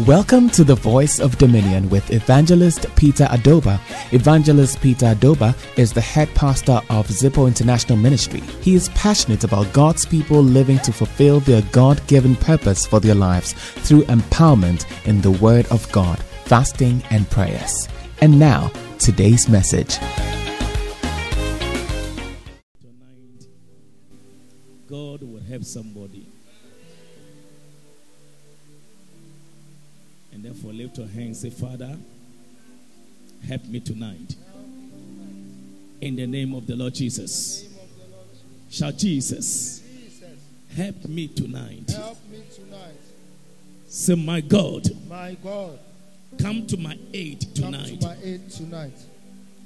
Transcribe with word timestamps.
Welcome 0.00 0.48
to 0.50 0.64
the 0.64 0.74
Voice 0.74 1.20
of 1.20 1.36
Dominion 1.36 1.90
with 1.90 2.10
Evangelist 2.10 2.86
Peter 2.96 3.24
Adoba. 3.26 3.78
Evangelist 4.12 4.80
Peter 4.80 5.14
Adoba 5.14 5.54
is 5.78 5.92
the 5.92 6.00
head 6.00 6.34
pastor 6.34 6.80
of 6.88 7.06
Zipo 7.08 7.46
International 7.46 7.98
Ministry. 7.98 8.40
He 8.62 8.74
is 8.74 8.88
passionate 8.90 9.44
about 9.44 9.70
God's 9.74 10.06
people 10.06 10.42
living 10.42 10.78
to 10.78 10.94
fulfill 10.94 11.40
their 11.40 11.60
God 11.72 12.04
given 12.06 12.36
purpose 12.36 12.86
for 12.86 13.00
their 13.00 13.14
lives 13.14 13.52
through 13.52 14.04
empowerment 14.04 14.86
in 15.06 15.20
the 15.20 15.30
Word 15.30 15.66
of 15.66 15.90
God, 15.92 16.18
fasting, 16.46 17.02
and 17.10 17.28
prayers. 17.30 17.86
And 18.22 18.38
now, 18.38 18.72
today's 18.98 19.46
message. 19.46 19.98
Tonight, 22.80 23.46
God 24.88 25.22
will 25.22 25.42
help 25.42 25.64
somebody. 25.64 26.01
And 30.42 30.52
therefore, 30.52 30.72
lift 30.72 30.98
your 30.98 31.06
hands 31.06 31.40
say, 31.40 31.50
Father, 31.50 31.96
help 33.46 33.64
me 33.66 33.78
tonight. 33.78 34.34
In 36.00 36.16
the 36.16 36.26
name 36.26 36.52
of 36.54 36.66
the 36.66 36.74
Lord 36.74 36.94
Jesus. 36.94 37.72
Shout, 38.68 38.96
Jesus, 38.98 39.84
help 40.74 41.04
me 41.04 41.28
tonight. 41.28 41.88
Help 41.92 42.18
me 42.28 42.42
tonight. 42.52 42.96
Say, 43.86 44.16
My 44.16 44.40
God, 44.40 44.88
My 45.08 45.36
God, 45.44 45.78
come 46.40 46.66
to 46.66 46.76
my 46.76 46.98
aid 47.14 47.44
come 47.54 47.72
tonight 47.72 48.00
to 48.00 48.06
my 48.08 48.16
aid 48.24 48.50
tonight 48.50 48.98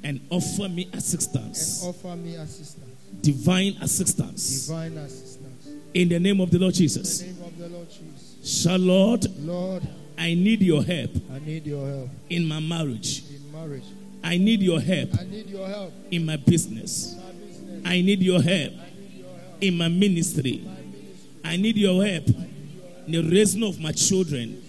and 0.05 0.21
offer 0.29 0.69
me 0.69 0.85
and 0.87 0.95
assistance, 0.97 1.83
offer 1.85 2.17
me 2.17 2.35
assistance, 2.35 2.85
divine 3.23 3.79
assistance. 3.81 4.67
divine 4.67 4.99
assistance. 4.99 5.69
In 5.95 6.11
the 6.11 6.19
name 6.21 6.39
of 6.43 6.51
the 6.51 6.59
Lord 6.59 6.75
In 6.75 6.77
the 6.77 6.83
Jesus. 6.83 7.23
name 7.23 7.37
of 7.43 7.57
the 7.57 7.69
Lord 7.69 7.89
Jesus. 7.89 8.63
Shall 8.63 8.79
Lord, 8.79 9.25
Lord, 9.39 9.83
I 10.19 10.35
need 10.35 10.63
your 10.63 10.83
help 10.83 11.11
I 11.33 11.39
need 11.41 11.67
your 11.67 11.87
help 11.87 12.11
in 12.31 12.47
my 12.47 12.61
marriage. 12.61 13.23
in 13.31 13.53
marriage. 13.53 13.85
I 14.25 14.39
need 14.39 14.61
your 14.63 14.81
help 14.81 15.11
I 15.21 15.25
need 15.25 15.49
your 15.49 15.69
help 15.69 15.93
in 16.11 16.25
my 16.27 16.37
business. 16.37 17.15
in 17.15 17.19
my 17.23 17.33
business. 17.33 17.83
I 17.85 18.01
need 18.03 18.23
your 18.23 18.41
help 18.43 18.73
need 18.73 19.19
your 19.19 19.29
help 19.29 19.63
in 19.63 19.79
my 19.79 19.89
ministry. 19.89 20.63
my 20.65 20.71
ministry. 20.71 21.43
I 21.45 21.57
need 21.57 21.77
your 21.77 22.05
help 22.05 22.29
in 22.29 23.13
the 23.13 23.23
raising 23.23 23.63
of 23.63 23.79
my 23.81 23.93
children. 23.93 24.63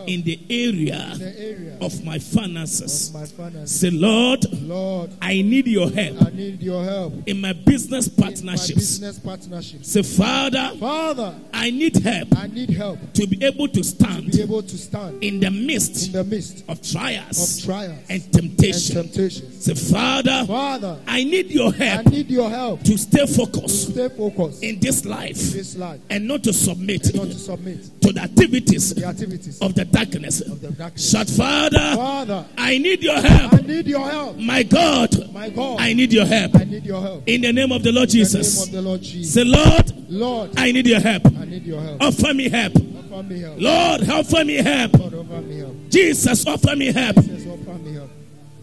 in 0.08 0.22
the 0.24 0.40
area 0.50 1.10
in 1.14 1.20
the 1.20 1.40
area 1.40 1.78
of 1.82 2.04
my 2.04 2.20
finances. 2.20 3.10
of 3.10 3.16
my 3.16 3.26
finances. 3.26 3.80
Say, 3.80 3.90
Lord, 3.90 4.46
Lord, 4.62 5.12
I 5.22 5.42
need 5.42 5.68
your 5.68 5.90
help 5.90 6.22
I 6.22 6.30
need 6.32 6.62
your 6.62 6.84
help 6.84 7.14
in 7.28 7.42
my 7.42 7.54
business 7.54 8.08
in 8.08 8.14
my 8.18 8.24
partnerships. 8.28 8.74
business 8.74 9.20
partnerships. 9.20 9.92
Say, 9.92 10.04
Father, 10.04 10.72
Father, 10.80 11.36
I 11.54 11.70
need 11.72 11.98
help 11.98 12.30
I 12.38 12.48
need 12.48 12.70
help 12.72 13.00
to 13.14 13.28
be 13.28 13.44
able 13.44 13.68
to 13.68 13.80
to 13.80 13.84
stand 13.84 14.32
be 14.32 14.42
able 14.42 14.62
to 14.62 14.78
stand 14.78 15.24
in 15.24 15.40
the 15.40 15.50
midst 15.52 16.08
in 16.08 16.14
the 16.14 16.24
midst 16.24 16.64
of 16.68 16.82
trials 16.82 17.60
of 17.60 17.66
trials 17.66 17.98
and 18.10 18.22
and 18.24 18.34
temptation. 18.34 18.96
temptations. 19.04 19.66
Say, 19.66 19.74
Father, 19.76 20.46
Father, 20.46 21.00
I 21.08 21.24
need 21.24 21.52
your 21.52 21.72
help. 21.72 22.08
I 22.08 22.10
need 22.10 22.30
your 22.30 22.50
help 22.50 22.82
to 22.84 22.98
stay 22.98 23.26
to 23.26 23.28
focused 23.28 23.92
stay 23.94 24.10
focused 24.10 24.64
in 24.64 24.70
in 24.76 24.80
this 24.80 25.06
life 25.06 25.36
this 25.38 25.76
life 25.78 26.00
and 26.10 26.28
not 26.28 26.44
to 26.44 26.54
submit 26.54 27.14
not 27.16 27.26
to 27.28 27.34
submit 27.34 27.82
to 28.02 28.12
the 28.14 28.22
activities 28.22 28.94
the 28.94 29.06
activities 29.06 29.60
of 29.62 29.69
the 29.76 29.86
darkness. 29.86 30.42
of 30.42 30.62
the 30.62 30.72
darkness. 30.72 31.10
Shout, 31.12 31.30
Father, 31.30 31.96
Father, 31.96 32.46
I 32.58 32.78
need 32.78 33.04
your 33.04 33.20
help. 33.20 33.54
I 33.54 33.58
need 33.58 33.88
your 33.88 34.10
help. 34.10 34.38
My 34.38 34.64
God, 34.64 35.34
My 35.34 35.50
God, 35.50 35.80
I 35.80 35.94
need 35.94 36.12
your 36.14 36.26
help. 36.26 36.56
I 36.56 36.64
need 36.64 36.86
your 36.86 37.02
help. 37.02 37.28
In 37.28 37.42
the 37.42 37.54
name 37.54 37.72
of 37.72 37.84
the 37.84 37.92
Lord 37.92 38.14
In 38.14 38.24
the 38.24 38.30
of 38.64 38.72
the 38.72 38.82
Lord 38.82 39.02
Jesus. 39.02 39.34
Say, 39.34 39.44
Lord, 39.44 39.94
Lord, 40.10 40.52
I 40.58 40.72
need 40.72 40.88
your 40.88 41.00
help. 41.00 41.26
I 41.28 41.46
need 41.46 41.66
your 41.66 41.82
help. 41.82 42.02
Offer 42.02 42.34
me 42.34 42.50
help. 42.50 42.74
Offer 42.76 43.24
me 43.24 43.40
help. 43.40 43.56
Lord, 43.60 44.10
offer 44.10 44.46
me 44.46 44.56
help. 44.56 44.94
Lord, 45.00 45.14
offer 45.14 45.42
me 45.42 45.58
help. 45.60 45.90
Jesus, 45.90 46.48
offer 46.48 46.76
me 46.76 46.92
help. 46.92 47.16
Jesus, 47.18 47.48
offer 47.48 47.80
me 47.80 47.94
help. 47.94 48.10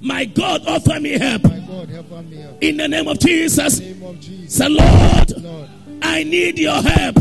My 0.00 0.24
God, 0.24 0.66
offer 0.66 1.00
me 1.00 1.18
help. 1.18 1.44
My 1.44 1.58
God, 1.60 1.90
offer 1.92 2.22
me 2.22 2.36
help. 2.36 2.62
In 2.62 2.76
the 2.76 2.88
name 2.88 3.08
of 3.08 3.18
Jesus. 3.18 3.80
In 3.80 3.86
the 3.86 3.94
name 3.94 4.02
of 4.08 4.20
Jesus. 4.20 4.54
Say, 4.54 4.68
Lord, 4.68 5.42
Lord, 5.42 5.68
I 6.02 6.22
need 6.24 6.58
your 6.58 6.80
help. 6.82 7.16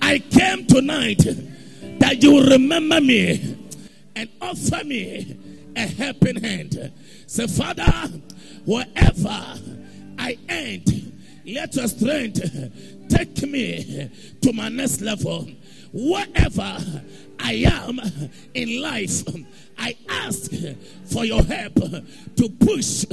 I 0.00 0.18
came 0.20 0.66
tonight 0.66 1.22
that 2.08 2.22
you 2.22 2.32
will 2.32 2.48
remember 2.48 3.02
me 3.02 3.54
and 4.16 4.30
offer 4.40 4.82
me 4.82 5.36
a 5.76 5.80
helping 5.80 6.42
hand. 6.42 6.90
Say, 7.26 7.46
Father, 7.46 7.84
wherever 8.64 9.58
I 10.18 10.38
end, 10.48 11.12
let 11.44 11.76
your 11.76 11.86
strength 11.86 12.40
take 13.10 13.42
me 13.42 14.10
to 14.40 14.52
my 14.54 14.70
next 14.70 15.02
level. 15.02 15.48
Wherever 15.92 16.78
I 17.40 17.52
am 17.66 18.00
in 18.54 18.80
life, 18.80 19.22
I 19.76 19.94
ask 20.08 20.50
for 21.12 21.26
your 21.26 21.42
help 21.42 21.74
to 21.74 22.48
push 22.58 23.04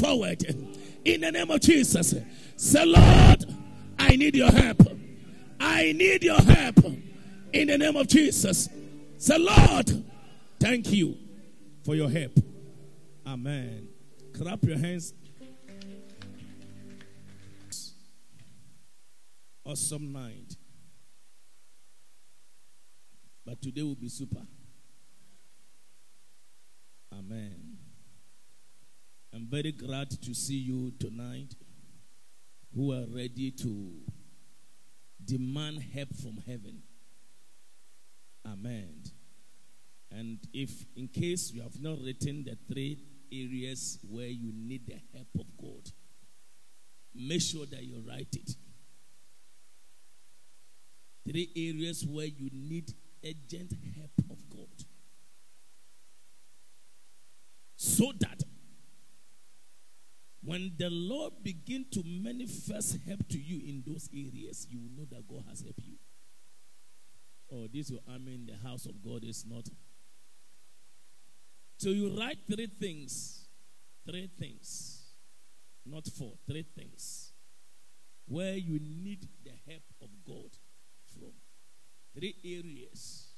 forward. 0.00 0.44
In 1.02 1.22
the 1.22 1.32
name 1.32 1.50
of 1.50 1.62
Jesus, 1.62 2.14
say, 2.56 2.84
Lord, 2.84 3.46
I 3.98 4.16
need 4.16 4.36
your 4.36 4.50
help. 4.50 4.82
I 5.58 5.92
need 5.92 6.24
your 6.24 6.42
help. 6.42 6.76
In 7.52 7.68
the 7.68 7.78
name 7.78 7.96
of 7.96 8.06
Jesus, 8.06 8.68
say, 9.16 9.38
Lord, 9.38 10.04
thank 10.60 10.92
you 10.92 11.16
for 11.84 11.94
your 11.94 12.10
help. 12.10 12.38
Amen. 13.26 13.88
Clap 14.34 14.62
your 14.64 14.78
hands. 14.78 15.14
Awesome 19.64 20.12
night. 20.12 20.56
But 23.44 23.62
today 23.62 23.82
will 23.82 23.94
be 23.94 24.08
super. 24.08 24.42
Amen. 27.12 27.78
I'm 29.34 29.46
very 29.46 29.72
glad 29.72 30.10
to 30.10 30.34
see 30.34 30.58
you 30.58 30.92
tonight 30.98 31.54
who 32.74 32.92
are 32.92 33.06
ready 33.08 33.50
to 33.52 33.92
demand 35.24 35.82
help 35.94 36.14
from 36.14 36.36
heaven. 36.46 36.82
Amen. 38.52 39.02
And 40.10 40.38
if, 40.52 40.70
in 40.96 41.08
case 41.08 41.52
you 41.52 41.62
have 41.62 41.80
not 41.80 41.98
written 42.02 42.44
the 42.44 42.56
three 42.72 42.98
areas 43.32 43.98
where 44.08 44.26
you 44.26 44.52
need 44.54 44.86
the 44.86 44.96
help 45.14 45.28
of 45.38 45.46
God, 45.60 45.90
make 47.14 47.42
sure 47.42 47.66
that 47.66 47.82
you 47.82 48.02
write 48.06 48.34
it. 48.34 48.54
Three 51.28 51.50
areas 51.54 52.06
where 52.06 52.26
you 52.26 52.48
need 52.52 52.94
urgent 53.24 53.74
help 53.96 54.30
of 54.30 54.38
God. 54.48 54.84
So 57.76 58.12
that 58.20 58.42
when 60.42 60.72
the 60.78 60.88
Lord 60.88 61.34
begin 61.42 61.84
to 61.92 62.02
manifest 62.06 62.98
help 63.06 63.28
to 63.28 63.38
you 63.38 63.60
in 63.60 63.84
those 63.86 64.08
areas, 64.14 64.66
you 64.70 64.78
will 64.80 65.02
know 65.02 65.06
that 65.10 65.28
God 65.28 65.44
has 65.50 65.60
helped 65.60 65.84
you. 65.84 65.96
Oh, 67.50 67.66
this 67.72 67.90
your 67.90 68.00
army 68.10 68.34
in 68.34 68.46
the 68.46 68.56
house 68.56 68.84
of 68.86 69.02
God 69.02 69.24
is 69.24 69.44
not. 69.46 69.68
So 71.78 71.88
you 71.90 72.18
write 72.18 72.38
three 72.46 72.66
things, 72.66 73.48
three 74.06 74.28
things, 74.38 75.02
not 75.86 76.06
four, 76.06 76.34
three 76.46 76.66
things, 76.76 77.32
where 78.26 78.54
you 78.54 78.78
need 78.80 79.26
the 79.44 79.52
help 79.66 79.84
of 80.02 80.08
God 80.26 80.50
from. 81.14 81.32
Three 82.14 82.34
areas 82.44 83.28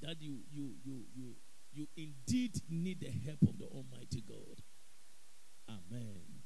that 0.00 0.20
you 0.20 0.40
you 0.50 0.74
you 0.82 1.04
you 1.14 1.34
you 1.72 1.86
indeed 1.96 2.60
need 2.68 3.00
the 3.00 3.10
help 3.10 3.42
of 3.42 3.58
the 3.58 3.66
Almighty 3.66 4.22
God. 4.26 4.62
Amen. 5.68 6.42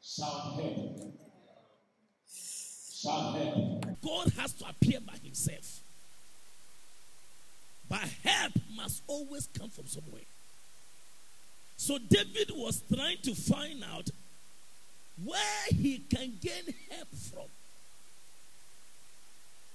Shout 0.00 0.60
help. 0.60 1.25
Shout 3.06 3.36
help. 3.36 3.86
God 4.02 4.32
has 4.38 4.52
to 4.54 4.64
appear 4.68 5.00
by 5.00 5.14
himself. 5.22 5.80
But 7.88 8.00
help 8.24 8.52
must 8.76 9.02
always 9.06 9.48
come 9.56 9.70
from 9.70 9.86
somewhere. 9.86 10.22
So 11.76 11.98
David 11.98 12.50
was 12.54 12.82
trying 12.92 13.18
to 13.22 13.34
find 13.34 13.84
out 13.84 14.10
where 15.24 15.64
he 15.68 15.98
can 15.98 16.32
gain 16.40 16.74
help 16.90 17.08
from. 17.32 17.48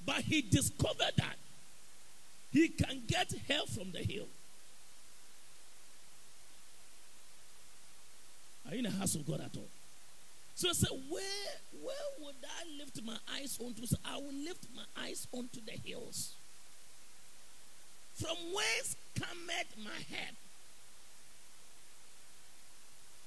But 0.06 0.18
he 0.18 0.42
discovered 0.42 1.14
that 1.18 1.36
he 2.52 2.68
can 2.68 3.04
get 3.08 3.34
help 3.48 3.70
from 3.70 3.92
the 3.92 4.00
hill. 4.00 4.28
Are 8.68 8.74
you 8.74 8.80
in 8.80 8.84
the 8.84 8.92
house 8.92 9.16
of 9.16 9.26
God 9.26 9.42
at 9.42 9.56
all? 9.56 9.70
So 10.62 10.70
I 10.70 10.74
said, 10.74 10.92
Where 11.10 11.24
where 11.82 11.96
would 12.20 12.36
I 12.46 12.78
lift 12.78 13.02
my 13.04 13.18
eyes 13.36 13.58
onto? 13.60 13.84
So 13.88 13.98
I 14.06 14.18
will 14.18 14.32
lift 14.46 14.68
my 14.76 14.84
eyes 15.04 15.28
onto 15.32 15.60
the 15.60 15.72
hills. 15.72 16.36
From 18.14 18.38
whence 18.54 18.96
cometh 19.16 19.76
my 19.84 20.16
help? 20.16 20.36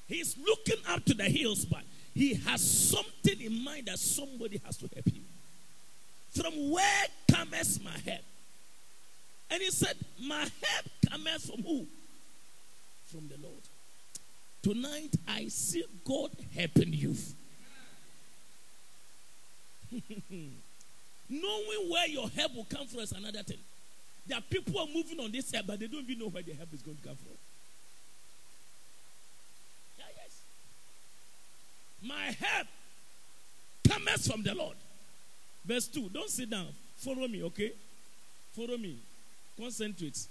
He's 0.07 0.39
looking 0.39 0.77
up 0.89 1.05
to 1.07 1.15
the 1.15 1.25
hills, 1.25 1.65
but 1.65 1.83
he 2.15 2.35
has 2.35 2.63
something 2.63 3.41
in 3.41 3.65
mind 3.65 3.87
that 3.87 3.99
somebody 3.99 4.61
has 4.65 4.77
to 4.77 4.89
help 4.95 5.09
him. 5.09 5.25
From 6.41 6.71
where 6.71 7.07
cometh 7.29 7.83
my 7.83 7.99
help? 8.09 8.23
And 9.51 9.61
he 9.61 9.73
said, 9.73 9.97
My 10.23 10.39
help 10.39 10.87
cometh 11.11 11.51
from 11.51 11.65
who? 11.65 11.85
From 13.07 13.27
the 13.27 13.39
Lord. 13.43 13.63
Tonight, 14.65 15.15
I 15.29 15.47
see 15.49 15.85
God 16.07 16.31
helping 16.57 16.95
you. 16.95 17.15
Knowing 21.29 21.91
where 21.91 22.09
your 22.09 22.31
help 22.31 22.55
will 22.55 22.65
come 22.65 22.87
from 22.87 23.01
is 23.01 23.13
another 23.13 23.43
thing. 23.43 23.59
There 24.27 24.39
are 24.39 24.41
people 24.41 24.81
are 24.81 24.87
moving 24.87 25.21
on 25.21 25.31
this 25.31 25.53
earth, 25.55 25.65
but 25.67 25.79
they 25.79 25.87
don't 25.87 26.09
even 26.09 26.19
know 26.19 26.31
where 26.31 26.43
their 26.43 26.55
help 26.55 26.73
is 26.73 26.81
going 26.81 26.97
to 26.97 27.03
come 27.03 27.15
from. 27.15 27.37
Yeah, 29.99 30.05
yes. 30.17 30.41
My 32.03 32.35
help 32.47 32.67
comes 33.87 34.27
from 34.27 34.43
the 34.45 34.55
Lord. 34.55 34.77
Verse 35.67 35.89
2. 35.89 36.09
Don't 36.09 36.31
sit 36.31 36.49
down. 36.49 36.69
Follow 36.97 37.29
me, 37.29 37.43
okay? 37.43 37.73
Follow 38.57 38.79
me. 38.79 38.97
Concentrate. 39.59 40.27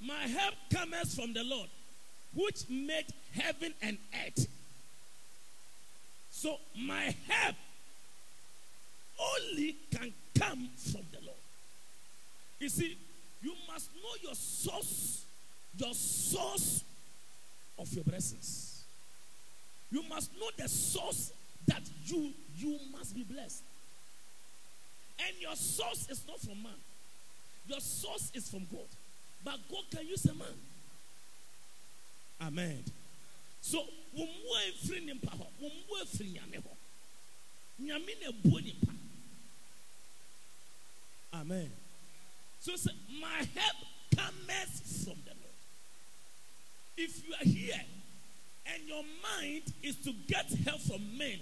My 0.00 0.26
help 0.26 0.54
comes 0.72 1.14
from 1.14 1.32
the 1.32 1.42
Lord, 1.44 1.68
which 2.34 2.68
made 2.68 3.06
heaven 3.32 3.74
and 3.82 3.98
earth. 4.26 4.46
So 6.30 6.56
my 6.76 7.14
help 7.26 7.56
only 9.18 9.76
can 9.90 10.12
come 10.38 10.68
from 10.76 11.02
the 11.12 11.18
Lord. 11.24 11.38
You 12.60 12.68
see, 12.68 12.96
you 13.42 13.52
must 13.72 13.90
know 13.96 14.14
your 14.22 14.34
source, 14.34 15.24
your 15.76 15.94
source 15.94 16.84
of 17.78 17.92
your 17.92 18.04
blessings. 18.04 18.82
You 19.90 20.02
must 20.08 20.32
know 20.38 20.48
the 20.56 20.68
source 20.68 21.32
that 21.66 21.82
you 22.06 22.32
you 22.56 22.78
must 22.92 23.14
be 23.14 23.22
blessed. 23.22 23.62
And 25.26 25.36
your 25.40 25.56
source 25.56 26.08
is 26.08 26.22
not 26.26 26.40
from 26.40 26.62
man. 26.62 26.72
Your 27.66 27.80
source 27.80 28.30
is 28.34 28.48
from 28.48 28.66
God. 28.70 28.86
But 29.44 29.58
God 29.70 29.84
can 29.90 30.06
use 30.06 30.24
a 30.26 30.34
man. 30.34 30.48
Amen. 32.40 32.84
So, 33.60 33.82
we 34.14 34.28
free 34.86 35.06
nimpa 35.06 35.30
ho, 35.30 35.46
when 35.60 35.72
we 35.90 36.06
free 36.06 36.38
nyame 36.38 36.62
ho. 36.62 36.70
Nyame 37.82 38.14
na. 38.22 38.30
Amen. 41.34 41.70
So 42.60 42.74
say, 42.76 42.90
my 43.20 43.46
help 43.54 43.76
comes 44.16 45.04
from 45.04 45.14
the 45.24 45.30
Lord. 45.30 45.56
If 46.96 47.26
you 47.26 47.34
are 47.34 47.44
here 47.44 47.80
and 48.66 48.82
your 48.88 49.02
mind 49.22 49.62
is 49.82 49.96
to 49.96 50.12
get 50.26 50.46
help 50.64 50.80
from 50.80 51.16
men, 51.16 51.38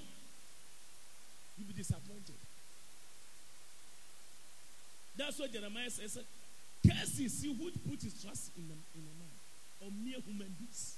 you'll 1.56 1.68
be 1.68 1.74
disappointed. 1.74 2.34
That's 5.16 5.38
what 5.38 5.52
Jeremiah 5.52 5.90
says. 5.90 6.18
Curse 6.86 7.18
is 7.20 7.42
he 7.42 7.52
who 7.52 7.70
put 7.88 8.02
his 8.02 8.14
trust 8.22 8.52
in 8.56 8.64
a, 8.70 8.76
in 8.96 9.04
a 9.04 9.14
man 9.18 9.36
or 9.80 9.90
mere 10.04 10.20
human 10.24 10.54
beings. 10.58 10.96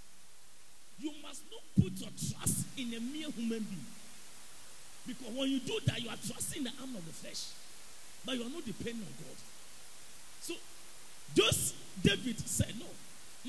You 0.99 1.13
must 1.23 1.43
not 1.51 1.63
put 1.81 1.93
your 2.01 2.11
trust 2.11 2.67
in 2.77 2.93
a 2.95 3.01
mere 3.01 3.31
human 3.31 3.65
being. 3.65 3.91
Because 5.07 5.33
when 5.35 5.49
you 5.49 5.61
do 5.61 5.79
that, 5.87 6.03
you 6.03 6.09
are 6.09 6.21
trusting 6.21 6.65
the 6.65 6.71
arm 6.81 6.95
of 6.97 7.07
the 7.07 7.13
flesh. 7.13 7.53
But 8.27 8.37
you 8.37 8.43
are 8.43 8.51
not 8.51 8.65
depending 8.67 9.03
on 9.03 9.15
God. 9.25 9.39
So, 10.41 10.55
just 11.35 11.75
David 12.03 12.39
said, 12.41 12.75
No, 12.79 12.87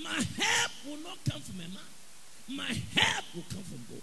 my 0.01 0.23
help 0.37 0.71
will 0.87 1.03
not 1.03 1.17
come 1.29 1.41
from 1.41 1.59
a 1.59 1.67
man. 1.67 1.91
My 2.47 2.73
help 2.95 3.25
will 3.35 3.43
come 3.49 3.63
from 3.63 3.83
God. 3.89 4.01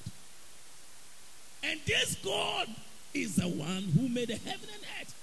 And 1.65 1.81
this 1.87 2.17
God 2.17 2.69
is 3.15 3.37
the 3.37 3.49
one 3.49 3.83
who 3.97 4.09
made 4.09 4.29
the 4.29 4.37
heaven 4.37 4.69
and 4.73 4.83
earth. 5.00 5.15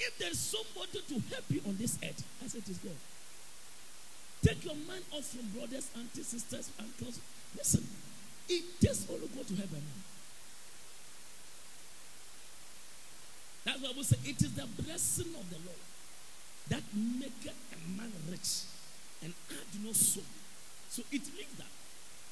If 0.00 0.18
there's 0.18 0.38
somebody 0.38 1.00
to 1.08 1.14
help 1.28 1.44
you 1.50 1.60
on 1.68 1.76
this 1.76 1.98
earth, 2.02 2.24
I 2.42 2.48
said 2.48 2.62
it 2.64 2.70
is 2.70 2.78
God. 2.78 2.96
Take 4.42 4.64
your 4.64 4.74
mind 4.88 5.04
off 5.12 5.24
from 5.24 5.46
brothers, 5.52 5.90
aunties, 5.94 6.28
sisters, 6.28 6.70
uncles. 6.80 7.20
Listen, 7.56 7.86
it 8.48 8.64
takes 8.80 9.06
only 9.10 9.28
God 9.28 9.46
to 9.46 9.54
help 9.56 9.70
a 9.70 9.74
man. 9.74 10.00
That's 13.64 13.82
why 13.82 13.92
we 13.94 14.02
say 14.02 14.16
it 14.24 14.40
is 14.40 14.54
the 14.54 14.66
blessing 14.82 15.34
of 15.36 15.44
the 15.50 15.60
Lord 15.68 15.84
that 16.70 16.82
maketh 16.94 17.60
a 17.76 18.00
man 18.00 18.12
rich 18.30 18.64
and 19.22 19.34
add 19.50 19.84
no 19.84 19.92
sorrow. 19.92 20.24
So 20.88 21.02
it 21.12 21.22
means 21.36 21.54
that 21.58 21.68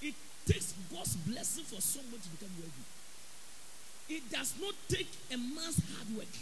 it 0.00 0.14
takes 0.46 0.72
God's 0.90 1.16
blessing 1.16 1.64
for 1.64 1.82
someone 1.82 2.20
to 2.20 2.28
become 2.30 2.54
wealthy. 2.56 2.86
It 4.08 4.30
does 4.30 4.54
not 4.58 4.74
take 4.88 5.10
a 5.30 5.36
man's 5.36 5.82
hard 5.92 6.16
work. 6.16 6.32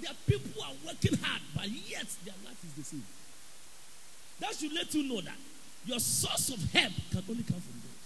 There 0.00 0.10
are 0.10 0.16
people 0.26 0.50
who 0.54 0.60
are 0.60 0.74
working 0.86 1.16
hard, 1.22 1.42
but 1.54 1.68
yet 1.68 2.06
their 2.24 2.34
life 2.44 2.62
is 2.64 2.72
the 2.74 2.84
same. 2.84 3.04
That 4.40 4.54
should 4.54 4.72
let 4.72 4.94
you 4.94 5.08
know 5.08 5.20
that 5.22 5.38
your 5.86 6.00
source 6.00 6.50
of 6.50 6.62
help 6.72 6.92
can 7.10 7.22
only 7.28 7.42
come 7.42 7.60
from 7.60 7.80
God. 7.80 7.96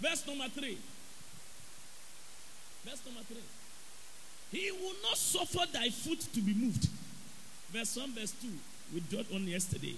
Verse 0.00 0.26
number 0.26 0.48
three. 0.48 0.78
Verse 2.84 3.00
number 3.06 3.22
three. 3.22 3.42
He 4.52 4.70
will 4.70 4.94
not 5.02 5.16
suffer 5.16 5.66
thy 5.72 5.88
foot 5.88 6.20
to 6.20 6.40
be 6.40 6.54
moved. 6.54 6.88
Verse 7.72 7.96
1, 7.96 8.14
verse 8.14 8.32
2. 8.42 8.48
We 8.94 9.00
dwelt 9.00 9.26
on 9.34 9.46
yesterday. 9.46 9.96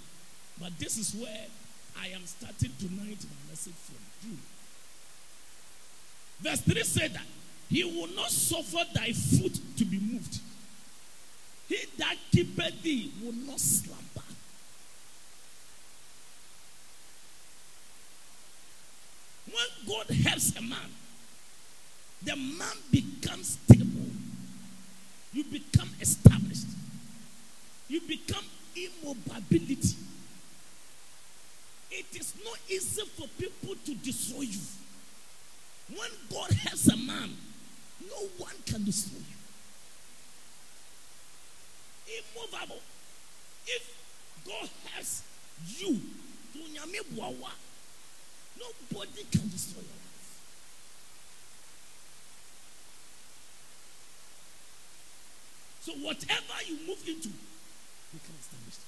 But 0.61 0.79
this 0.79 0.97
is 0.97 1.15
where 1.15 1.47
I 2.01 2.09
am 2.09 2.25
starting 2.25 2.73
tonight 2.79 3.19
my 3.29 3.51
message 3.51 3.75
from. 3.75 3.97
June. 4.23 4.39
Verse 6.41 6.61
3 6.63 6.83
said 6.85 7.15
that 7.15 7.27
he 7.69 7.85
will 7.85 8.09
not 8.15 8.31
suffer 8.31 8.85
thy 8.95 9.13
foot 9.13 9.59
to 9.77 9.85
be 9.85 9.99
moved. 9.99 10.41
He 11.69 11.77
that 11.99 12.17
keepeth 12.33 12.83
thee 12.83 13.13
will 13.23 13.35
not 13.35 13.61
slumber. 13.61 13.99
When 19.47 19.67
God 19.87 20.17
helps 20.17 20.57
a 20.57 20.63
man, 20.63 20.79
the 22.23 22.37
man 22.37 22.77
becomes 22.91 23.59
stable. 23.65 24.11
You 25.33 25.45
become 25.45 25.91
established. 26.01 26.67
You 27.89 28.01
become 28.01 28.45
immobility. 28.77 29.97
It 31.91 32.07
is 32.15 32.35
not 32.45 32.59
easy 32.69 33.03
for 33.17 33.27
people 33.39 33.75
to 33.85 33.95
destroy 33.95 34.43
you. 34.43 34.59
When 35.97 36.11
God 36.31 36.51
helps 36.51 36.89
a 36.89 36.97
man, 36.97 37.31
no 38.09 38.29
one 38.39 38.55
can 38.67 38.85
destroy 38.85 39.19
you. 39.19 39.39
Immovable. 42.19 42.81
If 43.67 43.97
God 44.47 44.69
helps 44.93 45.23
you, 45.67 46.01
nobody 48.59 49.25
can 49.31 49.49
destroy 49.51 49.83
you. 49.83 49.89
So 55.81 55.93
whatever 56.05 56.57
you 56.67 56.77
move 56.87 57.01
into, 57.09 57.29
become 58.13 58.37
established. 58.41 58.81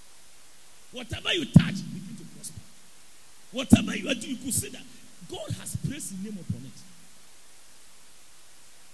Whatever 0.92 1.32
you 1.32 1.46
touch, 1.46 1.80
begin 1.94 2.16
to 2.18 2.24
prosper. 2.36 2.60
Whatever 3.52 3.96
you 3.96 4.10
are 4.10 4.14
doing, 4.14 4.36
you 4.36 4.52
that 4.68 4.82
God 5.30 5.50
has 5.60 5.76
placed 5.76 6.10
His 6.10 6.24
name 6.24 6.36
upon 6.38 6.60
it. 6.66 6.89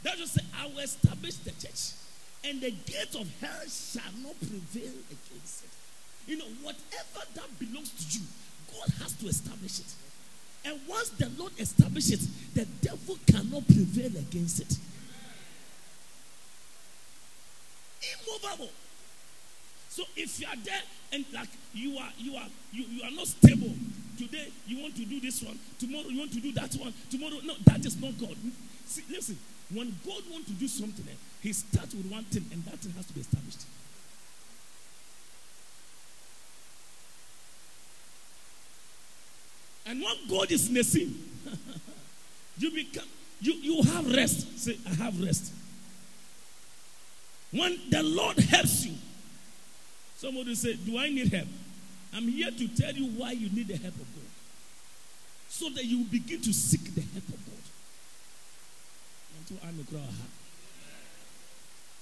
That 0.07 0.19
just 0.19 0.35
say, 0.35 0.45
I 0.63 0.71
will 0.71 0.87
establish 0.87 1.35
the 1.43 1.51
church, 1.51 1.99
and 2.47 2.61
the 2.61 2.71
gate 2.71 3.15
of 3.19 3.27
hell 3.43 3.67
shall 3.67 4.15
not 4.23 4.39
prevail 4.39 4.95
against 5.11 5.65
it. 5.67 5.75
You 6.31 6.39
know, 6.39 6.47
whatever 6.63 7.27
that 7.35 7.51
belongs 7.59 7.91
to 7.91 8.19
you, 8.19 8.25
God 8.71 8.89
has 9.03 9.13
to 9.19 9.27
establish 9.27 9.81
it. 9.81 9.91
And 10.65 10.79
once 10.87 11.09
the 11.11 11.29
Lord 11.37 11.53
establishes 11.59 12.23
it, 12.23 12.55
the 12.55 12.65
devil 12.87 13.19
cannot 13.27 13.67
prevail 13.67 14.15
against 14.17 14.61
it. 14.61 14.79
immovable. 18.07 18.71
So 19.89 20.05
if 20.17 20.41
you 20.41 20.47
are 20.47 20.57
there 20.65 20.83
and 21.13 21.25
like 21.33 21.49
you 21.73 21.99
are 21.99 22.11
you 22.19 22.37
are 22.37 22.49
you, 22.73 22.85
you 22.85 23.03
are 23.03 23.11
not 23.11 23.27
stable. 23.27 23.73
Today 24.19 24.49
you 24.67 24.81
want 24.83 24.97
to 24.97 25.05
do 25.05 25.21
this 25.21 25.43
one, 25.43 25.59
tomorrow 25.79 26.09
you 26.09 26.19
want 26.19 26.33
to 26.33 26.41
do 26.41 26.53
that 26.53 26.75
one, 26.75 26.93
tomorrow 27.11 27.37
no, 27.45 27.55
that 27.65 27.85
is 27.85 28.01
not 28.01 28.19
God. 28.19 28.37
See, 28.87 29.03
listen, 29.11 29.39
when 29.73 29.95
God 30.05 30.23
wants 30.31 30.49
to 30.49 30.53
do 30.55 30.69
something, 30.69 31.05
eh, 31.09 31.17
he 31.43 31.53
starts 31.53 31.95
with 31.95 32.07
one 32.07 32.25
thing 32.25 32.45
and 32.53 32.65
that 32.65 32.79
thing 32.79 32.93
has 32.93 33.07
to 33.07 33.13
be 33.13 33.21
established. 33.21 33.65
And 39.87 40.03
when 40.03 40.17
God 40.29 40.51
is 40.51 40.69
missing, 40.69 41.15
you 42.59 42.71
become 42.73 43.05
you, 43.41 43.53
you 43.53 43.83
have 43.83 44.13
rest. 44.15 44.59
Say, 44.59 44.79
I 44.87 44.95
have 44.95 45.21
rest. 45.23 45.53
When 47.53 47.79
the 47.91 48.03
Lord 48.03 48.39
helps 48.39 48.87
you, 48.87 48.95
Somebody 50.17 50.55
say, 50.55 50.75
Do 50.75 50.99
I 50.99 51.09
need 51.11 51.33
help? 51.33 51.49
I'm 52.15 52.27
here 52.27 52.51
to 52.51 52.69
tell 52.69 52.93
you 52.93 53.07
why 53.19 53.33
you 53.33 53.51
need 53.51 53.69
the 53.69 53.77
help 53.77 53.95
of 53.95 54.15
God. 54.15 54.25
So 55.49 55.69
that 55.71 55.85
you 55.85 56.05
begin 56.05 56.41
to 56.41 56.53
seek 56.53 56.95
the 56.95 57.03
help 57.03 57.29
of 57.29 57.47
God. 57.47 57.56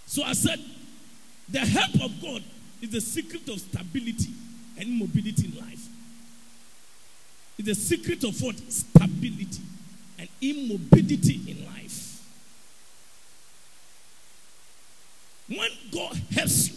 So 0.07 0.23
I 0.23 0.33
said, 0.33 0.61
the 1.49 1.61
help 1.61 1.95
of 2.03 2.23
God 2.23 2.43
is 2.81 2.91
the 2.91 3.01
secret 3.01 3.49
of 3.49 3.61
stability 3.61 4.33
and 4.79 4.99
mobility 4.99 5.47
in 5.47 5.59
life. 5.59 5.87
It's 7.59 7.69
the 7.69 7.75
secret 7.75 8.25
of 8.25 8.41
what? 8.43 8.57
Stability 8.71 9.63
and 10.19 10.29
immobility 10.41 11.41
in 11.49 11.65
life. 11.67 12.23
When 15.49 15.71
God 15.93 16.21
helps 16.33 16.71
you, 16.71 16.77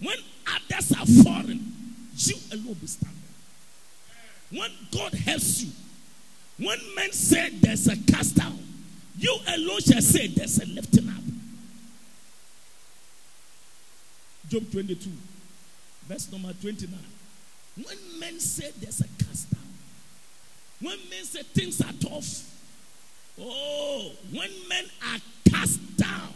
when 0.00 0.16
others 0.48 0.92
are 0.92 1.06
falling, 1.24 1.72
you 2.16 2.36
alone 2.52 2.66
will 2.66 2.74
be 2.74 2.86
standing. 2.86 3.18
When 4.50 4.70
God 4.90 5.14
helps 5.14 5.62
you, 5.62 5.70
when 6.58 6.78
men 6.96 7.12
say 7.12 7.50
there's 7.50 7.86
a 7.88 7.96
cast 8.10 8.36
down, 8.36 8.58
you 9.18 9.36
alone 9.48 9.80
shall 9.80 10.00
say 10.00 10.26
there's 10.28 10.58
a 10.60 10.66
lifting 10.66 11.08
up. 11.08 11.22
Job 14.48 14.70
22, 14.70 15.10
verse 16.08 16.30
number 16.32 16.52
29. 16.60 16.98
When 17.76 17.96
men 18.20 18.38
say 18.38 18.70
there's 18.80 19.00
a 19.00 19.08
cast 19.24 19.50
down, 19.50 19.62
when 20.80 20.98
men 21.08 21.24
say 21.24 21.42
things 21.42 21.80
are 21.80 21.92
tough, 22.00 22.50
oh, 23.40 24.10
when 24.30 24.50
men 24.68 24.84
are 25.10 25.18
cast 25.50 25.96
down, 25.96 26.34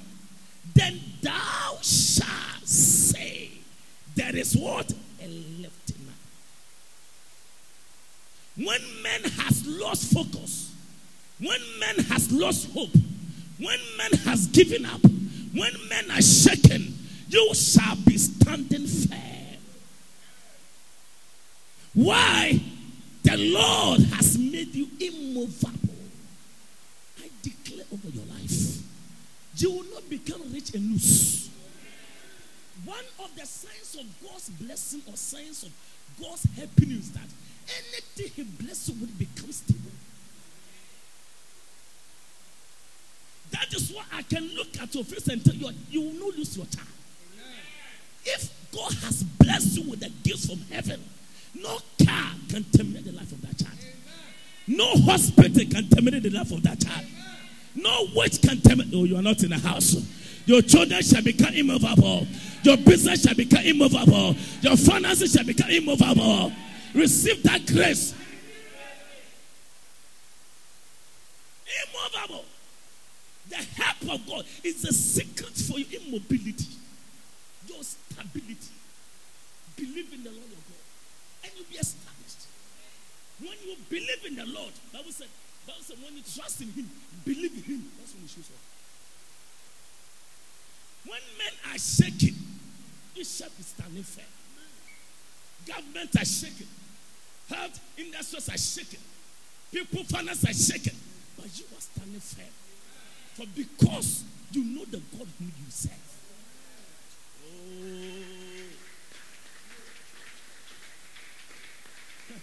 then 0.75 0.99
thou 1.23 1.79
shalt 1.83 2.65
say, 2.67 3.51
There 4.15 4.35
is 4.35 4.57
what? 4.57 4.91
A 5.23 5.29
lifting 5.29 6.07
up. 6.09 6.15
When 8.57 8.81
men 9.03 9.25
has 9.25 9.67
lost 9.67 10.13
focus, 10.15 10.66
when 11.39 11.61
man 11.79 12.05
has 12.07 12.33
lost 12.33 12.73
hope, 12.73 12.95
when 13.59 13.79
man 13.97 14.13
has 14.25 14.47
given 14.49 14.87
up, 14.87 15.01
when 15.03 15.73
men 15.89 16.11
are 16.11 16.23
shaken, 16.23 16.95
you 17.29 17.55
shall 17.55 17.97
be 17.97 18.17
standing 18.17 18.87
firm. 18.87 19.59
Why? 21.95 22.61
The 23.23 23.37
Lord 23.37 24.01
has 24.01 24.39
made 24.39 24.75
you 24.75 24.89
immovable. 25.01 25.95
I 27.19 27.29
declare 27.43 27.85
over 27.93 28.09
your 28.09 28.27
life, 28.27 28.79
you 29.57 29.71
will 29.73 29.95
not 29.95 30.09
become 30.09 30.43
rich 30.53 30.75
and 30.75 30.93
loose. 30.93 31.51
One 32.85 33.05
of 33.19 33.35
the 33.35 33.47
signs 33.47 33.97
of 33.99 34.07
God's 34.23 34.49
blessing 34.51 35.03
or 35.09 35.17
signs 35.17 35.65
of 35.65 35.71
God's 36.21 36.47
is 36.57 37.11
that 37.13 37.29
anything 37.67 38.33
He 38.37 38.43
blesses 38.43 38.91
you 38.91 39.01
with 39.01 39.19
becomes 39.19 39.57
stable. 39.57 39.91
That 43.59 43.75
is 43.75 43.91
why 43.93 44.03
I 44.13 44.23
can 44.23 44.49
look 44.55 44.69
at 44.81 44.95
your 44.95 45.05
face 45.05 45.29
and 45.29 45.43
tell 45.45 45.55
you 45.55 45.71
you 45.91 46.01
will 46.03 46.27
not 46.27 46.37
lose 46.37 46.57
your 46.57 46.67
child. 46.67 46.89
If 48.25 48.51
God 48.75 48.93
has 49.05 49.23
blessed 49.23 49.79
you 49.79 49.91
with 49.91 50.01
the 50.01 50.11
gifts 50.25 50.47
from 50.47 50.59
heaven, 50.71 51.03
no 51.55 51.79
car 52.05 52.33
can 52.51 52.65
terminate 52.77 53.05
the 53.05 53.13
life 53.13 53.33
of 53.33 53.41
that 53.43 53.65
child. 53.65 53.79
No 54.67 54.97
hospital 54.97 55.65
can 55.71 55.89
terminate 55.89 56.25
the 56.25 56.31
life 56.31 56.51
of 56.51 56.63
that 56.65 56.81
child. 56.81 57.07
No 57.75 58.09
witch 58.15 58.43
can 58.43 58.61
terminate. 58.61 58.93
Oh, 58.95 59.05
you 59.05 59.17
are 59.17 59.23
not 59.23 59.43
in 59.43 59.53
a 59.53 59.59
house. 59.59 59.97
Your 60.45 60.61
children 60.61 61.03
shall 61.03 61.23
become 61.23 61.55
immovable. 61.55 62.27
Your 62.63 62.77
business 62.77 63.23
shall 63.23 63.35
become 63.35 63.65
immovable. 63.65 64.37
Your 64.61 64.77
finances 64.77 65.33
shall 65.33 65.45
become 65.45 65.71
immovable. 65.71 66.53
Receive 66.95 67.43
that 67.45 67.67
grace. 67.67 68.15
Immovable. 71.95 72.45
The 73.57 73.83
help 73.83 74.21
of 74.21 74.27
God 74.29 74.45
is 74.63 74.83
the 74.83 74.93
secret 74.93 75.57
for 75.57 75.79
your 75.79 76.01
immobility, 76.03 76.77
your 77.67 77.83
stability. 77.83 78.75
Believe 79.77 80.13
in 80.13 80.25
the 80.25 80.31
Lord 80.31 80.45
your 80.45 80.61
God, 80.61 80.85
and 81.45 81.53
you'll 81.57 81.71
be 81.71 81.77
established. 81.77 82.49
When 83.41 83.57
you 83.65 83.77
believe 83.89 84.25
in 84.27 84.37
the 84.37 84.47
Lord, 84.47 84.73
Bible 84.93 85.11
said, 85.11 85.29
Bible 85.67 85.81
said, 85.83 85.97
when 86.05 86.17
you 86.17 86.23
trust 86.23 86.61
in 86.61 86.69
Him, 86.73 86.91
believe 87.25 87.53
in 87.53 87.63
Him. 87.63 87.85
That's 87.99 88.13
when 88.13 88.23
He 88.23 88.29
shows 88.29 88.51
up. 88.53 88.61
When 91.09 91.21
men 91.39 91.73
are 91.73 91.79
shaking, 91.79 92.37
you 93.15 93.25
shall 93.25 93.49
be 93.57 93.63
standing 93.63 94.03
firm. 94.03 94.25
Government 95.67 96.11
are 96.17 96.25
shaking. 96.25 96.69
Health 97.49 97.81
industries 97.97 98.49
are 98.49 98.59
shaking. 98.59 99.01
People, 99.73 100.05
finance 100.05 100.45
are 100.45 100.53
shaking. 100.53 100.97
But 101.37 101.47
you 101.59 101.65
are 101.73 101.81
standing 101.81 102.21
firm. 102.21 102.53
For 103.37 103.45
because 103.55 104.25
you 104.51 104.65
know 104.65 104.85
the 104.87 104.97
God 104.97 105.29
whom 105.39 105.53
you 105.59 105.65
serve. 105.69 105.93
Oh. 107.45 107.49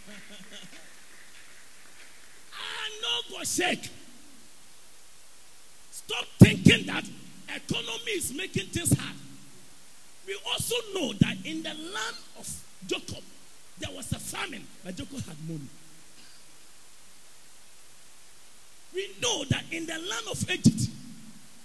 I 2.53 2.89
know 3.01 3.21
God 3.35 3.47
shake. 3.47 3.89
Stop 5.89 6.25
thinking 6.37 6.85
that 6.85 7.09
economy 7.55 8.11
is 8.11 8.31
making 8.35 8.67
things 8.67 8.95
hard. 8.95 9.15
We 10.27 10.37
also 10.45 10.75
know 10.93 11.13
that 11.13 11.37
in 11.43 11.63
the 11.63 11.73
land 11.73 12.17
of 12.37 12.47
Jacob, 12.85 13.23
there 13.79 13.89
was 13.95 14.11
a 14.11 14.19
famine, 14.19 14.67
but 14.83 14.95
Jacob 14.95 15.25
had 15.25 15.49
money. 15.49 15.69
We 18.93 19.09
know 19.21 19.43
that 19.45 19.63
in 19.71 19.85
the 19.85 19.93
land 19.93 20.27
of 20.31 20.49
Egypt, 20.49 20.89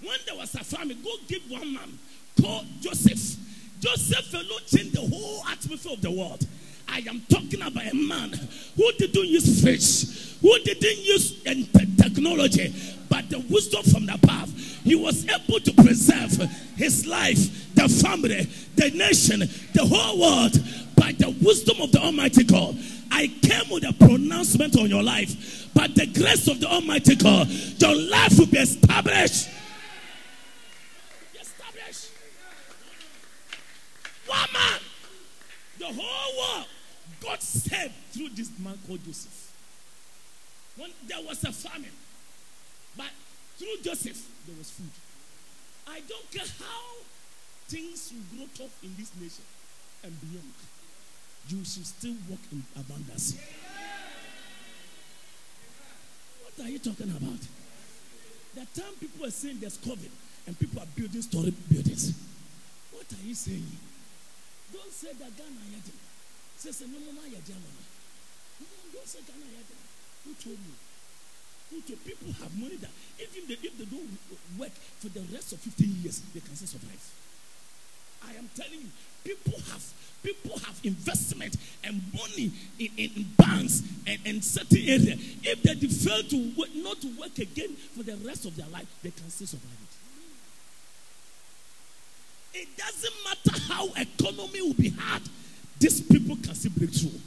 when 0.01 0.17
there 0.25 0.35
was 0.35 0.55
a 0.55 0.63
famine, 0.63 0.97
go 1.03 1.11
give 1.27 1.41
one 1.49 1.73
man 1.73 1.99
called 2.41 2.65
Joseph. 2.81 3.37
Joseph 3.79 4.33
alone 4.33 4.59
changed 4.65 4.95
the 4.95 5.01
whole 5.01 5.45
atmosphere 5.47 5.93
of 5.93 6.01
the 6.01 6.11
world. 6.11 6.45
I 6.87 6.99
am 7.07 7.21
talking 7.29 7.61
about 7.61 7.85
a 7.85 7.93
man 7.93 8.31
who 8.75 8.91
didn't 8.93 9.27
use 9.27 9.63
fish, 9.63 10.37
who 10.41 10.57
didn't 10.59 11.05
use 11.05 11.43
technology, 11.43 12.73
but 13.09 13.29
the 13.29 13.39
wisdom 13.49 13.83
from 13.83 14.05
the 14.07 14.15
above. 14.15 14.51
He 14.83 14.95
was 14.95 15.27
able 15.27 15.59
to 15.59 15.73
preserve 15.73 16.31
his 16.75 17.05
life, 17.05 17.68
the 17.79 17.87
family, 17.87 18.43
the 18.75 18.91
nation, 18.91 19.39
the 19.39 19.85
whole 19.85 20.19
world 20.19 20.53
by 20.95 21.13
the 21.13 21.29
wisdom 21.41 21.81
of 21.81 21.91
the 21.91 21.99
Almighty 21.99 22.43
God. 22.43 22.77
I 23.11 23.27
came 23.41 23.69
with 23.71 23.87
a 23.87 23.93
pronouncement 23.93 24.77
on 24.77 24.89
your 24.89 25.01
life, 25.01 25.73
By 25.73 25.87
the 25.87 26.05
grace 26.07 26.47
of 26.47 26.59
the 26.59 26.67
Almighty 26.67 27.15
God, 27.15 27.47
your 27.47 27.95
life 27.95 28.37
will 28.37 28.47
be 28.47 28.57
established. 28.57 29.49
Established. 31.39 32.11
One 34.27 34.39
man, 34.53 34.79
the 35.79 35.85
whole 35.85 36.57
world 36.57 36.67
got 37.21 37.41
saved 37.41 37.93
through 38.11 38.29
this 38.29 38.51
man 38.59 38.77
called 38.85 39.03
Joseph. 39.05 39.53
When 40.75 40.91
there 41.07 41.21
was 41.25 41.43
a 41.45 41.51
famine, 41.51 41.91
but 42.97 43.09
through 43.57 43.77
Joseph, 43.83 44.27
there 44.45 44.55
was 44.57 44.69
food. 44.69 44.91
I 45.87 46.01
don't 46.07 46.29
care 46.31 46.45
how 46.59 47.08
things 47.69 48.11
will 48.11 48.25
grow 48.35 48.47
tough 48.57 48.73
in 48.83 48.89
this 48.97 49.11
nation 49.21 49.45
and 50.03 50.13
beyond 50.21 50.53
you 51.49 51.65
should 51.65 51.85
still 51.85 52.13
walk 52.29 52.39
in 52.51 52.63
abundance. 52.75 53.33
What 56.43 56.65
are 56.65 56.69
you 56.69 56.79
talking 56.79 57.09
about? 57.09 57.41
The 58.53 58.65
time 58.81 58.93
people 58.99 59.25
are 59.25 59.31
saying 59.31 59.57
there's 59.61 59.77
COVID 59.77 60.11
and 60.45 60.59
people 60.59 60.81
are 60.81 60.89
building 60.95 61.21
storage 61.21 61.55
buildings. 61.69 62.13
What 62.91 63.05
are 63.13 63.25
you 63.25 63.33
saying? 63.33 63.65
Don't 64.73 64.91
say 64.91 65.13
that 65.13 65.33
Ghana 65.37 65.63
yet. 65.73 65.85
Say, 66.57 66.71
say, 66.71 66.85
no, 66.85 66.99
no, 66.99 67.17
no, 67.17 67.21
Germany. 67.23 67.83
Don't 68.93 69.07
say 69.07 69.19
Ghana. 69.25 69.45
Who 70.25 70.33
told 70.33 70.57
you? 70.59 70.75
Who 71.71 71.81
told 71.81 71.89
you? 71.89 71.97
people 72.05 72.33
have 72.43 72.53
money 72.59 72.77
that 72.77 72.91
even 73.17 73.47
they, 73.47 73.57
if 73.65 73.77
they 73.77 73.85
don't 73.85 74.09
work 74.59 74.73
for 74.99 75.09
the 75.09 75.21
rest 75.33 75.53
of 75.53 75.59
15 75.59 76.03
years, 76.03 76.21
they 76.33 76.41
can 76.41 76.53
still 76.55 76.67
survive. 76.67 77.28
I 78.27 78.33
am 78.33 78.49
telling 78.55 78.81
you, 78.81 78.89
people 79.23 79.59
have 79.71 79.83
people 80.23 80.57
have 80.59 80.79
investment 80.83 81.55
and 81.83 82.01
money 82.13 82.51
in, 82.77 82.89
in 82.97 83.25
banks 83.37 83.83
and, 84.05 84.19
and 84.25 84.43
certain 84.43 84.77
area. 84.79 85.15
If 85.43 85.63
they 85.63 85.75
fail 85.75 86.23
to 86.23 86.53
work, 86.57 86.69
not 86.75 86.99
to 87.01 87.07
work 87.19 87.37
again 87.39 87.75
for 87.95 88.03
the 88.03 88.15
rest 88.27 88.45
of 88.45 88.55
their 88.55 88.67
life, 88.67 88.87
they 89.01 89.11
can 89.11 89.29
still 89.29 89.47
survive 89.47 89.77
it. 92.53 92.59
It 92.61 92.77
doesn't 92.77 93.13
matter 93.23 93.73
how 93.73 93.87
economy 93.95 94.61
will 94.61 94.73
be 94.73 94.89
hard, 94.89 95.21
these 95.79 96.01
people 96.01 96.35
can 96.35 96.55
still 96.55 96.71
break 96.75 96.91
through. 96.91 97.19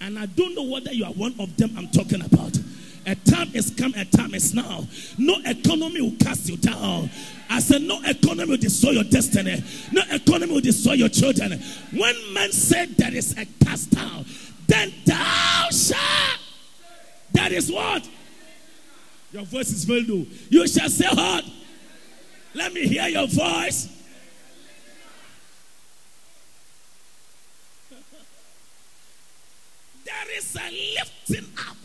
And 0.00 0.18
I 0.18 0.26
don't 0.26 0.54
know 0.54 0.64
whether 0.64 0.92
you 0.92 1.04
are 1.04 1.12
one 1.12 1.34
of 1.38 1.56
them 1.56 1.74
I'm 1.78 1.88
talking 1.88 2.20
about. 2.20 2.58
A 3.06 3.14
time 3.14 3.50
is 3.52 3.70
come, 3.76 3.92
a 3.96 4.04
time 4.04 4.34
is 4.34 4.54
now. 4.54 4.86
No 5.18 5.36
economy 5.44 6.00
will 6.00 6.16
cast 6.18 6.48
you 6.48 6.56
down. 6.56 7.10
I 7.50 7.60
said, 7.60 7.82
No 7.82 8.00
economy 8.02 8.50
will 8.50 8.56
destroy 8.56 8.92
your 8.92 9.04
destiny. 9.04 9.62
No 9.92 10.02
economy 10.10 10.54
will 10.54 10.60
destroy 10.62 10.94
your 10.94 11.10
children. 11.10 11.52
When 11.92 12.14
men 12.32 12.50
said 12.52 12.96
there 12.96 13.14
is 13.14 13.36
a 13.36 13.44
cast 13.64 13.90
down, 13.90 14.24
then 14.66 14.92
thou 15.04 15.68
shalt. 15.70 16.40
That 17.32 17.52
is 17.52 17.70
what? 17.70 18.08
Your 19.32 19.44
voice 19.44 19.70
is 19.70 19.84
very 19.84 20.04
low. 20.04 20.24
You 20.48 20.66
shall 20.66 20.88
say 20.88 21.08
what? 21.08 21.44
Let 22.54 22.72
me 22.72 22.86
hear 22.86 23.08
your 23.08 23.26
voice. 23.26 23.88
there 30.04 30.38
is 30.38 30.56
a 30.56 30.70
lifting 30.96 31.52
up. 31.68 31.83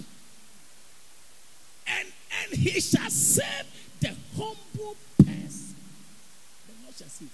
And, 2.50 2.60
he 2.60 2.80
shall 2.80 3.10
save 3.10 3.66
the 4.00 4.16
humble 4.36 4.96
person. 5.18 5.76
The 6.68 6.84
Lord 6.84 6.96
shall 6.96 7.08
save. 7.08 7.30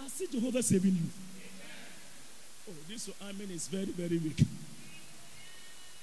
I 0.00 0.08
see 0.08 0.26
Jehovah 0.26 0.62
saving 0.62 0.92
you. 0.92 1.10
Oh, 2.68 2.74
this 2.88 3.10
amen 3.22 3.48
is 3.52 3.68
very, 3.68 3.86
very 3.86 4.18
weak. 4.18 4.44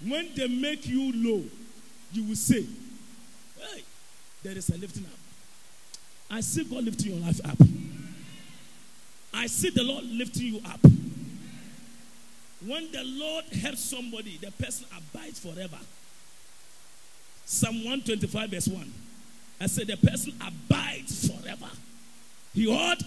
When 0.06 0.30
they 0.36 0.48
make 0.48 0.88
you 0.88 1.12
low, 1.14 1.44
you 2.12 2.24
will 2.26 2.36
say, 2.36 2.66
Hey, 3.58 3.84
there 4.44 4.58
is 4.58 4.70
a 4.70 4.78
lifting 4.78 5.06
up. 5.06 5.12
I 6.30 6.42
see 6.42 6.64
God 6.64 6.84
lifting 6.84 7.14
your 7.14 7.22
life 7.22 7.40
up. 7.46 7.58
I 9.34 9.48
see 9.48 9.70
the 9.70 9.84
Lord 9.84 10.04
lifting 10.06 10.54
you 10.54 10.62
up. 10.66 10.80
When 12.66 12.92
the 12.92 13.04
Lord 13.04 13.46
helps 13.62 13.82
somebody, 13.82 14.38
the 14.42 14.52
person 14.52 14.88
abides 14.96 15.40
forever. 15.40 15.78
Psalm 17.46 17.76
125, 17.78 18.50
verse 18.50 18.68
1. 18.68 18.94
I 19.62 19.68
said, 19.68 19.88
The 19.88 19.98
person 19.98 20.34
abides 20.46 21.30
forever. 21.30 21.70
He 22.54 22.68
ought 22.68 23.02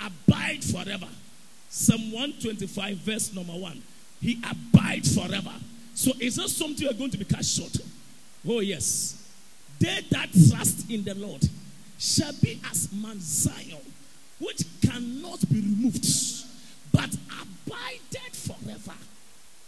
abide 0.00 0.62
forever. 0.64 1.08
Psalm 1.68 2.12
125, 2.12 2.96
verse 2.98 3.34
number 3.34 3.52
1. 3.52 3.82
He 4.20 4.40
abides 4.48 5.14
forever. 5.14 5.52
So 5.94 6.12
is 6.20 6.36
that 6.36 6.48
something 6.48 6.84
you 6.84 6.90
are 6.90 6.94
going 6.94 7.10
to 7.10 7.18
be 7.18 7.24
cut 7.24 7.44
short? 7.44 7.76
Oh, 8.48 8.60
yes. 8.60 9.14
They 9.80 10.00
that 10.10 10.28
trust 10.48 10.90
in 10.90 11.04
the 11.04 11.14
Lord 11.14 11.42
shall 11.98 12.32
be 12.42 12.60
as 12.70 12.88
Mount 12.92 13.20
Zion, 13.20 13.78
which 14.40 14.62
cannot 14.80 15.40
be 15.50 15.60
removed, 15.60 16.06
but 16.92 17.10
abided 17.42 18.32
forever. 18.32 18.96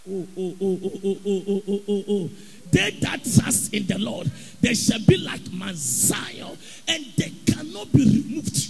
Oh, 0.08 0.26
oh, 0.36 0.56
oh, 0.60 0.80
oh, 0.82 1.00
oh, 1.04 1.18
oh, 1.26 1.42
oh, 1.48 1.62
oh, 1.68 1.82
oh, 1.88 2.04
oh. 2.08 2.30
They 2.72 2.90
that 3.00 3.24
trust 3.24 3.74
in 3.74 3.86
the 3.86 3.98
Lord, 3.98 4.30
they 4.60 4.74
shall 4.74 5.00
be 5.06 5.16
like 5.16 5.50
Mount 5.52 5.76
Zion, 5.76 6.56
and 6.86 7.04
they 7.16 7.32
cannot 7.46 7.92
be 7.92 8.04
removed. 8.04 8.68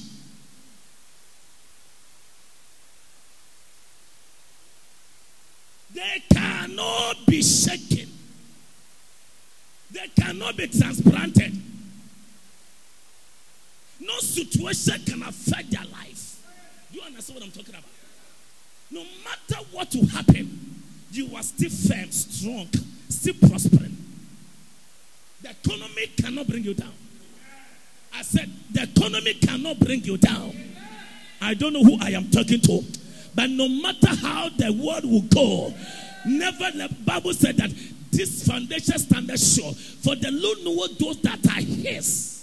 They 5.95 6.23
cannot 6.33 7.17
be 7.27 7.43
shaken. 7.43 8.09
They 9.91 10.09
cannot 10.19 10.57
be 10.57 10.69
transplanted. 10.69 11.61
No 14.01 14.19
situation 14.21 15.03
can 15.05 15.23
affect 15.23 15.71
their 15.71 15.85
life. 15.85 16.39
Do 16.91 16.99
you 16.99 17.05
understand 17.05 17.41
what 17.41 17.47
I'm 17.47 17.53
talking 17.53 17.75
about? 17.75 17.85
No 18.91 19.05
matter 19.25 19.63
what 19.73 19.95
will 19.95 20.07
happen, 20.07 20.83
you 21.13 21.37
are 21.37 21.43
still 21.43 21.71
firm, 21.71 22.11
strong, 22.11 22.69
still 23.21 23.35
prospering. 23.51 23.95
The 25.43 25.51
economy 25.51 26.07
cannot 26.17 26.47
bring 26.49 26.65
you 26.65 26.73
down. 26.73 26.95
I 28.15 28.23
said, 28.23 28.51
the 28.73 28.85
economy 28.85 29.35
cannot 29.35 29.79
bring 29.79 30.03
you 30.05 30.17
down. 30.17 30.55
I 31.43 31.53
don't 31.55 31.75
know 31.75 31.85
who 31.85 31.99
I 32.01 32.11
am 32.11 32.31
talking 32.31 32.61
to, 32.61 32.83
but 33.35 33.51
no 33.51 33.69
matter 33.69 34.09
how 34.09 34.49
the 34.49 34.73
world 34.73 35.05
will 35.05 35.23
go, 35.23 35.75
never 36.27 36.71
the 36.71 36.95
Bible 37.05 37.35
said 37.35 37.59
that 37.59 37.71
this 38.11 38.47
foundation 38.47 38.99
stands 38.99 39.55
sure. 39.55 39.73
For 39.73 40.17
the 40.17 40.31
Lord 40.31 40.59
know 40.65 40.87
those 40.99 41.21
that 41.23 41.47
are 41.47 41.61
his. 41.61 42.39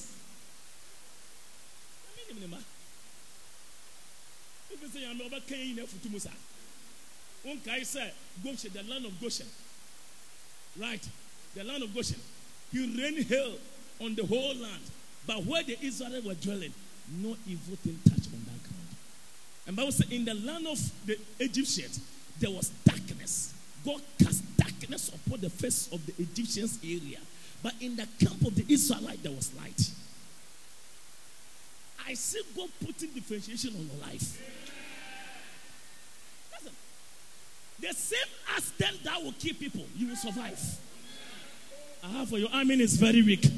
The 8.73 8.83
land 8.83 9.05
of 9.05 9.19
Goshen. 9.21 9.47
Right? 10.79 11.07
The 11.55 11.63
land 11.63 11.83
of 11.83 11.93
Goshen. 11.93 12.19
He 12.71 12.79
rained 12.79 13.25
hail 13.25 13.53
on 14.01 14.15
the 14.15 14.25
whole 14.25 14.55
land. 14.55 14.81
But 15.25 15.45
where 15.45 15.63
the 15.63 15.77
Israelites 15.81 16.25
were 16.25 16.33
dwelling, 16.35 16.73
no 17.21 17.35
evil 17.47 17.75
thing 17.77 17.99
touched 18.07 18.27
on 18.27 18.39
that 18.45 18.63
ground. 18.63 18.87
And 19.65 19.75
Bible 19.75 19.91
said, 19.91 20.11
in 20.11 20.25
the 20.25 20.33
land 20.33 20.67
of 20.67 20.79
the 21.05 21.17
Egyptians, 21.39 21.99
there 22.39 22.51
was 22.51 22.69
darkness. 22.85 23.53
God 23.85 24.01
cast 24.21 24.43
darkness 24.57 25.09
upon 25.09 25.41
the 25.41 25.49
face 25.49 25.89
of 25.91 26.05
the 26.05 26.13
Egyptians 26.21 26.79
area. 26.83 27.19
But 27.63 27.73
in 27.81 27.95
the 27.95 28.07
camp 28.23 28.41
of 28.45 28.55
the 28.55 28.65
Israelite, 28.71 29.23
there 29.23 29.31
was 29.31 29.53
light. 29.55 29.91
I 32.07 32.13
see 32.13 32.41
God 32.55 32.69
putting 32.85 33.09
differentiation 33.09 33.75
on 33.75 33.87
your 33.87 34.07
life. 34.07 34.39
Listen, 36.53 36.71
the 37.79 37.93
same 37.93 38.19
as 38.55 38.71
them 38.71 38.93
that 39.03 39.21
will 39.23 39.33
kill 39.33 39.53
people, 39.55 39.85
you 39.95 40.07
will 40.07 40.15
survive. 40.15 40.59
Aha, 42.03 42.25
for 42.25 42.37
your 42.37 42.49
army 42.51 42.81
is 42.81 42.95
very 42.97 43.21
weak. 43.21 43.45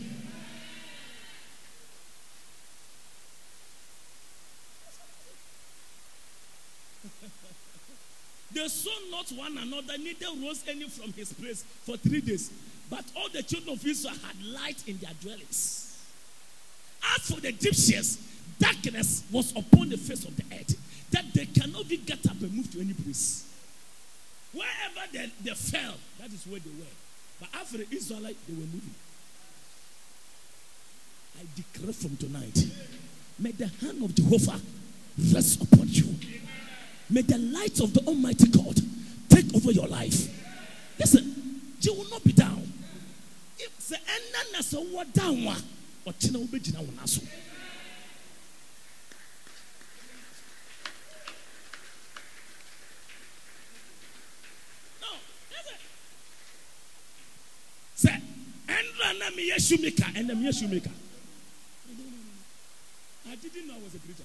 They 8.51 8.67
saw 8.67 8.89
not 9.11 9.29
one 9.29 9.57
another, 9.59 9.97
neither 9.99 10.25
rose 10.43 10.63
any 10.67 10.89
from 10.89 11.13
his 11.13 11.31
place 11.31 11.63
for 11.83 11.95
three 11.97 12.19
days. 12.19 12.51
But 12.89 13.05
all 13.15 13.29
the 13.29 13.43
children 13.43 13.75
of 13.75 13.85
Israel 13.85 14.15
had 14.25 14.43
light 14.43 14.83
in 14.87 14.97
their 14.97 15.11
dwellings. 15.21 15.95
As 17.15 17.29
for 17.31 17.39
the 17.39 17.49
Egyptians, 17.49 18.17
darkness 18.57 19.23
was 19.31 19.51
upon 19.51 19.89
the 19.89 19.97
face 19.97 20.25
of 20.25 20.35
the 20.35 20.43
earth, 20.51 20.75
that 21.11 21.25
they 21.33 21.45
cannot 21.45 21.85
even 21.85 22.05
get 22.05 22.25
up 22.27 22.41
and 22.41 22.51
move 22.51 22.71
to 22.71 22.81
any 22.81 22.93
place. 22.93 23.48
Wherever 24.53 25.11
they, 25.13 25.31
they 25.43 25.53
fell, 25.55 25.95
that 26.19 26.31
is 26.31 26.45
where 26.47 26.59
they 26.59 26.69
were. 26.71 26.95
But 27.39 27.49
after 27.53 27.77
the 27.77 27.87
Israelites, 27.91 28.37
they 28.47 28.53
were 28.53 28.59
moving. 28.61 28.95
I 31.39 31.43
declare 31.55 31.93
from 31.93 32.17
tonight, 32.17 32.65
may 33.37 33.51
the 33.51 33.67
hand 33.67 34.03
of 34.03 34.13
Jehovah 34.15 34.59
rest 35.33 35.61
upon 35.61 35.87
you. 35.87 36.15
May 37.09 37.21
the 37.21 37.37
light 37.37 37.79
of 37.79 37.93
the 37.93 38.01
Almighty 38.01 38.49
God 38.49 38.77
take 39.29 39.55
over 39.55 39.71
your 39.71 39.87
life. 39.87 40.27
Listen, 40.99 41.61
you 41.81 41.93
will 41.93 42.09
not 42.09 42.23
be 42.23 42.33
down. 42.33 42.71
If 43.57 43.87
the 43.87 43.95
end 43.95 44.29
down 45.13 45.63
or 46.05 46.13
China 46.19 46.39
will 46.39 46.47
be 46.47 46.59
down 46.59 46.87
Me 59.59 59.65
yeshumika, 59.65 60.15
and 60.15 60.31
I'm 60.31 60.41
yeshumika. 60.41 60.89
I 63.27 63.35
didn't 63.35 63.67
know 63.67 63.75
I 63.75 63.83
was 63.83 63.93
a 63.93 63.99
preacher. 63.99 64.23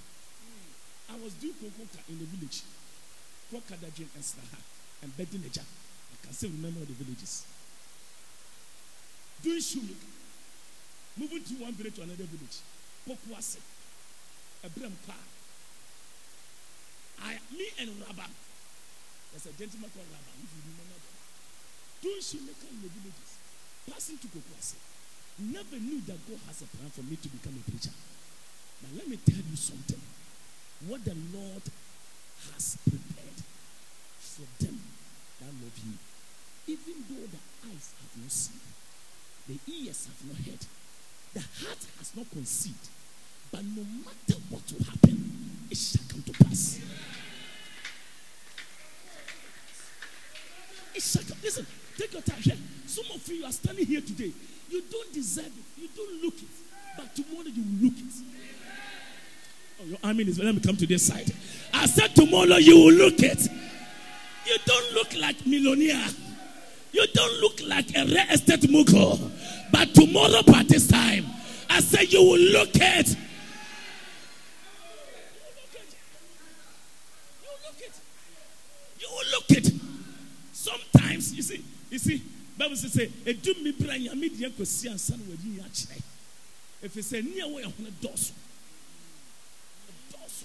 I 1.11 1.17
was 1.19 1.35
doing 1.35 1.55
kokoka 1.55 1.99
in 2.09 2.19
the 2.21 2.25
village. 2.25 2.63
Kokadajin 3.51 4.07
and 4.15 4.23
Snaha 4.23 4.63
and 5.03 5.11
Bedineja. 5.17 5.59
I 5.59 6.17
can 6.23 6.33
still 6.33 6.51
remember 6.51 6.87
the 6.87 6.93
villages. 6.93 7.47
Doing 9.43 9.61
shoemaking. 9.61 10.15
Moving 11.19 11.43
to 11.43 11.55
one 11.65 11.73
village 11.73 11.97
to 11.97 12.03
another 12.03 12.25
village. 12.31 12.63
Pokwase. 13.03 13.59
Abraham 14.65 14.97
Kwa. 15.05 15.15
I, 17.27 17.39
me 17.51 17.67
and 17.81 17.91
Rabba. 18.07 18.31
There's 19.33 19.47
a 19.47 19.53
gentleman 19.59 19.91
called 19.91 20.07
Rabba, 20.15 20.31
if 20.39 20.51
you 20.55 20.63
remember 20.63 20.95
that. 20.95 21.19
Doing 22.07 22.23
shoemaking 22.23 22.71
in 22.71 22.83
the 22.87 22.89
villages. 22.89 23.31
Passing 23.91 24.19
to 24.19 24.29
Pokwase. 24.29 24.94
Never 25.39 25.77
knew 25.77 26.01
that 26.07 26.19
God 26.29 26.39
has 26.47 26.63
a 26.63 26.67
plan 26.77 26.91
for 26.91 27.03
me 27.03 27.17
to 27.17 27.29
become 27.29 27.59
a 27.59 27.71
preacher. 27.71 27.91
Now 28.83 28.89
let 28.97 29.09
me 29.09 29.17
tell 29.17 29.43
you 29.51 29.57
something 29.57 30.01
what 30.87 31.05
the 31.05 31.17
Lord 31.35 31.63
has 32.53 32.79
prepared 32.85 33.41
for 34.19 34.47
them 34.63 34.79
that 35.41 35.47
love 35.47 35.79
you. 35.83 35.95
Even 36.67 37.05
though 37.09 37.27
the 37.27 37.43
eyes 37.67 37.93
have 38.01 38.23
not 38.23 38.31
seen, 38.31 38.61
the 39.49 39.59
ears 39.67 40.07
have 40.07 40.23
not 40.29 40.39
heard, 40.47 40.65
the 41.35 41.41
heart 41.41 41.83
has 41.99 42.13
not 42.17 42.31
conceived, 42.31 42.89
but 43.51 43.65
no 43.65 43.83
matter 43.83 44.41
what 44.51 44.63
will 44.73 44.85
happen, 44.85 45.67
it 45.71 45.77
shall 45.77 46.05
come 46.09 46.23
to 46.23 46.45
pass. 46.45 46.81
It 50.95 51.03
shall 51.03 51.23
come. 51.23 51.39
Listen, 51.43 51.67
take 51.97 52.13
your 52.13 52.23
time 52.23 52.41
here. 52.41 52.55
of 53.15 53.29
you 53.29 53.45
are 53.45 53.53
standing 53.53 53.87
here 53.87 54.01
today, 54.01 54.33
you 54.71 54.83
don't 54.91 55.13
deserve 55.13 55.47
it. 55.47 55.81
You 55.81 55.89
don't 55.97 56.23
look 56.23 56.35
it. 56.35 56.49
But 56.97 57.15
tomorrow 57.15 57.47
you 57.47 57.63
will 57.63 57.89
look 57.89 57.99
it. 57.99 58.15
Oh, 59.81 59.85
your 59.85 59.99
army 60.05 60.25
is 60.25 60.39
let 60.39 60.55
me 60.55 60.61
come 60.61 60.77
to 60.77 60.87
this 60.87 61.07
side. 61.07 61.33
I 61.73 61.87
said 61.87 62.15
tomorrow 62.15 62.57
you 62.57 62.77
will 62.77 62.93
look 62.93 63.21
it. 63.21 63.49
You 64.47 64.57
don't 64.65 64.95
look 64.95 65.17
like 65.19 65.47
millionaire. 65.47 66.07
You 66.93 67.07
don't 67.13 67.41
look 67.41 67.61
like 67.67 67.97
a 67.97 68.05
real 68.05 68.31
estate 68.31 68.71
mogul. 68.71 69.31
But 69.73 69.95
tomorrow 69.95 70.43
by 70.43 70.63
this 70.63 70.87
time, 70.87 71.27
I 71.69 71.81
said 71.81 72.13
you 72.13 72.23
will 72.23 72.39
look 72.39 72.71
it. 72.75 73.09
You 73.09 73.17
will 77.51 77.59
look 77.67 77.81
it. 77.81 78.01
You 79.01 79.09
will 79.11 79.31
look 79.33 79.51
it. 79.51 79.73
Sometimes 80.53 81.35
you 81.35 81.43
see, 81.43 81.65
you 81.95 81.99
see, 81.99 82.23
Bible 82.59 82.77
says, 82.77 82.93
say, 82.93 83.07
"Edu 83.25 83.63
mi 83.63 83.71
bra 83.71 83.95
nyame 83.95 84.29
di 84.29 84.45
akosi 84.45 84.91
ansa 84.91 85.17
na 85.17 85.25
wadi 85.29 85.63
akyerɛ." 85.63 86.03
If 86.83 86.97
it's 86.97 87.13
a 87.13 87.23
near 87.23 87.47
way, 87.49 87.63
I 87.63 87.67
want 87.67 87.87
to 87.87 87.91
dose. 88.07 88.33
Dose. 90.11 90.45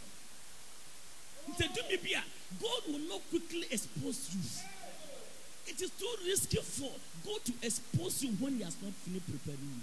Nti 1.50 1.64
edu 1.68 1.90
mi 1.90 1.98
bia, 1.98 2.24
God 2.62 2.82
will 2.88 3.00
not 3.10 3.22
quickly 3.30 3.66
expose 3.72 4.30
you. 4.34 4.42
It 5.68 5.82
is 5.82 5.92
too 5.92 6.16
risky 6.26 6.58
for 6.58 6.92
God 7.26 7.44
to 7.46 7.54
expose 7.62 8.24
you 8.24 8.32
when 8.34 8.58
He 8.58 8.64
has 8.64 8.76
not 8.82 8.94
finished 8.94 9.26
preparing 9.26 9.60
you. 9.60 9.82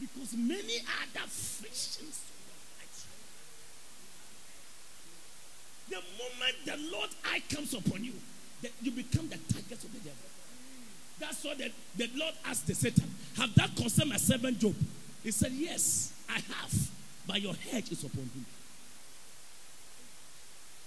Because 0.00 0.34
many 0.34 0.78
other 0.78 1.28
frictions. 1.28 2.20
The 5.88 5.96
moment 5.96 6.56
the 6.64 6.90
Lord 6.90 7.10
eye 7.24 7.42
comes 7.50 7.74
upon 7.74 8.02
you, 8.02 8.14
that 8.62 8.70
you 8.80 8.90
become 8.92 9.28
the 9.28 9.38
target 9.52 9.84
of 9.84 9.92
the 9.92 9.98
devil. 9.98 10.32
That's 11.18 11.44
what 11.44 11.58
the, 11.58 11.70
the 11.96 12.10
Lord 12.16 12.34
asked 12.44 12.66
the 12.66 12.74
Satan. 12.74 13.08
Have 13.36 13.54
that 13.54 13.76
concerned 13.76 14.10
my 14.10 14.16
servant 14.16 14.58
Job? 14.58 14.74
He 15.22 15.30
said, 15.30 15.52
Yes, 15.52 16.12
I 16.28 16.34
have. 16.34 16.90
But 17.26 17.40
your 17.40 17.54
head 17.54 17.84
is 17.90 18.02
upon 18.04 18.22
him. 18.22 18.46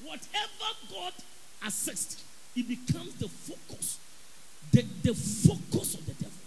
Whatever 0.03 0.69
God 0.91 1.13
assists, 1.65 2.23
it 2.55 2.67
becomes 2.67 3.15
the 3.15 3.27
focus. 3.29 3.99
The, 4.71 4.81
the 5.03 5.13
focus 5.13 5.93
of 5.95 6.05
the 6.05 6.13
devil. 6.13 6.37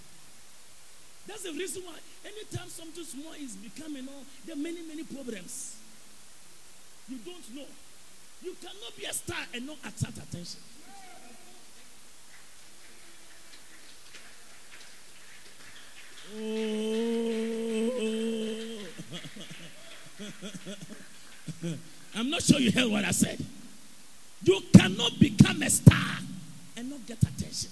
That's 1.27 1.43
the 1.43 1.53
reason 1.53 1.83
why 1.85 1.95
anytime 2.25 2.69
something 2.69 3.05
small 3.05 3.33
is 3.35 3.57
becoming 3.57 4.07
all, 4.09 4.25
there 4.45 4.55
are 4.55 4.59
many, 4.59 4.83
many 4.83 5.05
problems. 5.05 5.77
You 7.09 7.19
don't 7.25 7.55
know. 7.55 7.67
You 8.43 8.55
cannot 8.61 8.97
be 8.97 9.05
a 9.05 9.13
star 9.13 9.39
and 9.55 9.67
not 9.67 9.79
attract 9.79 10.19
attention. 10.19 10.61
I'm 22.15 22.31
not 22.31 22.43
sure 22.43 22.61
you 22.61 22.71
heard 22.71 22.91
what 22.91 23.05
I 23.05 23.13
said. 23.13 23.45
You 24.43 24.61
cannot 24.77 25.19
become 25.19 25.63
a 25.63 25.71
star 25.71 26.19
and 26.77 26.91
not 26.91 27.07
get 27.07 27.19
attention. 27.23 27.71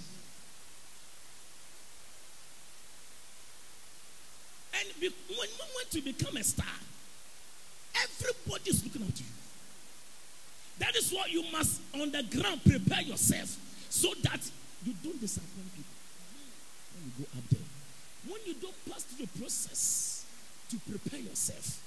And 4.79 4.89
be, 5.01 5.09
when, 5.29 5.39
when 5.39 5.87
to 5.91 6.01
become 6.01 6.37
a 6.37 6.45
star, 6.45 6.67
everybody 7.95 8.71
is 8.71 8.85
looking 8.85 9.03
to 9.13 9.23
you. 9.23 9.29
That 10.79 10.97
is 10.97 11.13
why 11.13 11.27
you 11.29 11.45
must, 11.53 11.81
on 11.95 12.11
the 12.11 12.23
ground, 12.23 12.63
prepare 12.65 13.03
yourself 13.03 13.57
so 13.91 14.13
that 14.23 14.41
you 14.85 14.95
don't 15.03 15.21
disappoint 15.21 15.75
people 15.75 15.95
when 16.95 17.05
you 17.05 17.25
go 17.25 17.39
up 17.39 17.49
there. 17.51 17.76
When 18.29 18.41
you 18.45 18.55
don't 18.55 18.75
pass 18.91 19.05
through 19.05 19.27
the 19.27 19.39
process 19.39 20.27
to 20.71 20.79
prepare 20.79 21.21
yourself, 21.21 21.83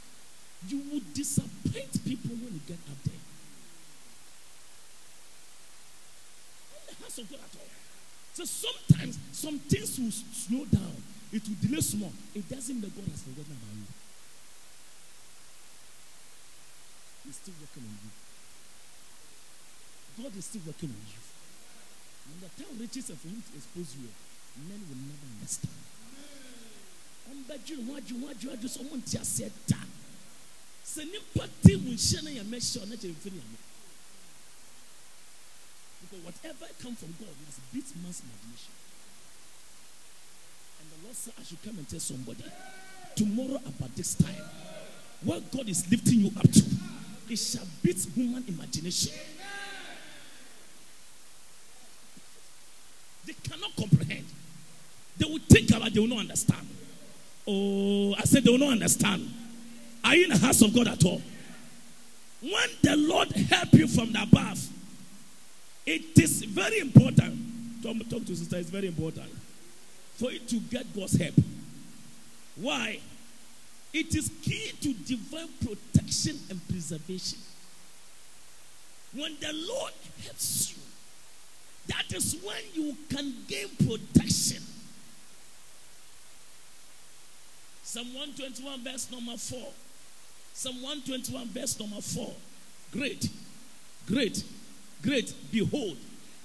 you 0.67 0.81
will 0.91 1.01
disappoint 1.13 1.91
people 2.05 2.31
when 2.35 2.53
you 2.53 2.61
get 2.67 2.79
up 2.87 2.99
there. 3.03 3.23
In 6.79 6.83
the 6.87 6.95
house 7.03 7.17
of 7.19 7.29
God 7.29 7.39
at 7.43 7.55
all. 7.59 7.71
So 8.33 8.45
sometimes 8.45 9.19
some 9.31 9.59
things 9.59 9.99
will 9.99 10.11
slow 10.11 10.65
down. 10.71 11.03
It 11.31 11.43
will 11.43 11.59
delay 11.59 11.81
small. 11.81 12.13
It 12.33 12.47
doesn't 12.47 12.79
mean 12.79 12.91
God 12.95 13.07
has 13.11 13.21
forgotten 13.21 13.51
about 13.51 13.75
you. 13.75 13.87
He's 17.25 17.35
still 17.35 17.53
working 17.59 17.83
on 17.83 17.99
you. 17.99 18.11
God 20.23 20.35
is 20.39 20.45
still 20.45 20.63
working 20.65 20.89
on 20.89 21.03
you. 21.03 21.19
When 22.31 22.39
the 22.41 22.49
time 22.55 22.79
reaches 22.79 23.11
for 23.11 23.27
him 23.27 23.43
to 23.43 23.51
expose 23.59 23.95
you, 23.99 24.07
men 24.67 24.79
will 24.87 25.03
never 25.03 25.27
understand. 25.35 25.98
Ho 27.29 28.97
sɛ 29.05 29.19
aseɛ 29.19 29.51
da. 29.67 29.77
Sɛ 30.85 31.05
nipa 31.05 31.47
te 31.61 31.75
mu 31.77 31.91
nhyɛ 31.91 32.33
yɛ 32.35 32.43
mɛhyɛ 32.43 33.09
because 36.09 36.25
whatever 36.25 36.65
come 36.81 36.95
from 36.95 37.13
God 37.19 37.29
must 37.45 37.59
beat 37.73 37.85
man's 38.01 38.21
imagination. 38.21 38.73
And 40.81 40.89
the 40.89 41.05
Lord 41.05 41.15
said 41.15 41.33
I 41.39 41.43
should 41.43 41.61
come 41.61 41.77
and 41.77 41.87
tell 41.87 41.99
somebody 41.99 42.43
tomorrow 43.15 43.61
about 43.65 43.95
this 43.95 44.15
time 44.15 44.43
what 45.23 45.51
God 45.51 45.67
is 45.69 45.89
lifting 45.91 46.21
you 46.21 46.31
up 46.37 46.49
to 46.51 46.63
it 47.29 47.37
shall 47.37 47.65
beat 47.83 48.03
human 48.15 48.43
imagination. 48.47 49.13
They 53.25 53.33
cannot 53.43 53.75
comprehend. 53.75 54.25
They 55.17 55.25
will 55.29 55.39
think 55.49 55.69
about 55.69 55.93
they 55.93 55.99
will 55.99 56.07
not 56.07 56.19
understand 56.19 56.67
Oh, 57.51 58.13
I 58.15 58.25
said 58.25 58.43
they 58.43 58.51
will 58.51 58.59
not 58.59 58.73
understand. 58.73 59.27
Are 60.03 60.15
you 60.15 60.25
in 60.25 60.29
the 60.29 60.37
house 60.37 60.61
of 60.61 60.71
God 60.71 60.87
at 60.87 61.03
all? 61.03 61.19
When 62.41 62.69
the 62.83 62.95
Lord 62.95 63.31
help 63.31 63.73
you 63.73 63.87
from 63.87 64.13
the 64.13 64.21
above, 64.21 64.63
it 65.83 66.19
is 66.19 66.43
very 66.43 66.77
important. 66.77 67.81
Talk, 67.81 67.97
talk 68.07 68.23
to 68.25 68.35
sister, 68.35 68.57
it's 68.57 68.69
very 68.69 68.87
important 68.87 69.31
for 70.13 70.31
you 70.31 70.37
to 70.37 70.59
get 70.59 70.95
God's 70.95 71.17
help. 71.17 71.33
Why? 72.55 72.99
It 73.93 74.13
is 74.13 74.29
key 74.43 74.71
to 74.81 74.93
divine 74.93 75.49
protection 75.59 76.37
and 76.51 76.61
preservation. 76.69 77.39
When 79.15 79.35
the 79.39 79.53
Lord 79.53 79.93
helps 80.23 80.75
you, 80.75 80.83
that 81.87 82.15
is 82.15 82.37
when 82.43 82.61
you 82.75 82.95
can 83.09 83.33
gain 83.47 83.69
protection. 83.77 84.61
Psalm 87.89 88.13
121, 88.13 88.83
verse 88.83 89.09
number 89.11 89.35
4. 89.35 89.67
Psalm 90.53 90.75
121, 90.83 91.47
verse 91.47 91.79
number 91.79 91.99
4. 91.99 92.33
Great, 92.91 93.27
great, 94.05 94.43
great. 95.01 95.33
Behold, 95.51 95.97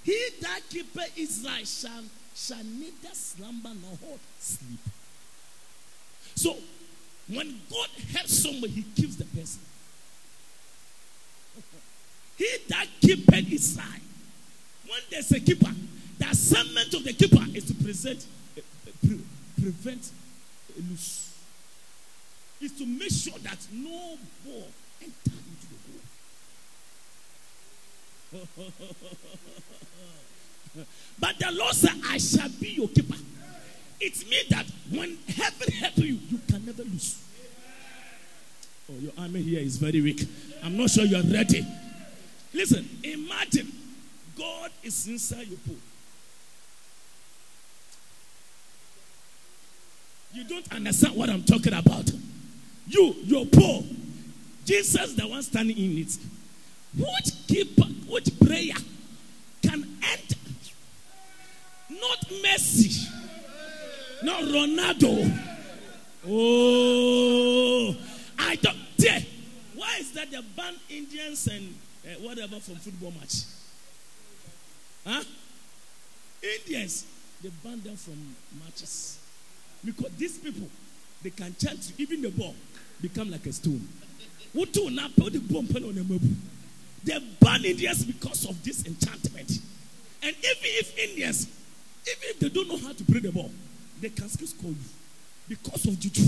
he 0.03 0.25
that 0.41 0.61
keepeth 0.67 1.15
Israel 1.15 1.63
shall, 1.63 2.01
shall 2.33 2.63
neither 2.63 3.13
slumber 3.13 3.69
nor 3.79 4.17
sleep. 4.39 4.79
So, 6.33 6.55
when 7.27 7.61
God 7.69 7.89
helps 8.11 8.39
somebody, 8.39 8.73
he 8.73 8.81
keeps 8.99 9.17
the 9.17 9.25
person. 9.25 9.61
he 12.37 12.57
that 12.69 12.87
keepeth 12.99 13.51
Israel. 13.51 13.85
When 14.87 15.01
there's 15.11 15.31
a 15.31 15.39
keeper, 15.39 15.69
the 16.17 16.25
assignment 16.25 16.91
of 16.95 17.03
the 17.03 17.13
keeper 17.13 17.45
is 17.53 17.65
to 17.65 17.75
present, 17.75 18.25
uh, 18.57 18.61
pre- 19.05 19.21
prevent 19.61 20.09
loose 20.89 21.24
is 22.65 22.71
to 22.73 22.85
make 22.85 23.11
sure 23.11 23.37
that 23.43 23.57
no 23.71 24.17
ball 24.43 24.67
enter 25.01 25.37
into 25.51 25.67
the 25.69 25.77
goal. 28.33 28.71
but 31.19 31.37
the 31.39 31.51
Lord 31.51 31.75
said, 31.75 31.93
I 32.09 32.17
shall 32.17 32.49
be 32.59 32.69
your 32.69 32.87
keeper. 32.89 33.15
It 34.01 34.27
means 34.29 34.49
that 34.49 34.65
when 34.91 35.17
heaven 35.27 35.73
helps 35.73 35.97
you, 35.99 36.19
you 36.29 36.39
can 36.49 36.65
never 36.65 36.83
lose. 36.83 37.21
Oh, 38.91 38.95
your 38.99 39.13
army 39.17 39.41
here 39.41 39.61
is 39.61 39.77
very 39.77 40.01
weak. 40.01 40.27
I'm 40.63 40.75
not 40.77 40.89
sure 40.89 41.05
you 41.05 41.17
are 41.17 41.23
ready. 41.23 41.65
Listen, 42.53 42.87
imagine 43.03 43.71
God 44.37 44.71
is 44.83 45.07
inside 45.07 45.47
your 45.47 45.59
pool. 45.59 45.75
You 50.33 50.43
don't 50.43 50.71
understand 50.73 51.15
what 51.15 51.29
I'm 51.29 51.43
talking 51.43 51.73
about. 51.73 52.11
You, 52.87 53.15
your 53.23 53.45
poor. 53.45 53.83
Jesus, 54.65 55.13
the 55.13 55.27
one 55.27 55.41
standing 55.41 55.77
in 55.77 55.97
it. 55.99 56.17
Which 56.97 57.47
keeper, 57.47 57.83
which 58.07 58.39
prayer 58.39 58.73
can 59.61 59.83
enter? 60.01 60.35
Not 61.89 62.19
Messi, 62.43 63.05
not 64.23 64.43
Ronaldo. 64.43 65.39
Oh, 66.27 67.95
I 68.39 68.55
don't 68.55 68.77
dare. 68.97 69.21
Why 69.75 69.97
is 69.99 70.11
that 70.13 70.31
they 70.31 70.41
ban 70.55 70.73
Indians 70.89 71.47
and 71.47 71.75
uh, 72.05 72.09
whatever 72.21 72.59
from 72.59 72.75
football 72.75 73.11
match? 73.19 73.43
Huh? 75.05 75.23
Indians, 76.41 77.05
they 77.43 77.49
ban 77.63 77.81
them 77.81 77.95
from 77.95 78.35
matches. 78.63 79.19
Because 79.83 80.11
these 80.17 80.37
people, 80.39 80.67
they 81.23 81.29
can 81.31 81.55
chant 81.59 81.91
even 81.97 82.21
the 82.21 82.29
ball 82.29 82.55
become 83.01 83.31
like 83.31 83.45
a 83.45 83.53
stone. 83.53 83.87
What 84.53 84.71
do 84.71 84.89
now 84.89 85.07
put 85.17 85.33
the 85.33 85.39
bomb 85.39 85.67
on 85.75 85.95
the 85.95 86.03
mobile? 86.03 86.35
They 87.03 87.19
ban 87.39 87.65
Indians 87.65 88.05
because 88.05 88.45
of 88.49 88.63
this 88.63 88.85
enchantment. 88.85 89.51
And 90.23 90.35
even 90.35 90.71
if 90.79 90.97
Indians, 90.97 91.47
even 92.07 92.23
if 92.29 92.39
they 92.39 92.49
don't 92.49 92.67
know 92.67 92.77
how 92.77 92.93
to 92.93 93.03
play 93.03 93.19
the 93.19 93.31
ball, 93.31 93.51
they 94.01 94.09
can 94.09 94.29
still 94.29 94.47
score 94.47 94.71
you 94.71 94.75
because 95.47 95.85
of 95.85 95.99
juju. 95.99 96.23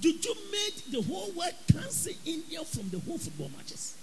Juju 0.00 0.34
made 0.52 0.74
the 0.92 1.02
whole 1.02 1.30
world 1.32 1.54
cancel 1.72 2.12
India 2.24 2.62
from 2.64 2.88
the 2.90 2.98
whole 3.00 3.18
football 3.18 3.50
matches. 3.56 3.96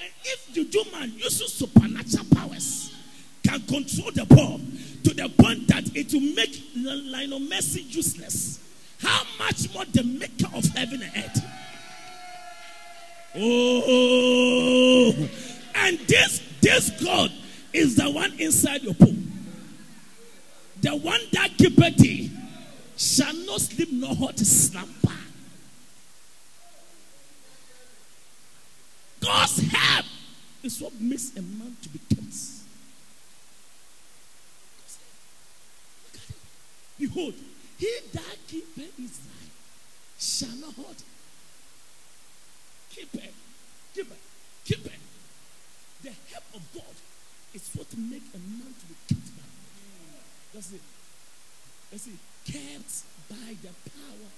And 0.00 0.10
if 0.24 0.52
juju 0.52 0.90
man 0.92 1.12
uses 1.16 1.52
supernatural 1.52 2.26
powers, 2.34 2.94
can 3.46 3.60
control 3.60 4.10
the 4.10 4.24
ball 4.24 4.58
to 5.04 5.14
the 5.14 5.28
point 5.38 5.68
that 5.68 5.84
it 5.94 6.12
will 6.12 6.34
make 6.34 6.60
Lionel 6.76 7.40
Messi 7.40 7.94
useless, 7.94 8.58
how 9.00 9.22
much 9.38 9.72
more 9.74 9.84
the 9.86 10.02
maker 10.02 10.46
of 10.54 10.64
heaven 10.74 11.02
and 11.02 11.24
earth? 11.24 11.44
Oh, 13.36 15.28
and 15.74 15.98
this 16.00 16.40
this 16.60 16.90
God 17.02 17.32
is 17.72 17.96
the 17.96 18.10
one 18.10 18.32
inside 18.38 18.82
your 18.82 18.94
pool. 18.94 19.16
The 20.80 20.96
one 20.96 21.20
that 21.32 21.50
keepeth 21.58 21.96
thee 21.96 22.30
shall 22.96 23.34
not 23.34 23.60
sleep 23.60 23.88
nor 23.92 24.14
hot 24.14 24.38
slumber. 24.38 24.90
God's 29.20 29.58
help 29.72 30.06
is 30.62 30.80
what 30.80 30.92
makes 31.00 31.36
a 31.36 31.42
man 31.42 31.76
to 31.82 31.88
be 31.88 31.98
kept. 31.98 32.24
Behold, 36.98 37.34
he 37.78 37.90
that 38.12 38.36
keepeth 38.46 38.98
Israel 38.98 39.50
shall 40.18 40.56
not 40.60 40.74
hurt. 40.74 41.02
Keep 42.90 43.14
it, 43.14 43.34
keep 43.94 44.10
it, 44.10 44.22
keep 44.64 44.86
it. 44.86 45.00
The 46.02 46.10
help 46.32 46.44
of 46.54 46.62
God 46.74 46.94
is 47.54 47.70
what 47.74 47.86
make 47.96 48.22
a 48.34 48.38
man 48.38 48.74
to 48.78 48.86
be 48.86 48.94
kept 49.08 49.36
by. 49.36 49.42
That's 50.52 50.72
it. 50.72 50.80
That's 51.90 52.06
it. 52.06 52.18
Kept 52.44 53.02
by 53.28 53.56
the 53.62 53.90
power. 53.90 54.30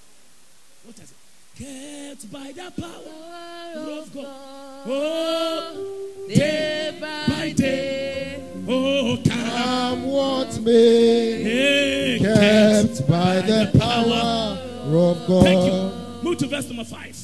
What 0.85 0.97
is 0.97 1.11
it? 1.11 1.26
Kept 1.59 2.31
by 2.31 2.53
the 2.53 2.73
power 2.81 3.99
of 3.99 4.15
God. 4.15 4.83
Oh, 4.87 6.27
day 6.29 6.99
by 7.01 7.53
day. 7.53 8.43
Oh, 8.69 9.19
come. 9.27 9.47
Come 9.87 10.07
what 10.09 10.61
may, 10.61 12.19
kept 12.21 13.09
by 13.09 13.41
the 13.41 13.71
power 13.79 14.59
of 14.99 15.27
God. 15.27 15.45
Thank 15.45 15.61
God. 15.61 15.93
you. 15.93 16.23
Move 16.23 16.39
to 16.39 16.47
verse 16.47 16.67
number 16.69 16.85
five. 16.85 17.17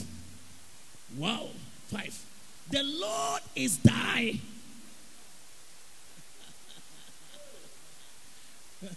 Wow, 1.19 1.49
five. 1.89 2.19
The 2.71 2.83
Lord 2.83 3.43
is 3.55 3.79
thy. 3.79 4.41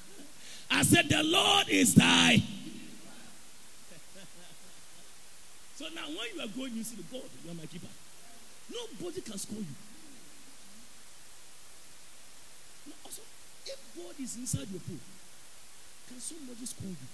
I 0.72 0.84
said, 0.84 1.10
The 1.10 1.24
Lord 1.24 1.68
is 1.68 1.96
thy. 1.96 2.42
So 5.86 5.94
now, 5.94 6.10
when 6.10 6.26
you 6.34 6.42
are 6.42 6.50
going, 6.50 6.74
you 6.74 6.82
see 6.82 6.98
the 6.98 7.06
God, 7.14 7.30
you 7.46 7.52
are 7.52 7.54
my 7.54 7.70
keeper. 7.70 7.94
Nobody 8.74 9.22
can 9.22 9.38
score 9.38 9.62
you. 9.62 9.78
Now, 12.90 12.98
also, 13.06 13.22
if 13.70 13.78
God 13.94 14.18
is 14.18 14.34
inside 14.34 14.66
your 14.74 14.82
pool, 14.82 14.98
can 16.10 16.18
somebody 16.18 16.66
score 16.66 16.90
you? 16.90 17.10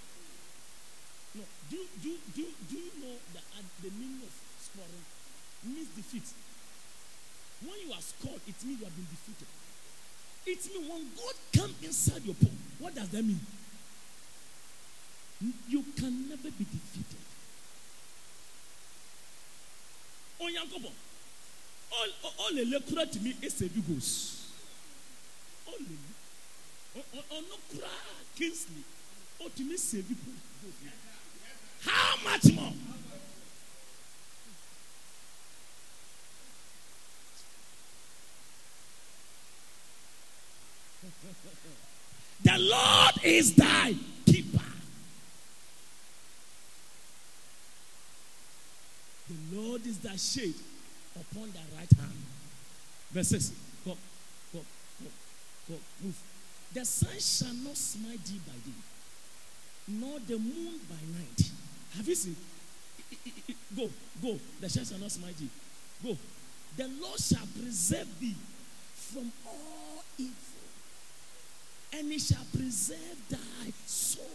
No. 1.35 1.43
Do, 1.67 1.83
do, 1.99 2.15
do, 2.31 2.47
do 2.71 2.75
you 2.79 2.91
know 3.03 3.19
at 3.59 3.67
the 3.83 3.91
meaning 3.91 4.23
of 4.23 4.31
scoring 4.63 5.03
means 5.67 5.91
defeat? 5.91 6.31
When 7.67 7.75
you 7.75 7.91
are 7.91 7.99
scored, 7.99 8.39
it 8.47 8.55
means 8.63 8.79
you 8.79 8.87
have 8.87 8.95
been 8.95 9.11
defeated. 9.11 9.51
It 10.47 10.63
means 10.63 10.87
when 10.87 11.03
God 11.19 11.35
comes 11.51 11.75
inside 11.83 12.23
your 12.23 12.39
pool, 12.39 12.55
what 12.79 12.95
does 12.95 13.09
that 13.09 13.23
mean? 13.23 13.43
You 15.67 15.83
can 15.99 16.29
never 16.29 16.47
be 16.55 16.63
defeated. 16.63 17.30
Onyankobo, 20.41 20.91
all 21.91 22.07
all 22.39 22.55
the 22.55 22.65
lecturer 22.65 23.05
to 23.05 23.19
me 23.19 23.35
is 23.41 23.61
a 23.61 23.67
goes. 23.67 24.51
All 25.67 25.77
the 25.77 25.95
no 26.95 27.55
kura 27.69 27.87
Kingsley, 28.35 28.83
oh 29.41 29.49
to 29.55 29.63
me 29.63 29.77
save 29.77 30.07
people. 30.07 30.33
How 31.85 32.15
much 32.23 32.51
more? 32.53 32.73
The 42.43 42.57
Lord 42.57 43.13
is 43.23 43.53
thy 43.53 43.95
keeper. 44.25 44.59
The 49.29 49.35
Lord 49.51 49.85
is 49.85 49.99
thy 49.99 50.15
shade 50.15 50.55
upon 51.15 51.51
thy 51.51 51.77
right 51.77 51.91
hand. 51.99 52.13
Verse 53.11 53.29
6. 53.29 53.51
Go, 53.85 53.97
go, 54.53 54.59
go, 55.01 55.09
go, 55.69 55.75
move. 56.03 56.17
The 56.73 56.85
sun 56.85 57.19
shall 57.19 57.53
not 57.65 57.75
smite 57.75 58.23
thee 58.23 58.39
by 58.47 58.53
day, 58.53 58.77
nor 59.87 60.19
the 60.19 60.37
moon 60.37 60.79
by 60.87 61.19
night. 61.19 61.51
Have 61.97 62.07
you 62.07 62.15
seen? 62.15 62.35
Go, 63.75 63.89
go. 64.21 64.39
The 64.61 64.69
sun 64.69 64.85
shall 64.85 64.99
not 64.99 65.11
smite 65.11 65.37
thee. 65.37 65.49
Go. 66.03 66.17
The 66.77 66.87
Lord 67.01 67.19
shall 67.19 67.47
preserve 67.59 68.07
thee 68.19 68.35
from 68.95 69.31
all 69.45 70.03
evil, 70.17 70.33
and 71.93 72.11
he 72.11 72.19
shall 72.19 72.45
preserve 72.55 73.17
thy 73.29 73.73
soul. 73.85 74.25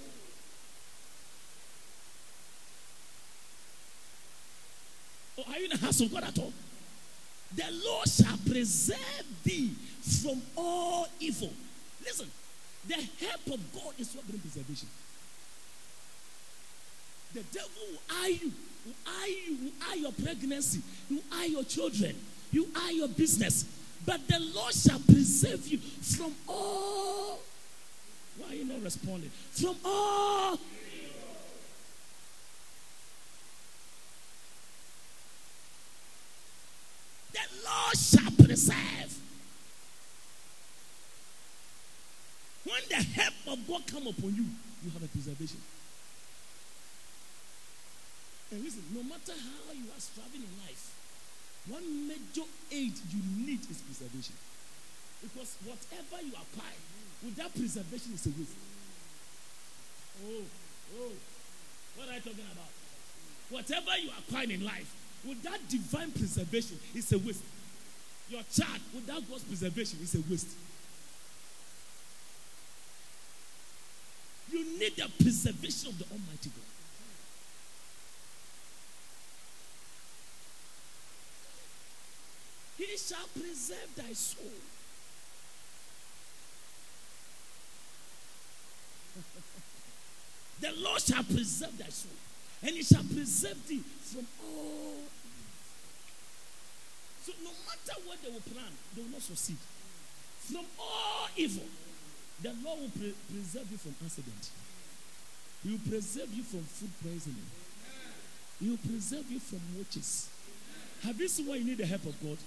Oh, 5.38 5.44
are 5.50 5.58
you 5.58 5.64
in 5.64 5.70
the 5.70 5.78
house 5.78 6.00
of 6.00 6.12
God 6.12 6.24
at 6.24 6.38
all? 6.38 6.52
The 7.54 7.64
Lord 7.84 8.08
shall 8.08 8.36
preserve 8.48 9.24
thee 9.44 9.72
from 10.22 10.40
all 10.56 11.08
evil. 11.20 11.50
Listen, 12.02 12.30
the 12.86 12.94
help 12.94 13.46
of 13.46 13.72
God 13.72 13.92
is 13.98 14.14
what 14.14 14.26
brings 14.26 14.42
preservation. 14.42 14.88
The 17.34 17.42
devil 17.52 17.70
will 17.90 18.00
eye 18.10 18.38
you, 18.40 18.52
will 18.84 18.94
eye 19.06 19.36
you, 19.46 19.56
will 19.64 19.72
eye 19.90 19.94
your 19.96 20.12
pregnancy, 20.12 20.80
will 21.10 21.22
eye 21.32 21.46
your 21.46 21.64
children, 21.64 22.16
you 22.50 22.68
eye 22.74 22.94
your 22.96 23.08
business. 23.08 23.66
But 24.06 24.26
the 24.28 24.38
Lord 24.38 24.72
shall 24.72 25.00
preserve 25.00 25.66
you 25.66 25.78
from 25.78 26.34
all. 26.48 27.40
Why 28.38 28.50
are 28.50 28.54
you 28.54 28.64
not 28.64 28.82
responding? 28.82 29.30
From 29.50 29.76
all. 29.84 30.58
Lord 37.86 37.98
shall 37.98 38.46
preserve. 38.46 39.14
When 42.64 42.82
the 42.88 42.96
help 42.96 43.34
of 43.46 43.68
God 43.68 43.86
come 43.86 44.06
upon 44.08 44.34
you, 44.34 44.46
you 44.82 44.90
have 44.90 45.02
a 45.04 45.06
preservation. 45.06 45.60
And 48.50 48.64
listen, 48.64 48.82
no 48.92 49.02
matter 49.04 49.32
how 49.32 49.72
you 49.72 49.86
are 49.86 50.00
striving 50.00 50.42
in 50.42 50.50
life, 50.66 50.94
one 51.68 52.08
major 52.08 52.46
aid 52.72 52.94
you 53.10 53.22
need 53.46 53.60
is 53.70 53.78
preservation. 53.82 54.34
Because 55.22 55.56
whatever 55.64 56.22
you 56.26 56.32
acquire, 56.32 56.82
without 57.22 57.54
preservation 57.54 58.14
is 58.14 58.26
a 58.26 58.30
waste. 58.30 58.58
Oh, 60.26 60.42
oh, 60.98 61.12
what 61.96 62.08
am 62.08 62.14
I 62.14 62.18
talking 62.18 62.50
about? 62.50 62.72
Whatever 63.50 63.98
you 64.02 64.10
acquire 64.10 64.50
in 64.50 64.64
life, 64.64 64.94
without 65.24 65.58
divine 65.68 66.10
preservation, 66.10 66.78
is 66.94 67.12
a 67.12 67.18
waste. 67.18 67.42
Your 68.28 68.42
child, 68.52 68.80
without 68.94 69.28
God's 69.28 69.44
preservation, 69.44 69.98
is 70.02 70.14
a 70.14 70.20
waste. 70.30 70.48
You 74.50 74.78
need 74.78 74.96
the 74.96 75.08
preservation 75.22 75.90
of 75.90 75.98
the 75.98 76.04
Almighty 76.04 76.50
God. 76.50 76.66
He 82.78 82.96
shall 82.96 83.26
preserve 83.32 83.94
thy 83.96 84.12
soul. 84.12 84.52
the 90.60 90.72
Lord 90.82 91.00
shall 91.00 91.24
preserve 91.24 91.78
thy 91.78 91.88
soul, 91.88 92.12
and 92.62 92.70
he 92.70 92.82
shall 92.82 93.04
preserve 93.04 93.66
thee 93.66 93.82
from 94.00 94.26
all. 94.44 95.15
So, 97.26 97.32
no 97.42 97.50
matter 97.66 97.98
what 98.06 98.22
they 98.22 98.30
will 98.30 98.46
plan, 98.46 98.70
they 98.94 99.02
will 99.02 99.10
not 99.10 99.22
succeed. 99.22 99.58
From 100.46 100.62
all 100.78 101.26
evil. 101.34 101.66
The 102.40 102.54
Lord 102.62 102.86
will 102.86 102.94
pre- 102.94 103.18
preserve 103.26 103.66
you 103.66 103.78
from 103.78 103.96
accident. 103.98 104.50
He 105.64 105.70
will 105.74 105.82
preserve 105.90 106.30
you 106.30 106.44
from 106.44 106.62
food 106.62 106.92
poisoning. 107.02 107.50
He 108.62 108.70
will 108.70 108.78
preserve 108.78 109.26
you 109.28 109.40
from 109.40 109.58
witches. 109.76 110.28
Have 111.02 111.20
you 111.20 111.26
seen 111.26 111.46
why 111.48 111.56
you 111.56 111.64
need 111.64 111.78
the 111.78 111.86
help 111.86 112.06
of 112.06 112.14
God? 112.22 112.38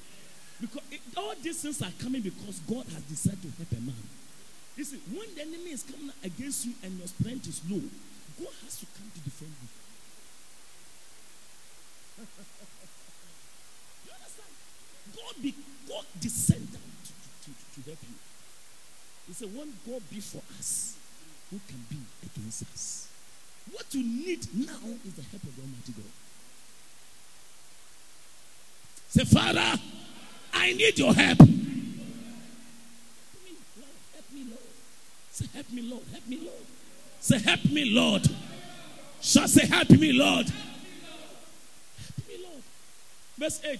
Because 0.61 0.83
it, 0.91 1.01
all 1.17 1.35
these 1.43 1.61
things 1.61 1.81
are 1.81 1.91
coming 1.99 2.21
because 2.21 2.59
God 2.63 2.85
has 2.87 3.03
decided 3.03 3.41
to 3.41 3.51
help 3.59 3.71
a 3.73 3.81
man. 3.83 4.07
You 4.77 4.85
see, 4.85 5.01
when 5.11 5.27
the 5.35 5.41
enemy 5.41 5.75
is 5.75 5.83
coming 5.83 6.13
against 6.23 6.65
you 6.65 6.71
and 6.83 6.97
your 6.97 7.07
strength 7.07 7.47
is 7.51 7.59
low, 7.69 7.83
God 8.39 8.55
has 8.63 8.79
to 8.79 8.85
come 8.95 9.11
to 9.11 9.19
defend 9.27 9.51
you. 9.59 9.67
God 15.19 15.41
be 15.41 15.53
God 15.87 16.05
descend 16.19 16.71
down 16.71 16.81
to, 17.03 17.11
to, 17.45 17.81
to, 17.81 17.89
help 17.89 17.99
you. 18.07 18.15
He 19.27 19.33
said, 19.33 19.49
when 19.55 19.73
God 19.87 20.01
be 20.09 20.19
for 20.19 20.41
us, 20.57 20.97
who 21.49 21.59
can 21.67 21.83
be 21.89 21.97
against 22.23 22.63
us? 22.73 23.07
What 23.71 23.85
you 23.93 24.03
need 24.03 24.47
now 24.53 24.97
is 25.05 25.13
the 25.13 25.23
help 25.23 25.43
of 25.43 25.55
the 25.55 25.61
Almighty 25.61 25.93
God. 25.93 26.11
Say, 29.09 29.25
Father, 29.25 29.79
I 30.53 30.73
need 30.73 30.97
your 30.97 31.13
help. 31.13 31.39
Help 31.39 31.49
me, 33.43 33.55
Lord. 33.77 33.91
Help 34.13 34.31
me, 34.31 34.43
Lord. 34.49 34.59
Say, 35.31 35.45
help 35.53 35.71
me, 35.71 35.81
Lord. 35.81 36.03
Help 36.11 36.27
me, 36.27 36.37
Lord. 36.37 36.65
Say, 37.19 37.39
help 37.39 37.65
me, 37.65 37.85
Lord. 37.93 38.27
Shall 39.21 39.47
say, 39.47 39.65
help 39.65 39.89
me, 39.89 40.13
Lord. 40.13 40.47
Help 40.47 42.27
me, 42.27 42.35
Lord. 42.43 42.63
Verse 43.37 43.61
8. 43.63 43.79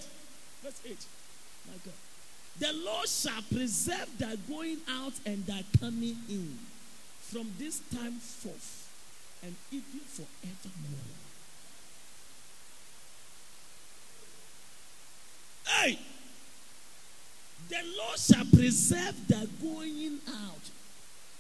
Verse 0.64 0.82
8. 0.86 1.06
My 1.70 1.78
God. 1.86 1.94
The 2.60 2.74
Lord 2.84 3.08
shall 3.08 3.42
preserve 3.54 4.10
thy 4.18 4.36
going 4.52 4.78
out 4.90 5.14
and 5.26 5.46
thy 5.46 5.64
coming 5.80 6.18
in 6.28 6.60
from 7.22 7.52
this 7.58 7.80
time 7.96 8.14
forth 8.14 8.90
and 9.44 9.56
even 9.72 10.00
forevermore. 10.00 11.00
Hey! 15.68 16.00
The 17.70 17.78
Lord 17.98 18.20
shall 18.20 18.46
preserve 18.46 19.28
thy 19.28 19.46
going 19.62 20.20
out 20.28 20.70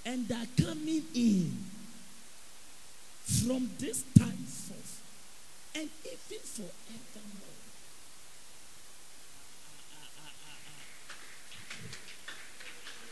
and 0.05 0.27
thy 0.27 0.45
coming 0.61 1.03
in 1.15 1.57
from 3.25 3.69
this 3.79 4.03
time 4.17 4.45
forth 4.45 5.01
and 5.75 5.89
even 6.05 6.43
forevermore. 6.45 7.48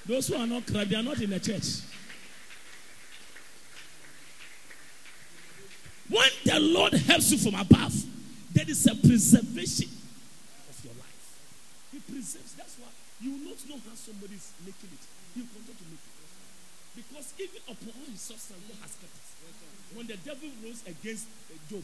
Those 0.08 0.28
who 0.30 0.36
are 0.36 0.48
not 0.48 0.66
crying, 0.66 0.88
they 0.88 0.96
are 0.96 1.04
not 1.04 1.20
in 1.20 1.30
the 1.30 1.40
church. 1.40 1.84
When 6.10 6.30
the 6.46 6.60
Lord 6.60 6.94
helps 6.94 7.32
you 7.32 7.38
from 7.38 7.60
above, 7.60 7.92
there 8.54 8.64
is 8.68 8.88
a 8.88 8.96
preservation 8.96 9.92
of 10.72 10.78
your 10.86 10.96
life. 10.96 11.28
He 11.92 12.00
preserves. 12.00 12.56
That's 12.56 12.80
why 12.80 12.88
you 13.20 13.32
will 13.36 13.52
not 13.52 13.60
know 13.68 13.76
how 13.84 13.96
somebody 13.96 14.36
is 14.40 14.56
making 14.64 14.96
it. 14.96 15.04
He 15.36 15.44
will 15.44 15.52
continue 15.52 15.76
to 15.76 15.88
make 15.92 16.00
it. 16.00 16.16
Because 16.96 17.34
even 17.44 17.62
upon 17.68 18.08
his 18.08 18.22
substance, 18.24 18.64
God 18.64 18.80
has 18.82 18.96
kept 18.96 19.12
it. 19.12 19.28
When 19.92 20.08
the 20.08 20.16
devil 20.24 20.48
rose 20.64 20.88
against 20.88 21.28
uh, 21.52 21.60
Job, 21.70 21.84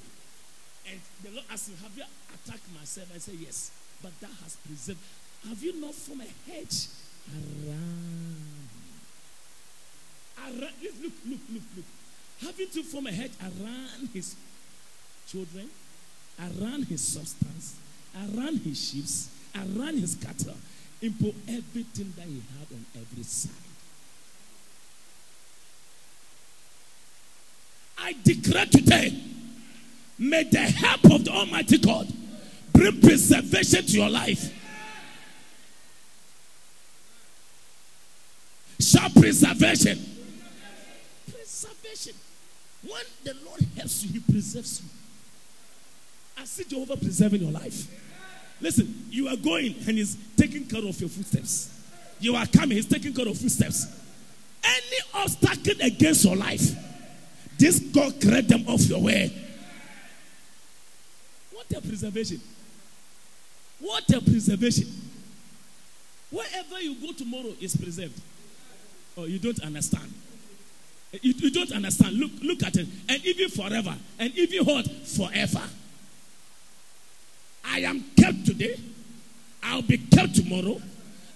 and 0.88 1.00
the 1.24 1.32
Lord 1.36 1.46
asked 1.52 1.70
him, 1.70 1.78
Have 1.84 1.96
you 1.98 2.08
attacked 2.32 2.68
myself? 2.72 3.12
I 3.14 3.20
said, 3.20 3.36
Yes. 3.36 3.72
But 4.02 4.16
that 4.24 4.32
has 4.44 4.56
preserved. 4.64 5.00
Have 5.48 5.62
you 5.62 5.80
not 5.80 5.94
formed 5.94 6.24
a 6.24 6.32
hedge 6.52 6.88
around? 7.32 8.68
Around. 10.40 10.74
Look, 10.84 11.14
look, 11.26 11.40
look, 11.52 11.62
look. 11.76 11.86
Having 12.42 12.70
to 12.70 12.84
form 12.84 13.08
a 13.08 13.12
hedge 13.12 13.32
around 13.42 14.10
his 14.14 14.36
children, 15.28 15.70
around 16.40 16.86
his 16.86 17.02
substance, 17.02 17.76
around 18.16 18.60
his 18.60 18.78
sheep, 18.90 19.06
around 19.56 20.00
his 20.00 20.16
cattle, 20.16 20.56
into 21.02 21.34
everything 21.48 22.14
that 22.18 22.26
he 22.26 22.42
had 22.58 22.68
on 22.72 22.86
every 22.96 23.24
side. 23.24 23.52
I 27.98 28.16
declare 28.24 28.66
today, 28.66 29.18
may 30.20 30.44
the 30.44 30.60
help 30.60 31.06
of 31.06 31.24
the 31.26 31.32
Almighty 31.32 31.78
God 31.78 32.12
bring 32.74 33.00
preservation 33.00 33.86
to 33.86 33.92
your 33.94 34.10
life. 34.10 34.52
Shout 38.84 39.14
preservation. 39.16 39.98
Preservation. 41.32 42.14
When 42.84 43.04
the 43.24 43.36
Lord 43.46 43.62
helps 43.78 44.04
you, 44.04 44.14
He 44.14 44.32
preserves 44.32 44.82
you. 44.82 44.90
I 46.42 46.46
see 46.46 46.66
Jehovah 46.66 46.98
preserving 46.98 47.42
your 47.42 47.52
life. 47.52 47.88
Listen, 48.60 49.06
you 49.10 49.30
are 49.30 49.38
going 49.38 49.76
and 49.88 49.98
He's 49.98 50.18
taking 50.36 50.66
care 50.66 50.86
of 50.86 51.00
your 51.00 51.10
footsteps. 51.10 51.70
You 52.20 52.36
are 52.36 52.46
coming, 52.46 52.78
He's 52.78 52.88
taking 52.88 53.14
care 53.14 53.28
of 53.28 53.38
footsteps. 53.38 53.88
Any 54.64 54.98
obstacle 55.14 55.82
against 55.82 56.26
your 56.26 56.36
life, 56.36 56.72
this 57.58 57.80
God 57.80 58.20
create 58.22 58.48
them 58.48 58.66
off 58.68 58.82
your 58.82 59.02
way. 59.02 59.32
What 61.52 61.66
a 61.72 61.82
preservation! 61.82 62.42
What 63.80 64.10
a 64.14 64.22
preservation! 64.22 64.88
Wherever 66.30 66.82
you 66.82 66.96
go 66.96 67.14
tomorrow 67.14 67.54
is 67.62 67.76
preserved. 67.76 68.20
Oh, 69.18 69.26
you 69.26 69.40
don't 69.40 69.62
understand. 69.62 70.12
You, 71.22 71.34
you 71.38 71.52
don't 71.52 71.72
understand. 71.72 72.18
Look, 72.18 72.32
look 72.42 72.64
at 72.64 72.76
it. 72.76 72.88
And 73.08 73.24
even 73.26 73.50
forever. 73.50 73.96
And 74.18 74.36
even 74.36 74.66
what? 74.66 74.88
Forever. 74.88 75.62
I 77.66 77.80
am 77.82 78.04
kept 78.20 78.46
today. 78.46 78.80
I'll 79.62 79.84
be 79.84 79.98
kept 80.00 80.36
tomorrow. 80.36 80.82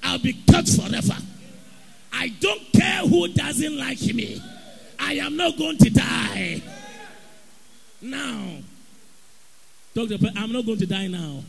I'll 0.03 0.19
be 0.19 0.33
kept 0.33 0.69
forever. 0.69 1.17
I 2.11 2.29
don't 2.39 2.61
care 2.73 3.01
who 3.01 3.27
doesn't 3.27 3.77
like 3.77 4.01
me. 4.01 4.41
I 4.99 5.13
am 5.13 5.37
not 5.37 5.57
going 5.57 5.77
to 5.77 5.89
die. 5.89 6.61
Now. 8.01 8.57
Talk 9.93 10.09
to 10.09 10.31
I'm 10.35 10.51
not 10.51 10.65
going 10.65 10.79
to 10.79 10.85
die 10.85 11.07
now. 11.07 11.43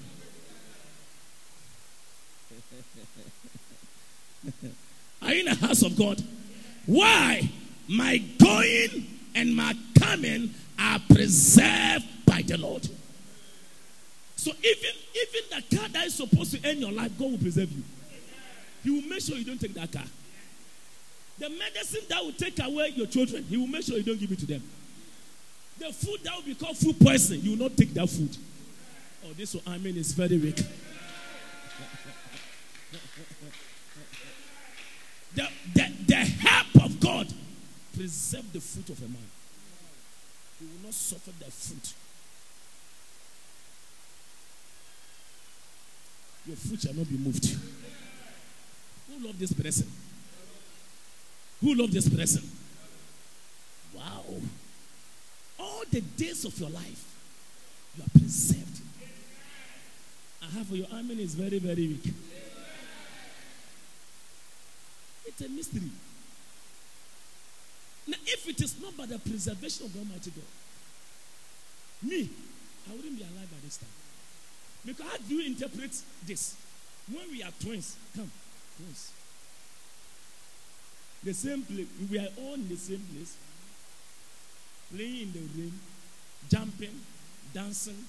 Are 5.22 5.32
you 5.32 5.40
in 5.40 5.46
the 5.46 5.66
house 5.66 5.82
of 5.82 5.96
God? 5.96 6.22
Why? 6.86 7.48
My 7.88 8.18
going 8.38 9.06
and 9.34 9.54
my 9.54 9.74
coming 9.98 10.54
are 10.78 11.00
preserved 11.10 12.06
by 12.26 12.42
the 12.42 12.56
Lord. 12.58 12.88
So 14.36 14.52
even 14.62 14.90
even 15.14 15.40
the 15.50 15.76
car 15.76 15.88
that 15.88 16.06
is 16.06 16.14
supposed 16.14 16.54
to 16.54 16.68
end 16.68 16.80
your 16.80 16.92
life, 16.92 17.10
God 17.18 17.32
will 17.32 17.38
preserve 17.38 17.70
you. 17.72 17.82
He 18.84 18.90
will 18.90 19.08
make 19.08 19.20
sure 19.20 19.36
you 19.36 19.44
don't 19.44 19.60
take 19.60 19.74
that 19.74 19.90
car. 19.92 20.04
The 21.38 21.50
medicine 21.50 22.02
that 22.08 22.24
will 22.24 22.32
take 22.32 22.58
away 22.62 22.92
your 22.94 23.06
children, 23.06 23.44
He 23.44 23.56
will 23.56 23.66
make 23.66 23.82
sure 23.82 23.96
you 23.96 24.02
don't 24.02 24.18
give 24.18 24.30
it 24.30 24.38
to 24.40 24.46
them. 24.46 24.62
The 25.78 25.92
food 25.92 26.20
that 26.24 26.34
will 26.36 26.42
become 26.42 26.74
food 26.74 26.98
poison, 27.00 27.40
you 27.40 27.50
will 27.50 27.68
not 27.68 27.76
take 27.76 27.94
that 27.94 28.08
food. 28.08 28.36
Oh, 29.24 29.32
this 29.36 29.54
one, 29.54 29.62
I 29.66 29.78
mean, 29.78 29.96
is 29.96 30.12
very 30.12 30.38
weak. 30.38 30.60
The, 35.38 35.48
the, 35.74 35.92
the 36.08 36.14
help 36.16 36.84
of 36.84 36.98
God 36.98 37.32
preserve 37.94 38.52
the 38.52 38.60
fruit 38.60 38.90
of 38.90 38.98
a 38.98 39.08
man. 39.08 39.30
He 40.58 40.66
will 40.66 40.84
not 40.86 40.94
suffer 40.94 41.30
the 41.38 41.50
fruit. 41.50 41.94
Your 46.46 46.56
fruit 46.56 46.80
shall 46.80 46.94
not 46.94 47.08
be 47.08 47.16
moved. 47.18 47.56
Who 49.06 49.26
love 49.26 49.38
this 49.38 49.52
person? 49.52 49.86
Who 51.60 51.74
love 51.74 51.92
this 51.92 52.08
person? 52.08 52.42
Wow. 53.94 54.24
All 55.60 55.82
the 55.90 56.00
days 56.00 56.44
of 56.44 56.58
your 56.58 56.70
life, 56.70 57.04
you 57.96 58.02
are 58.02 58.18
preserved. 58.18 58.80
I 60.42 60.46
have 60.58 60.70
your 60.70 60.86
amen 60.92 61.18
is 61.20 61.34
very, 61.34 61.58
very 61.58 61.86
weak. 61.88 62.12
It's 65.28 65.42
a 65.42 65.48
mystery. 65.50 65.90
Now, 68.06 68.16
if 68.24 68.48
it 68.48 68.62
is 68.62 68.80
not 68.80 68.96
by 68.96 69.04
the 69.04 69.18
preservation 69.18 69.84
of 69.84 69.92
the 69.92 69.98
Almighty 69.98 70.30
God, 70.30 70.48
me, 72.02 72.30
I 72.88 72.96
wouldn't 72.96 73.18
be 73.18 73.22
alive 73.22 73.50
by 73.50 73.58
this 73.62 73.76
time. 73.76 73.90
Because 74.86 75.06
how 75.06 75.18
do 75.28 75.34
you 75.34 75.46
interpret 75.46 75.90
this? 76.26 76.56
When 77.12 77.30
we 77.30 77.42
are 77.42 77.50
twins, 77.60 77.96
come, 78.16 78.30
twins. 78.78 79.12
The 81.22 81.34
same 81.34 81.62
place, 81.62 81.88
we 82.10 82.18
are 82.18 82.28
all 82.38 82.54
in 82.54 82.68
the 82.68 82.76
same 82.76 83.04
place, 83.12 83.36
playing 84.94 85.28
in 85.28 85.32
the 85.32 85.40
rain, 85.60 85.74
jumping, 86.48 87.00
dancing, 87.52 88.02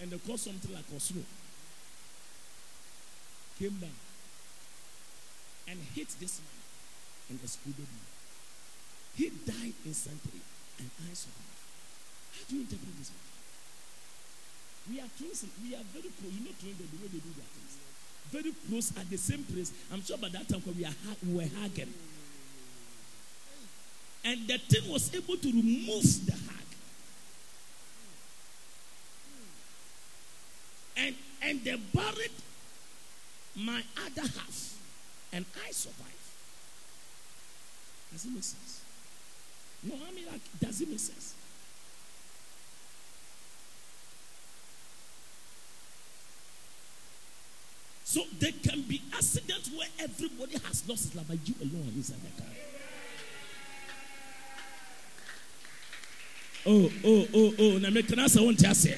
and 0.00 0.10
they 0.10 0.18
call 0.18 0.36
something 0.36 0.72
like 0.72 0.84
Oslo. 0.94 1.22
Came 3.58 3.76
down 3.80 4.03
and 5.68 5.78
hit 5.94 6.08
this 6.20 6.40
man. 6.40 6.60
and 7.30 7.40
excluded 7.42 7.88
me. 7.88 8.02
He 9.16 9.30
died 9.46 9.72
instantly, 9.86 10.40
and 10.78 10.90
I 11.08 11.14
survived. 11.14 11.60
How 12.34 12.42
do 12.48 12.56
you 12.56 12.60
interpret 12.62 12.98
this? 12.98 13.10
We 14.90 15.00
are 15.00 15.08
close. 15.16 15.46
We 15.62 15.74
are 15.74 15.86
very 15.92 16.10
close. 16.20 16.32
You 16.32 16.44
know, 16.44 16.54
twins, 16.60 16.76
the 16.76 16.84
way 17.00 17.08
they 17.08 17.18
do 17.22 17.32
their 17.32 17.48
things. 17.48 17.74
Very 18.30 18.52
close 18.68 18.92
at 18.98 19.08
the 19.08 19.16
same 19.16 19.44
place. 19.44 19.72
I'm 19.92 20.02
sure 20.04 20.18
by 20.18 20.28
that 20.28 20.48
time 20.48 20.62
we, 20.66 20.84
are, 20.84 20.92
we 21.26 21.34
were 21.34 21.48
hugging. 21.60 21.92
And 24.24 24.48
the 24.48 24.58
thing 24.58 24.90
was 24.90 25.14
able 25.14 25.36
to 25.36 25.48
remove 25.48 26.26
the 26.26 26.32
hug. 26.32 26.68
And, 30.96 31.14
and 31.42 31.64
they 31.64 31.76
buried 31.94 32.32
my 33.56 33.82
other 34.04 34.22
half. 34.22 34.73
And 35.34 35.44
I 35.66 35.72
survive. 35.72 36.06
Does 38.12 38.24
it 38.24 38.32
make 38.32 38.44
sense? 38.44 38.82
No, 39.82 39.94
I 39.96 40.14
mean, 40.14 40.26
like, 40.30 40.40
does 40.60 40.80
it 40.80 40.88
make 40.88 41.00
sense? 41.00 41.34
So 48.04 48.22
there 48.38 48.52
can 48.62 48.82
be 48.82 49.02
accidents 49.12 49.70
where 49.76 49.88
everybody 49.98 50.52
has 50.68 50.88
lost 50.88 51.06
his 51.06 51.16
life, 51.16 51.26
but 51.26 51.38
you 51.48 51.54
alone 51.60 51.88
are 51.88 51.96
inside 51.96 52.18
the 52.22 52.42
car. 52.42 52.52
Oh, 56.66 56.92
oh, 57.04 57.26
oh, 57.34 57.54
oh. 57.58 57.78
Now, 57.78 58.00
can 58.02 58.20
I 58.20 58.26
say? 58.28 58.96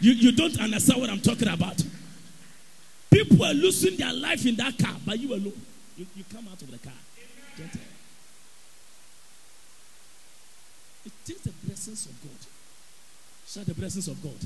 You, 0.00 0.12
you 0.12 0.32
don't 0.32 0.60
understand 0.60 1.00
what 1.00 1.08
I'm 1.08 1.20
talking 1.20 1.48
about. 1.48 1.82
People 3.10 3.42
are 3.42 3.54
losing 3.54 3.96
their 3.96 4.12
life 4.12 4.44
in 4.44 4.54
that 4.56 4.78
car, 4.78 4.94
but 5.06 5.18
you 5.18 5.32
alone. 5.32 5.60
You, 5.98 6.06
you 6.14 6.24
come 6.32 6.46
out 6.46 6.62
of 6.62 6.70
the 6.70 6.78
car. 6.78 6.92
Gentle. 7.56 7.80
It 11.04 11.12
takes 11.26 11.40
the 11.40 11.50
blessings 11.64 12.06
of 12.06 12.22
God. 12.22 12.46
Shout 13.48 13.66
the 13.66 13.74
blessings 13.74 14.06
of 14.06 14.22
God. 14.22 14.36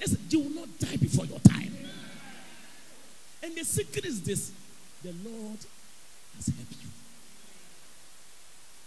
Listen, 0.00 0.18
you 0.30 0.40
will 0.40 0.50
not 0.50 0.78
die 0.78 0.96
before 0.96 1.26
your 1.26 1.38
time. 1.40 1.76
And 3.42 3.54
the 3.54 3.64
secret 3.64 4.06
is 4.06 4.22
this 4.22 4.52
the 5.02 5.12
Lord 5.22 5.58
has 6.36 6.46
helped 6.46 6.72
you. 6.80 6.88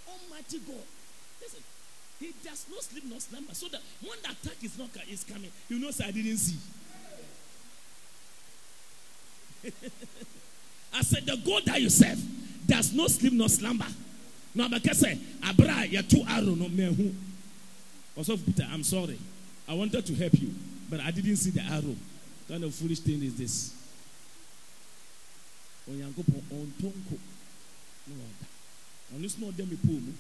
Almighty 0.08 0.60
God. 0.66 0.88
Listen, 1.42 1.62
He 2.20 2.34
does 2.44 2.66
not 2.72 2.82
sleep 2.82 3.04
nor 3.08 3.20
slumber. 3.20 3.54
So 3.54 3.68
that 3.68 3.82
when 4.02 4.18
the 4.24 4.32
attack 4.32 4.64
is 4.64 4.80
not 4.80 4.90
is 5.12 5.24
coming, 5.24 5.52
you 5.70 5.78
know, 5.78 5.92
I 6.04 6.10
didn't 6.10 6.38
see. 6.38 6.58
I 10.94 11.02
said, 11.02 11.26
the 11.26 11.36
God 11.38 11.64
that 11.66 11.82
you 11.82 11.90
serve 11.90 12.22
does 12.68 12.94
not 12.94 13.10
sleep 13.10 13.34
nor 13.34 13.50
slumber. 13.50 13.88
No, 14.56 14.68
say, 14.94 15.20
Abra, 15.44 15.86
you're 15.86 16.04
too 16.04 16.24
arrow, 16.28 16.54
no 16.56 16.70
man. 16.70 17.18
Also, 18.16 18.38
Peter, 18.38 18.68
I'm 18.72 18.84
sorry. 18.84 19.18
I 19.68 19.74
wanted 19.74 20.06
to 20.06 20.14
help 20.14 20.40
you, 20.40 20.54
but 20.90 21.00
I 21.00 21.10
didn't 21.12 21.38
see 21.38 21.50
the 21.50 21.62
arrow. 21.62 21.82
What 21.82 22.50
kind 22.50 22.64
of 22.64 22.76
foolish 22.76 23.00
thing 23.00 23.24
is 23.24 23.36
this? 23.36 23.74
me 29.66 30.14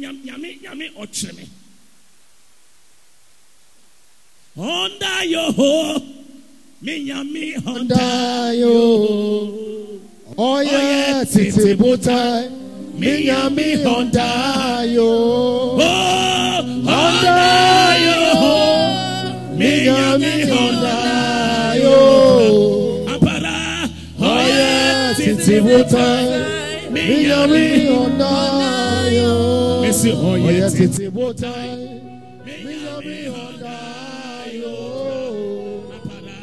nyame 0.00 0.48
nyame 0.62 0.86
ɔkyerɛ 1.02 1.32
me. 1.36 1.44
Ɔnda 4.58 5.12
yo 5.32 5.52
ho 5.52 6.02
me 6.82 7.04
nyame 7.04 7.44
ɔnda 7.72 8.58
yo 8.60 8.74
ɔyɛ 10.36 11.24
tete 11.32 11.74
botae 11.78 12.50
me 12.98 13.24
nyame 13.26 13.66
ɔnda 13.84 14.28
yo 14.94 15.10
ɔnda 16.84 17.36
yo 18.06 18.18
me 19.58 19.70
nyame 19.86 20.32
ɔnda 20.62 20.96
yo 21.82 21.96
apara 23.12 23.88
ɔyɛ 24.20 25.16
tete 25.16 25.60
botae 25.64 26.90
me 26.92 27.02
nyame 27.24 27.62
ɔnda 27.88 28.91
ɔyɛ 29.92 30.10
ɔyɛ 30.46 30.66
tete 30.70 30.86
tete 30.88 31.06
botae 31.14 31.76
me 32.44 32.52
me 32.64 32.72
nyame 32.82 33.16
ɔnda 33.42 33.76
yo 34.60 34.74
apara 35.96 36.38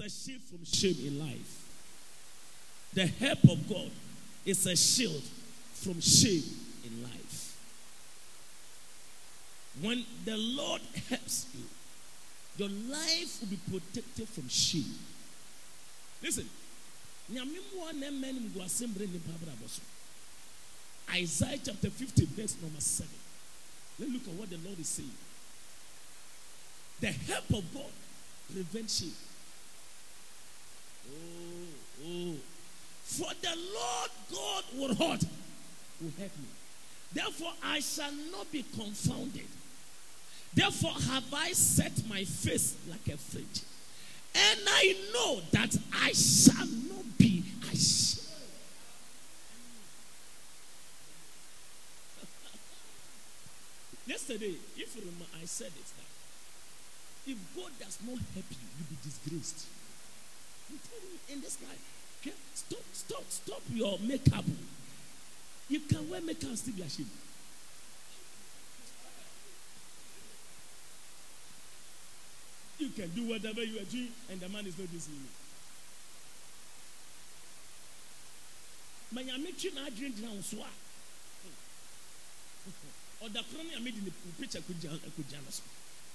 a 0.00 0.08
shield 0.08 0.40
from 0.42 0.64
shame 0.64 0.96
in 1.06 1.18
life. 1.18 1.68
The 2.94 3.06
help 3.06 3.44
of 3.44 3.68
God 3.68 3.90
is 4.44 4.66
a 4.66 4.76
shield 4.76 5.22
from 5.74 6.00
shame 6.00 6.42
in 6.84 7.02
life. 7.02 7.56
When 9.80 10.04
the 10.24 10.36
Lord 10.36 10.82
helps 11.08 11.46
you, 11.54 11.64
your 12.58 12.68
life 12.68 13.40
will 13.40 13.48
be 13.48 13.58
protected 13.70 14.28
from 14.28 14.48
shame. 14.48 14.92
Listen. 16.22 16.48
Isaiah 21.12 21.58
chapter 21.64 21.90
50, 21.90 22.24
verse 22.26 22.56
number 22.60 22.80
7. 22.80 23.10
Let's 23.98 24.12
look 24.12 24.22
at 24.28 24.34
what 24.34 24.50
the 24.50 24.58
Lord 24.66 24.78
is 24.80 24.88
saying. 24.88 25.10
The 27.00 27.12
help 27.32 27.48
of 27.50 27.72
God 27.72 27.92
prevents 28.52 29.00
shame. 29.00 29.12
For 33.04 33.30
the 33.42 33.56
Lord 33.74 34.10
God 34.30 34.64
will 34.74 34.94
will 36.00 36.12
help 36.18 36.38
me. 36.38 36.48
Therefore, 37.12 37.52
I 37.62 37.80
shall 37.80 38.12
not 38.32 38.50
be 38.52 38.64
confounded. 38.74 39.48
Therefore, 40.54 40.92
have 41.12 41.34
I 41.34 41.52
set 41.52 41.92
my 42.08 42.24
face 42.24 42.76
like 42.88 43.06
a 43.12 43.16
flint. 43.16 43.64
And 44.34 44.60
I 44.66 44.94
know 45.12 45.40
that 45.52 45.76
I 45.92 46.12
shall 46.12 46.66
not 46.66 47.18
be 47.18 47.42
ashamed. 47.62 48.28
Yesterday, 54.06 54.54
if 54.76 54.94
you 54.94 55.02
remember, 55.02 55.26
I 55.40 55.44
said 55.46 55.66
it 55.68 55.72
that 55.96 56.06
if 57.26 57.38
God 57.56 57.72
does 57.80 57.98
not 58.06 58.18
help 58.34 58.44
you, 58.50 58.56
you'll 58.78 58.88
be 58.88 58.96
disgraced. 59.02 59.66
I'm 60.70 60.78
telling 60.78 61.10
you, 61.12 61.18
in 61.34 61.40
this 61.40 61.58
life? 61.62 61.99
Stop, 62.54 62.84
stop, 62.92 63.24
stop 63.28 63.62
your 63.72 63.98
makeup. 64.00 64.44
You 65.68 65.80
can 65.80 66.10
wear 66.10 66.20
makeup 66.20 66.50
and 66.50 66.58
still 66.58 66.74
be 66.74 66.82
ashamed. 66.82 67.08
You 72.78 72.88
can 72.90 73.10
do 73.10 73.28
whatever 73.28 73.62
you 73.62 73.78
are 73.80 73.84
doing, 73.84 74.08
and 74.30 74.40
the 74.40 74.48
man 74.48 74.66
is 74.66 74.78
not 74.78 74.88
listening. 74.92 75.20
you. 75.20 75.28
Ma 79.12 79.22
nyame 79.22 79.52
twe 79.52 79.70
n'adwene 79.74 80.14
gyina 80.14 80.30
wo 80.30 80.40
so 80.40 80.56
a 80.62 80.70
ɔda 83.24 83.42
koro 83.42 83.62
no 83.62 83.70
nyame 83.70 83.90
de 83.90 84.00
ne 84.00 84.10
picture 84.38 84.60
kɔgya 84.62 84.90
no 85.42 85.50
so 85.50 85.62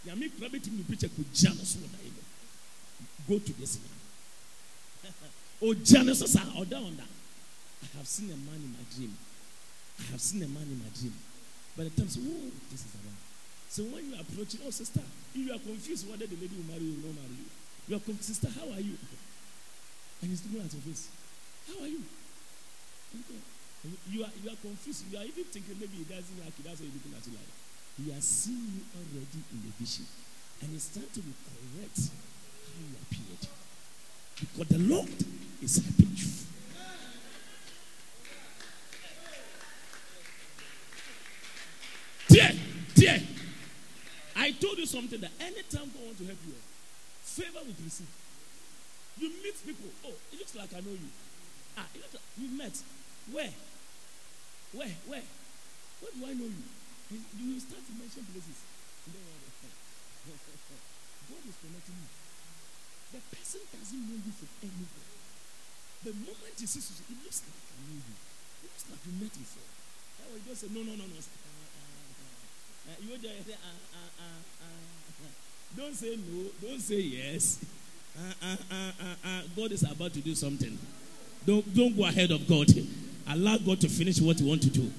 nyame 0.05 0.29
kura 0.31 0.49
bɛtumi 0.49 0.77
ne 0.77 0.83
picture 0.83 1.09
kɔgya 1.09 1.57
no 1.57 1.63
so 1.63 1.79
wɔ 1.79 1.87
daeɛ 1.91 2.23
go 3.27 3.39
to 3.39 3.53
this 3.59 3.77
man 3.79 4.04
Oh, 5.61 5.73
ah, 5.73 6.53
oh, 6.57 6.65
I 7.83 7.97
have 7.97 8.07
seen 8.07 8.29
a 8.31 8.37
man 8.37 8.59
in 8.59 8.71
my 8.75 8.85
dream 8.95 9.15
I 9.99 10.03
have 10.11 10.21
seen 10.21 10.43
a 10.43 10.47
man 10.47 10.63
in 10.67 10.79
my 10.79 10.91
dream 10.91 11.13
by 11.77 11.83
the 11.85 11.89
time 11.91 12.09
so 12.09 12.19
oh 12.23 12.51
this 12.71 12.83
is 12.83 12.91
the 12.91 12.99
one 13.07 13.15
so 13.69 13.83
when 13.87 14.03
you 14.09 14.15
approach 14.19 14.55
oh 14.65 14.69
sister 14.69 14.99
if 15.33 15.39
you 15.39 15.53
are 15.53 15.59
confused 15.63 16.09
whether 16.09 16.27
the 16.27 16.35
lady 16.35 16.55
will 16.59 16.67
marry 16.67 16.83
you 16.83 16.99
or 16.99 17.15
not 17.15 17.23
marry 17.23 17.39
you 17.39 17.47
you 17.87 17.95
are 17.95 18.03
confused 18.03 18.35
sister 18.35 18.51
how 18.51 18.67
are 18.73 18.83
you 18.83 18.97
and 20.21 20.27
he's 20.31 20.43
looking 20.43 20.65
at 20.65 20.73
your 20.73 20.83
face 20.83 21.07
how 21.71 21.83
are 21.83 21.87
you 21.87 22.03
You 24.09 24.23
are 24.23 24.33
you 24.43 24.49
are 24.49 24.59
confused. 24.61 25.05
You 25.11 25.17
are 25.19 25.23
even 25.23 25.45
thinking 25.45 25.77
maybe 25.79 26.03
he 26.03 26.07
doesn't 26.09 26.39
like 26.41 26.53
you. 26.57 26.63
That's 26.65 26.79
why 26.81 26.87
he's 26.89 26.95
looking 26.99 27.15
at 27.15 27.23
you 27.27 27.33
like. 27.37 27.51
He 27.95 28.11
has 28.11 28.25
seen 28.25 28.59
you 28.75 28.81
already 28.97 29.39
in 29.53 29.59
the 29.63 29.71
vision, 29.79 30.05
and 30.61 30.75
it's 30.75 30.89
time 30.91 31.07
to 31.13 31.21
be 31.21 31.31
correct 31.47 31.99
how 32.11 32.75
you 32.81 32.95
appeared. 33.07 33.43
Because 34.35 34.67
the 34.67 34.81
Lord 34.83 35.15
is 35.61 35.77
helping 35.77 36.11
you. 36.15 36.25
Dear, 42.27 42.51
dear, 42.95 43.21
I 44.35 44.51
told 44.51 44.77
you 44.77 44.85
something 44.85 45.21
that 45.21 45.31
anytime 45.39 45.91
God 45.93 46.03
wants 46.03 46.19
to 46.19 46.25
help 46.25 46.39
you, 46.45 46.53
favor 47.21 47.59
will 47.65 47.75
receive. 47.83 48.07
You 49.17 49.29
meet 49.43 49.55
people. 49.65 49.89
Oh, 50.05 50.13
it 50.33 50.39
looks 50.39 50.55
like 50.55 50.73
I 50.75 50.79
know 50.81 50.91
you. 50.91 51.09
Ah, 51.77 51.87
looks 51.95 52.13
like 52.13 52.23
you 52.37 52.49
met. 52.57 52.75
Where? 53.31 53.53
Where? 54.73 54.95
Where? 55.07 55.23
Where 56.01 56.11
do 56.11 56.25
I 56.25 56.33
know 56.35 56.51
you? 56.51 56.63
You, 57.11 57.19
you 57.39 57.59
start 57.59 57.79
to 57.85 57.93
mention 57.95 58.25
places. 58.27 58.59
God 61.25 61.41
is 61.47 61.55
connecting 61.61 61.95
you. 61.95 62.09
The 63.13 63.21
person 63.31 63.61
doesn't 63.71 64.03
know 64.09 64.19
you 64.19 64.33
from 64.35 64.49
anywhere. 64.61 65.14
The 66.03 66.13
moment 66.13 66.55
he 66.59 66.65
sees 66.65 66.89
you, 66.91 67.15
it 67.15 67.23
looks 67.23 67.41
like 67.45 67.55
I 67.55 67.77
know 67.87 67.95
you. 67.95 68.15
It 68.63 68.69
looks 68.69 68.85
like 68.89 69.01
you 69.05 69.13
met 69.21 69.33
before. 69.33 69.69
That 70.19 70.27
way, 70.33 70.41
just 70.47 70.61
say, 70.61 70.69
no, 70.73 70.81
no, 70.81 70.93
no, 70.97 71.05
no. 71.05 71.17
Uh, 71.17 71.23
uh, 71.23 72.91
uh, 72.91 72.97
you 73.01 73.17
just 73.17 73.47
say, 73.47 73.53
uh, 73.53 73.79
uh, 73.95 74.11
uh, 74.19 74.41
uh. 74.61 74.75
Don't 75.77 75.95
say 75.95 76.17
no. 76.17 76.49
Don't 76.61 76.79
say 76.79 77.01
yes. 77.01 77.59
Uh, 78.17 78.33
uh, 78.41 78.55
uh, 78.71 78.91
uh, 79.01 79.27
uh. 79.27 79.41
God 79.55 79.71
is 79.71 79.83
about 79.83 80.13
to 80.13 80.21
do 80.21 80.35
something. 80.35 80.77
Don't, 81.45 81.73
don't 81.75 81.95
go 81.95 82.05
ahead 82.05 82.31
of 82.31 82.47
God. 82.47 82.67
Allow 83.27 83.57
God 83.57 83.81
to 83.81 83.89
finish 83.89 84.21
what 84.21 84.39
He 84.39 84.47
want 84.47 84.61
to 84.63 84.69
do. 84.69 84.91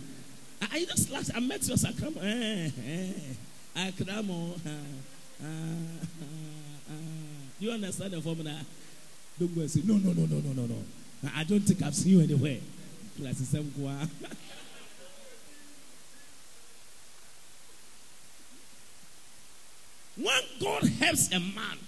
I, 0.60 0.68
I 0.72 0.84
just 0.84 1.10
last 1.10 1.30
I 1.34 1.40
met 1.40 1.66
you 1.66 1.74
as 1.74 1.86
come. 1.98 2.16
Eh, 2.20 2.70
eh, 3.76 3.90
come. 3.98 4.30
Uh, 4.30 5.44
uh, 5.44 5.46
uh, 6.90 6.94
you 7.58 7.70
understand 7.70 8.12
the 8.12 8.20
formula? 8.20 8.54
Don't 9.38 9.54
go 9.54 9.60
and 9.60 9.70
say, 9.70 9.82
no, 9.84 9.94
no, 9.94 10.12
no, 10.12 10.24
no, 10.26 10.36
no, 10.40 10.52
no, 10.52 10.66
no. 10.66 10.76
I 11.34 11.44
don't 11.44 11.60
think 11.60 11.82
I've 11.82 11.94
seen 11.94 12.18
you 12.18 12.22
anywhere. 12.22 12.58
Class 13.20 13.40
is 13.40 13.54
When 20.16 20.42
God 20.60 20.84
helps 20.84 21.30
a 21.32 21.38
man, 21.38 21.78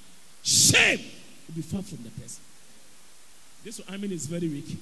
shame 0.43 1.01
will 1.49 1.55
be 1.55 1.63
far 1.63 1.83
from 1.83 1.99
the 2.05 2.11
person. 2.11 2.43
This 3.65 3.81
I 3.91 3.97
mean 3.97 4.13
is 4.13 4.27
very 4.27 4.49
weak. 4.49 4.77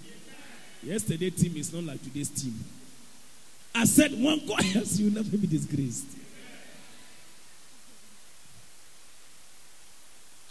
Yesterday 0.83 1.31
team 1.31 1.57
is 1.57 1.73
not 1.73 1.85
like 1.85 2.03
today's 2.03 2.29
team. 2.29 2.55
I 3.75 3.85
said, 3.85 4.13
when 4.13 4.47
God 4.47 4.63
helps 4.75 4.99
you, 4.99 5.11
never 5.11 5.37
be 5.37 5.47
disgraced. 5.47 6.07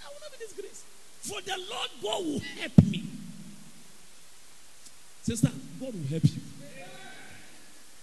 I 0.03 0.07
will 0.09 0.19
never 0.21 0.37
be 0.37 0.45
disgraced. 0.45 0.83
The 1.45 1.57
Lord 1.69 1.89
God 2.01 2.25
will 2.25 2.39
help 2.59 2.83
me. 2.83 3.03
Sister, 5.23 5.49
God 5.79 5.93
will 5.93 6.07
help 6.07 6.23
you. 6.23 6.41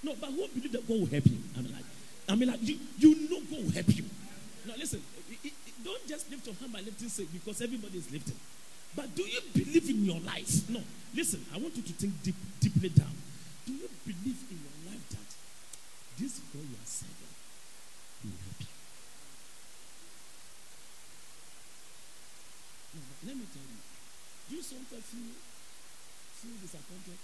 No, 0.05 0.15
but 0.21 0.31
who 0.31 0.49
believe 0.49 0.73
that 0.73 0.89
God 0.89 1.01
will 1.01 1.07
help 1.07 1.27
you? 1.27 1.39
I 1.57 1.61
mean, 1.63 1.73
like, 1.73 1.85
I 2.29 2.35
mean, 2.35 2.49
like, 2.49 2.63
you, 2.63 2.79
you 2.99 3.29
know 3.31 3.41
God 3.51 3.65
will 3.65 3.73
help 3.73 3.89
you. 3.97 4.05
Now, 4.67 4.75
listen, 4.77 5.03
don't 5.85 6.07
just 6.07 6.31
lift 6.31 6.47
your 6.47 6.55
hand 6.57 6.73
by 6.73 6.81
lifting 6.81 7.09
sake 7.09 7.33
because 7.33 7.63
everybody 7.63 7.99
is 7.99 8.11
lifting. 8.11 8.37
But 8.95 9.15
do 9.15 9.23
you 9.23 9.41
believe 9.55 9.89
in 9.89 10.05
your 10.05 10.21
life? 10.21 10.69
No. 10.69 10.81
Listen, 11.15 11.45
I 11.55 11.59
want 11.59 11.77
you 11.77 11.83
to 11.83 11.93
think 11.93 12.23
deep, 12.23 12.35
deeply 12.61 12.89
down. 12.91 13.15
Do 13.67 13.73
you 13.73 13.89
believe 14.05 14.39
in 14.51 14.59
your 14.59 14.93
life 14.93 15.09
that 15.11 15.29
this 16.19 16.41
God 16.53 16.63
you 16.63 16.77
are 16.77 16.87
serving 16.87 17.35
will 18.25 18.31
help 18.31 18.61
you? 18.61 18.67
No, 22.95 23.01
let 23.27 23.37
me 23.37 23.47
tell 23.55 23.63
you. 23.63 23.79
Do 24.49 24.57
you 24.57 24.63
sometimes 24.63 25.05
feel, 25.07 25.35
feel 26.43 26.57
disappointed? 26.61 27.19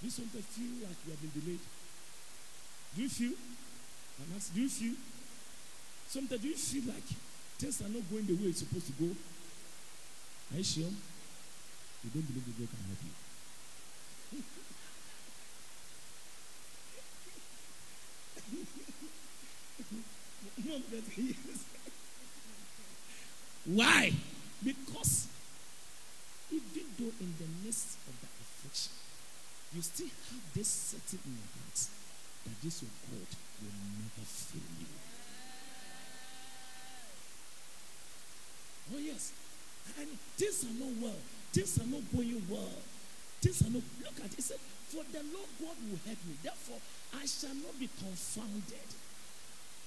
Do 0.00 0.06
you 0.06 0.10
sometimes 0.10 0.46
feel 0.46 0.88
like 0.88 0.96
you 1.04 1.10
have 1.12 1.20
been 1.20 1.32
delayed? 1.36 1.60
Do 2.96 3.02
you 3.02 3.08
feel? 3.08 3.32
I 4.20 4.36
ask. 4.36 4.54
Do 4.54 4.60
you 4.60 4.68
feel? 4.68 4.94
Sometimes 6.08 6.40
do 6.40 6.48
you 6.48 6.56
feel 6.56 6.94
like 6.94 7.04
things 7.58 7.80
are 7.82 7.88
not 7.88 8.08
going 8.10 8.26
the 8.26 8.34
way 8.34 8.48
it's 8.48 8.60
supposed 8.60 8.86
to 8.86 8.92
go? 8.92 9.10
Are 10.52 10.58
you 10.58 10.64
sure? 10.64 10.84
You 10.84 12.10
don't 12.12 12.26
believe 12.26 12.44
that 12.46 12.58
God 12.58 12.68
can 12.70 12.84
help 12.88 13.02
you. 13.04 13.10
Why? 23.74 24.12
Because 24.64 25.28
even 26.50 26.86
though 26.98 27.12
in 27.20 27.34
the 27.36 27.48
midst 27.64 27.98
of 28.08 28.14
the 28.20 28.28
affliction, 28.32 28.92
you 29.74 29.82
still 29.82 30.08
have 30.08 30.44
this 30.54 30.68
setting 30.68 31.20
in 31.26 31.36
your 31.36 31.52
heart 31.60 31.78
that 32.44 32.56
this 32.62 32.82
your 32.82 32.90
God 33.10 33.28
will 33.60 33.76
never 34.00 34.24
fail 34.24 34.72
you. 34.80 34.86
Oh, 38.94 39.00
yes. 39.00 39.32
And 39.98 40.08
things 40.36 40.64
are 40.64 40.76
not 40.80 40.92
well. 41.00 41.20
Things 41.52 41.78
are 41.80 41.86
not 41.86 42.04
going 42.14 42.42
well. 42.48 42.80
Things 43.40 43.62
are 43.62 43.70
not. 43.70 43.82
Look 44.00 44.18
at 44.20 44.32
it. 44.32 44.38
It 44.38 44.44
said, 44.44 44.60
For 44.88 45.04
the 45.12 45.24
Lord 45.32 45.48
God 45.60 45.76
will 45.88 46.00
help 46.04 46.20
me. 46.24 46.36
Therefore, 46.42 46.80
I 47.16 47.26
shall 47.26 47.54
not 47.54 47.78
be 47.78 47.88
confounded. 47.98 48.88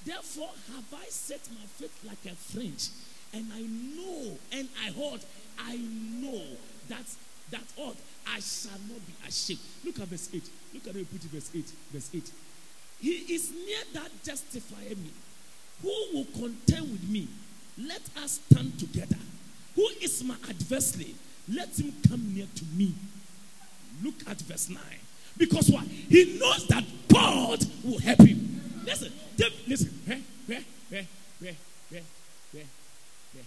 Therefore, 0.05 0.51
have 0.73 0.85
I 0.93 1.05
set 1.09 1.41
my 1.51 1.65
faith 1.77 1.97
like 2.05 2.25
a 2.31 2.35
fringe. 2.35 2.89
And 3.33 3.51
I 3.53 3.61
know, 3.61 4.37
and 4.51 4.69
I 4.83 4.91
heard, 4.91 5.21
I 5.59 5.77
know 5.77 6.41
that 6.89 7.05
that 7.51 7.63
odd, 7.79 7.95
I 8.27 8.39
shall 8.39 8.77
not 8.89 9.05
be 9.07 9.13
ashamed. 9.27 9.59
Look 9.85 9.99
at 9.99 10.07
verse 10.07 10.29
8. 10.33 10.43
Look 10.73 10.87
at 10.87 10.93
put 10.93 11.23
it, 11.23 11.31
verse 11.31 11.49
8. 11.55 11.65
Verse 11.93 12.09
8. 12.13 12.31
He 12.99 13.11
is 13.33 13.51
near 13.51 13.83
that 13.93 14.11
justify 14.23 14.89
me. 14.89 15.11
Who 15.81 15.93
will 16.13 16.25
contend 16.25 16.91
with 16.91 17.07
me? 17.09 17.27
Let 17.77 18.01
us 18.23 18.41
stand 18.49 18.79
together. 18.79 19.17
Who 19.75 19.87
is 20.01 20.23
my 20.23 20.35
adversary? 20.49 21.15
Let 21.47 21.79
him 21.79 21.93
come 22.09 22.33
near 22.33 22.47
to 22.55 22.65
me. 22.75 22.93
Look 24.03 24.15
at 24.27 24.41
verse 24.41 24.69
9. 24.69 24.81
Because 25.37 25.69
what? 25.69 25.83
He 25.85 26.37
knows 26.39 26.67
that 26.67 26.83
God 27.07 27.63
will 27.83 27.99
help 27.99 28.19
him. 28.19 28.83
Listen. 28.85 29.11
Where, 30.05 30.19
where, 30.47 30.63
where, 30.89 31.05
where, 31.39 31.55
where, 31.89 32.01
where, 32.51 32.63
where? 33.33 33.43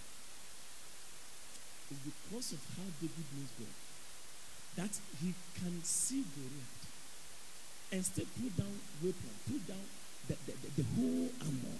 It's 1.91 2.53
David 3.01 3.25
knows 3.33 3.51
God 3.57 3.73
that 4.77 4.93
he 5.19 5.33
can 5.59 5.83
see 5.83 6.23
Goliath 6.31 6.81
and 7.91 8.05
still 8.05 8.29
put 8.39 8.55
down 8.55 8.71
weapon, 9.03 9.33
put 9.49 9.67
down 9.67 9.83
the, 10.27 10.35
the, 10.47 10.53
the, 10.63 10.69
the 10.79 10.85
whole 10.95 11.27
armor, 11.43 11.77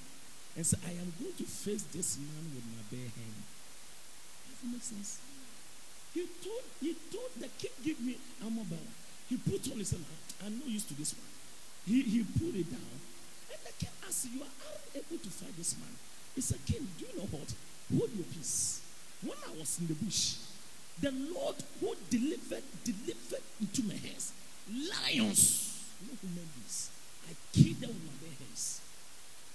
and 0.57 0.65
say, 0.65 0.77
I 0.83 0.91
am 0.99 1.13
going 1.15 1.31
to 1.39 1.47
face 1.47 1.83
this 1.95 2.19
man 2.19 2.51
with 2.51 2.67
my 2.67 2.83
bare 2.91 3.07
hand. 3.07 3.39
Does 4.49 4.59
it 4.59 4.71
make 4.75 4.83
sense? 4.83 5.21
He 6.13 6.27
told, 6.43 6.67
he 6.81 6.91
told 7.07 7.31
the 7.39 7.47
king, 7.55 7.71
give 7.83 8.01
me 8.01 8.17
armor 8.43 8.67
bearer. 8.67 8.91
He 9.29 9.37
put 9.37 9.63
on 9.71 9.79
his 9.79 9.91
hand. 9.91 10.03
I'm 10.43 10.59
not 10.59 10.67
used 10.67 10.89
to 10.89 10.95
this 10.95 11.15
one. 11.15 11.31
He, 11.87 12.01
he 12.01 12.19
put 12.27 12.51
it 12.51 12.67
down. 12.67 12.99
And 13.47 13.61
the 13.63 13.71
king 13.79 13.95
asked, 14.05 14.27
You 14.27 14.43
are 14.43 14.51
able 14.91 15.23
to 15.23 15.29
fight 15.31 15.55
this 15.55 15.79
man. 15.79 15.95
He 16.35 16.41
said, 16.41 16.59
King, 16.65 16.85
do 16.99 17.05
you 17.07 17.15
know 17.15 17.27
what? 17.31 17.47
Hold 17.95 18.11
your 18.11 18.27
peace. 18.27 18.81
When 19.23 19.37
I 19.47 19.57
was 19.57 19.79
in 19.79 19.87
the 19.87 19.93
bush, 19.93 20.50
the 20.99 21.11
Lord 21.33 21.55
who 21.79 21.95
delivered, 22.09 22.63
delivered 22.83 23.43
into 23.59 23.83
my 23.83 23.95
hands 23.95 24.33
lions, 24.71 25.83
not 26.07 26.17
human 26.21 26.47
beings. 26.55 26.89
I 27.27 27.33
killed 27.51 27.81
them 27.81 27.91
with 27.91 28.05
my 28.07 28.15
bare 28.23 28.37
hands. 28.39 28.81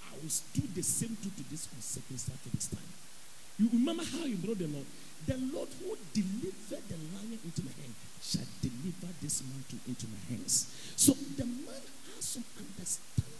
I 0.05 0.13
will 0.17 0.33
do 0.53 0.63
the 0.73 0.83
same 0.83 1.15
thing 1.17 1.31
to 1.31 1.43
this 1.49 1.67
this 1.73 2.67
time. 2.67 2.91
You 3.57 3.69
remember 3.73 4.03
how 4.03 4.25
you 4.25 4.37
brought 4.37 4.59
the 4.59 4.67
Lord? 4.67 4.85
The 5.25 5.37
Lord 5.49 5.69
who 5.81 5.97
delivered 6.13 6.85
the 6.85 6.99
lion 7.17 7.39
into 7.41 7.61
my 7.65 7.73
hand 7.81 7.95
shall 8.21 8.45
deliver 8.61 9.09
this 9.21 9.41
man 9.41 9.63
to, 9.69 9.75
into 9.89 10.05
my 10.07 10.21
hands. 10.29 10.69
So 10.95 11.13
the 11.13 11.45
man 11.45 11.81
has 12.13 12.23
some 12.37 12.45
understanding. 12.53 13.33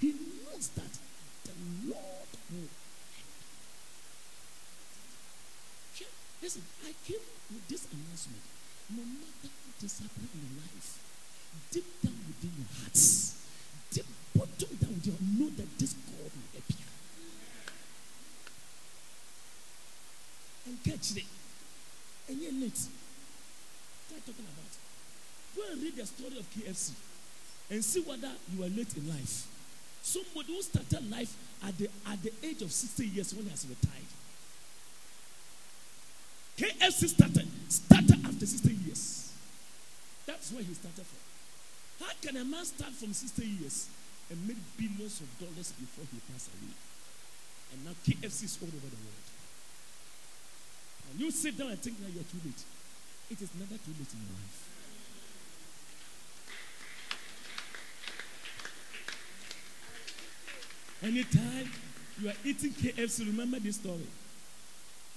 He 0.00 0.14
knows 0.14 0.68
that 0.78 0.92
the 1.44 1.54
Lord 1.90 2.30
will 2.52 2.70
Listen, 6.44 6.60
I 6.84 6.92
came 7.08 7.24
with 7.48 7.66
this 7.68 7.88
announcement. 7.88 8.44
No 8.92 9.00
matter 9.00 9.48
what 9.48 9.80
is 9.80 9.96
happening 9.96 10.28
in 10.28 10.44
your 10.44 10.60
life, 10.60 11.00
deep 11.72 11.88
down 12.04 12.20
within 12.28 12.52
your 12.60 12.68
hearts, 12.84 13.40
deep 13.88 14.04
bottom 14.36 14.76
down 14.76 15.00
there, 15.00 15.16
know 15.40 15.48
that 15.56 15.78
this 15.80 15.96
God 16.04 16.28
will 16.28 16.48
help 16.52 16.68
you. 16.68 16.84
And 20.68 20.76
catch 20.84 21.16
it. 21.16 21.24
And 22.28 22.36
you're 22.36 22.60
late. 22.60 22.76
What 22.76 24.12
are 24.12 24.20
you 24.20 24.28
talking 24.28 24.44
about? 24.44 24.72
Go 25.56 25.62
and 25.72 25.80
read 25.80 25.96
the 25.96 26.04
story 26.04 26.36
of 26.36 26.44
KFC 26.52 26.92
and 27.72 27.82
see 27.82 28.02
whether 28.04 28.32
you 28.52 28.60
are 28.60 28.68
late 28.68 28.92
in 29.00 29.08
life. 29.08 29.48
Somebody 30.02 30.52
who 30.52 30.60
started 30.60 31.10
life 31.10 31.32
at 31.64 31.72
the 31.78 31.88
at 32.04 32.20
the 32.20 32.32
age 32.44 32.60
of 32.60 32.70
60 32.70 33.06
years 33.06 33.32
when 33.32 33.44
he 33.44 33.50
has 33.50 33.64
retired. 33.64 34.13
KFC 36.56 37.08
started 37.08 37.48
started 37.68 38.24
after 38.24 38.46
16 38.46 38.80
years. 38.86 39.32
That's 40.26 40.52
where 40.52 40.62
he 40.62 40.74
started 40.74 41.04
from. 41.04 42.06
How 42.06 42.12
can 42.22 42.36
a 42.36 42.44
man 42.44 42.64
start 42.64 42.92
from 42.92 43.12
16 43.12 43.58
years 43.60 43.88
and 44.30 44.38
make 44.46 44.58
billions 44.78 45.20
of 45.20 45.28
dollars 45.38 45.72
before 45.78 46.04
he 46.12 46.20
passed 46.32 46.50
away? 46.54 46.72
And 47.72 47.84
now 47.84 47.92
KFC 48.06 48.44
is 48.44 48.58
all 48.62 48.68
over 48.68 48.86
the 48.86 49.02
world. 49.02 49.26
And 51.10 51.20
you 51.20 51.30
sit 51.30 51.58
down 51.58 51.70
and 51.70 51.80
think 51.80 51.98
that 51.98 52.12
you're 52.12 52.24
too 52.24 52.40
late. 52.44 52.62
It 53.30 53.42
is 53.42 53.50
never 53.58 53.74
too 53.74 53.94
late 53.98 54.12
in 54.14 54.20
your 54.22 54.38
life. 54.38 54.70
Anytime 61.02 61.70
you 62.20 62.28
are 62.28 62.38
eating 62.44 62.70
KFC, 62.70 63.26
remember 63.26 63.58
this 63.58 63.76
story. 63.76 64.06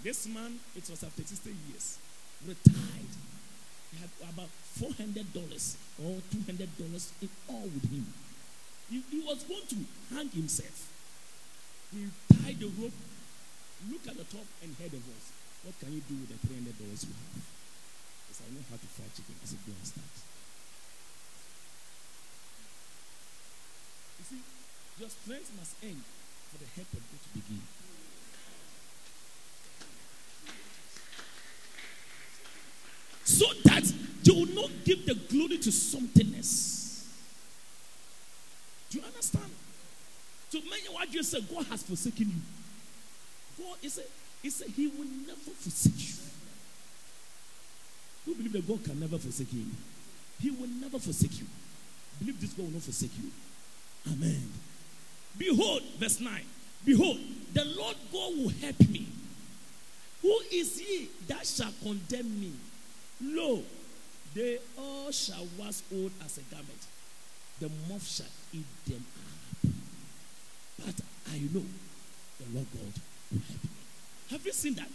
This 0.03 0.27
man, 0.27 0.59
it 0.75 0.89
was 0.89 1.03
after 1.03 1.23
60 1.23 1.49
years, 1.69 1.97
retired. 2.45 3.13
He 3.91 3.97
had 3.97 4.09
about 4.29 4.49
$400 4.77 5.25
or 6.05 6.21
$200 6.21 7.11
in 7.21 7.29
all 7.49 7.65
with 7.65 7.89
him. 7.89 8.05
He, 8.89 9.03
he 9.09 9.19
was 9.25 9.43
going 9.43 9.65
to 9.67 9.79
hang 10.13 10.29
himself. 10.29 10.93
He 11.91 12.07
tied 12.29 12.59
the 12.59 12.69
rope, 12.77 12.93
looked 13.89 14.07
at 14.07 14.17
the 14.17 14.27
top, 14.29 14.45
and 14.61 14.75
heard 14.77 14.93
a 14.93 15.01
voice. 15.01 15.27
What 15.63 15.79
can 15.79 15.91
you 15.91 16.01
do 16.05 16.15
with 16.21 16.29
the 16.29 16.39
$300 16.45 16.77
you 16.77 17.11
have? 17.11 17.43
He 18.27 18.33
said, 18.37 18.47
I 18.47 18.53
know 18.53 18.63
how 18.69 18.77
to 18.77 18.87
fry 18.93 19.07
chicken. 19.15 19.35
I 19.41 19.45
said, 19.49 19.59
go 19.65 19.73
and 19.73 19.87
start. 19.87 20.15
You 24.21 24.25
see, 24.29 24.41
your 24.99 25.09
strength 25.09 25.51
must 25.57 25.73
end 25.81 26.03
for 26.53 26.61
the 26.61 26.69
help 26.77 26.91
of 26.93 27.01
God 27.01 27.21
to 27.23 27.29
begin. 27.33 27.65
So 33.27 33.45
that 33.65 33.83
you 34.23 34.33
will 34.35 34.55
not 34.55 34.71
give 34.85 35.05
the 35.05 35.15
glory 35.15 35.57
to 35.57 35.71
something 35.71 36.33
else. 36.33 37.05
Do 38.89 38.99
you 38.99 39.05
understand? 39.05 39.51
So 40.49 40.59
many 40.61 40.87
what 40.93 41.13
you 41.13 41.21
say, 41.23 41.41
God 41.41 41.65
has 41.65 41.83
forsaken 41.83 42.29
you. 42.29 43.65
God 43.65 43.77
is 43.83 43.97
a, 43.97 44.01
he 44.41 44.49
said 44.49 44.69
he 44.69 44.87
will 44.87 45.05
never 45.27 45.51
forsake 45.59 46.07
you. 46.07 46.13
Who 48.25 48.35
believe 48.35 48.53
that 48.53 48.67
God 48.67 48.83
can 48.85 48.97
never 48.97 49.17
forsake 49.17 49.51
you? 49.51 49.65
He 50.39 50.51
will 50.51 50.69
never 50.79 50.97
forsake 50.97 51.37
you. 51.39 51.47
Believe 52.19 52.39
this 52.39 52.53
God 52.53 52.67
will 52.67 52.73
not 52.73 52.83
forsake 52.83 53.11
you. 53.21 53.29
Amen. 54.09 54.49
Behold, 55.37 55.83
verse 55.99 56.21
9. 56.21 56.31
Behold, 56.85 57.19
the 57.53 57.65
Lord 57.65 57.97
God 58.13 58.37
will 58.37 58.53
help 58.61 58.79
me. 58.87 59.07
Who 60.21 60.39
is 60.49 60.79
he 60.79 61.09
that 61.27 61.45
shall 61.45 61.73
condemn 61.83 62.39
me? 62.39 62.53
Lo, 63.21 63.63
they 64.35 64.59
all 64.77 65.11
shall 65.11 65.47
wax 65.57 65.83
old 65.91 66.11
as 66.23 66.37
a 66.37 66.41
garment. 66.53 66.87
The 67.59 67.69
moth 67.89 68.07
shall 68.07 68.25
eat 68.53 68.65
them 68.85 69.03
up. 69.65 69.71
But 70.85 71.01
I 71.33 71.39
know 71.39 71.65
the 72.39 72.45
Lord 72.53 72.67
God 72.73 72.93
will 73.31 73.41
help 73.47 73.63
me. 73.63 73.69
Have 74.29 74.45
you 74.45 74.53
seen 74.53 74.75
that? 74.75 74.89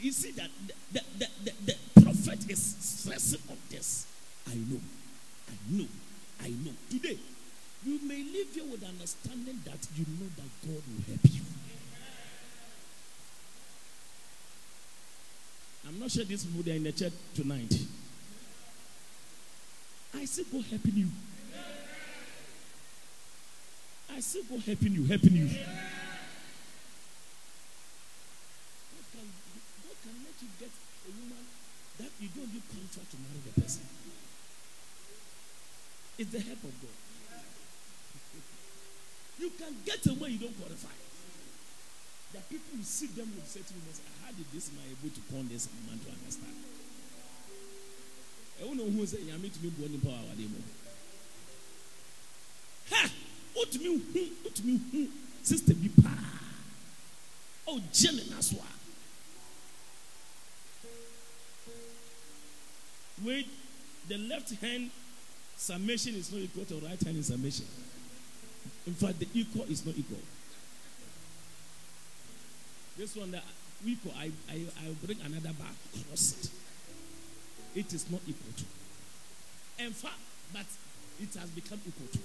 You 0.00 0.12
see 0.12 0.30
that 0.32 0.50
the, 0.92 1.00
the, 1.18 1.26
the, 1.44 1.52
the 1.66 2.02
prophet 2.02 2.50
is 2.50 2.76
stressing 2.80 3.40
on 3.50 3.56
this. 3.70 4.06
I 4.48 4.54
know, 4.54 4.80
I 5.48 5.54
know, 5.70 5.86
I 6.42 6.48
know. 6.48 6.72
Today, 6.90 7.18
you 7.84 8.00
may 8.02 8.22
live 8.22 8.54
here 8.54 8.64
with 8.64 8.82
understanding 8.82 9.60
that 9.64 9.86
you 9.96 10.06
know 10.18 10.28
that 10.36 10.50
God 10.66 10.82
will 10.88 11.04
help 11.06 11.20
you. 11.24 11.42
I'm 15.86 16.00
not 16.00 16.10
sure 16.10 16.24
these 16.24 16.44
people 16.44 16.72
are 16.72 16.76
in 16.76 16.82
the 16.82 16.92
church 16.92 17.12
tonight. 17.34 17.72
I 20.14 20.24
see 20.24 20.44
God 20.50 20.64
helping 20.68 20.96
you. 20.96 21.08
I 24.10 24.20
see 24.20 24.42
God 24.48 24.60
helping 24.60 24.92
you, 24.92 25.04
helping 25.04 25.36
you. 25.36 25.46
God 25.46 25.54
can, 29.12 29.28
God 29.84 29.96
can 30.02 30.14
let 30.24 30.42
you 30.42 30.48
get 30.58 30.70
a 30.70 31.10
woman 31.20 31.44
that 31.98 32.10
you 32.18 32.28
don't 32.34 32.52
need 32.52 32.62
contract 32.66 33.10
to 33.10 33.16
marry 33.18 33.40
the 33.46 33.60
person. 33.60 33.82
It's 36.18 36.30
the 36.30 36.40
help 36.40 36.64
of 36.64 36.80
God. 36.80 36.96
You 39.38 39.50
can 39.50 39.74
get 39.84 40.06
a 40.06 40.14
way 40.14 40.30
you 40.30 40.38
don't 40.38 40.58
qualify. 40.58 41.05
People 42.48 42.76
who 42.76 42.82
see 42.82 43.06
them 43.08 43.32
will 43.34 43.44
say 43.44 43.60
to 43.60 43.74
me, 43.74 43.80
How 44.24 44.30
did 44.32 44.46
this 44.52 44.70
man 44.72 44.84
able 44.92 45.14
to 45.14 45.20
con 45.32 45.48
this 45.48 45.68
man 45.88 45.98
to 45.98 46.10
understand? 46.12 46.56
I 48.60 48.64
don't 48.64 48.76
know 48.76 48.88
who 48.90 49.06
say, 49.06 49.18
I'm 49.32 49.40
to 49.42 49.62
me 49.62 49.70
born 49.70 49.92
in 49.92 50.00
power. 50.00 50.12
Ha! 52.90 53.10
What 53.54 53.74
me 53.74 53.84
who? 53.84 53.98
Hmm? 53.98 54.34
What 54.42 54.64
me 54.64 54.80
who? 54.92 54.98
Hmm? 54.98 55.12
Sister 55.42 55.74
be. 55.74 55.90
Oh, 57.68 57.80
Jenny 57.92 58.22
Naswa. 58.30 58.62
Wait, 63.24 63.48
the 64.08 64.18
left 64.18 64.54
hand 64.60 64.90
summation 65.56 66.14
is 66.14 66.32
not 66.32 66.42
equal 66.42 66.64
to 66.64 66.74
right 66.86 67.00
hand 67.02 67.24
summation. 67.24 67.66
In 68.86 68.94
fact, 68.94 69.18
the 69.18 69.26
equal 69.34 69.64
is 69.64 69.84
not 69.84 69.96
equal. 69.96 70.18
This 72.96 73.14
one 73.16 73.30
that 73.32 73.42
equal, 73.84 74.12
I, 74.18 74.30
I, 74.50 74.54
I 74.84 74.88
will 74.88 74.96
bring 75.04 75.18
another 75.24 75.52
bar, 75.58 75.68
cross 76.08 76.34
it. 76.40 77.78
It 77.80 77.92
is 77.92 78.10
not 78.10 78.20
equal 78.26 78.52
to. 78.56 79.84
In 79.84 79.92
fact, 79.92 80.14
but 80.52 80.64
it 81.20 81.34
has 81.38 81.50
become 81.50 81.78
equal 81.86 82.06
to. 82.12 82.18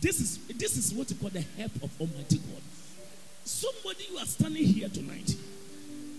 This 0.00 0.20
is 0.20 0.38
this 0.56 0.76
is 0.76 0.94
what 0.94 1.10
you 1.10 1.16
call 1.16 1.30
the 1.30 1.44
help 1.56 1.74
of 1.82 1.90
Almighty 2.00 2.36
God. 2.38 2.62
Somebody 3.44 4.06
you 4.12 4.18
are 4.18 4.26
standing 4.26 4.64
here 4.64 4.88
tonight, 4.88 5.34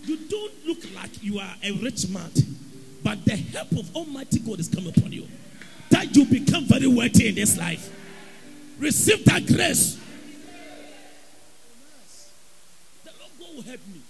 you 0.04 0.16
don't 0.28 0.66
look 0.66 0.78
like 0.94 1.22
you 1.22 1.38
are 1.38 1.54
a 1.62 1.72
rich 1.72 2.08
man, 2.08 2.30
but 3.02 3.24
the 3.24 3.36
help 3.36 3.72
of 3.72 3.96
Almighty 3.96 4.40
God 4.40 4.60
is 4.60 4.68
coming 4.68 4.92
upon 4.94 5.12
you. 5.12 5.26
That 5.90 6.14
you 6.14 6.26
become 6.26 6.64
very 6.64 6.86
wealthy 6.86 7.28
in 7.28 7.34
this 7.34 7.56
life. 7.56 7.90
Receive 8.78 9.24
that 9.24 9.46
grace. 9.46 9.98
The 13.04 13.10
Lord 13.18 13.32
God 13.38 13.49
will 13.60 13.70
help 13.70 13.86
me. 13.88 14.00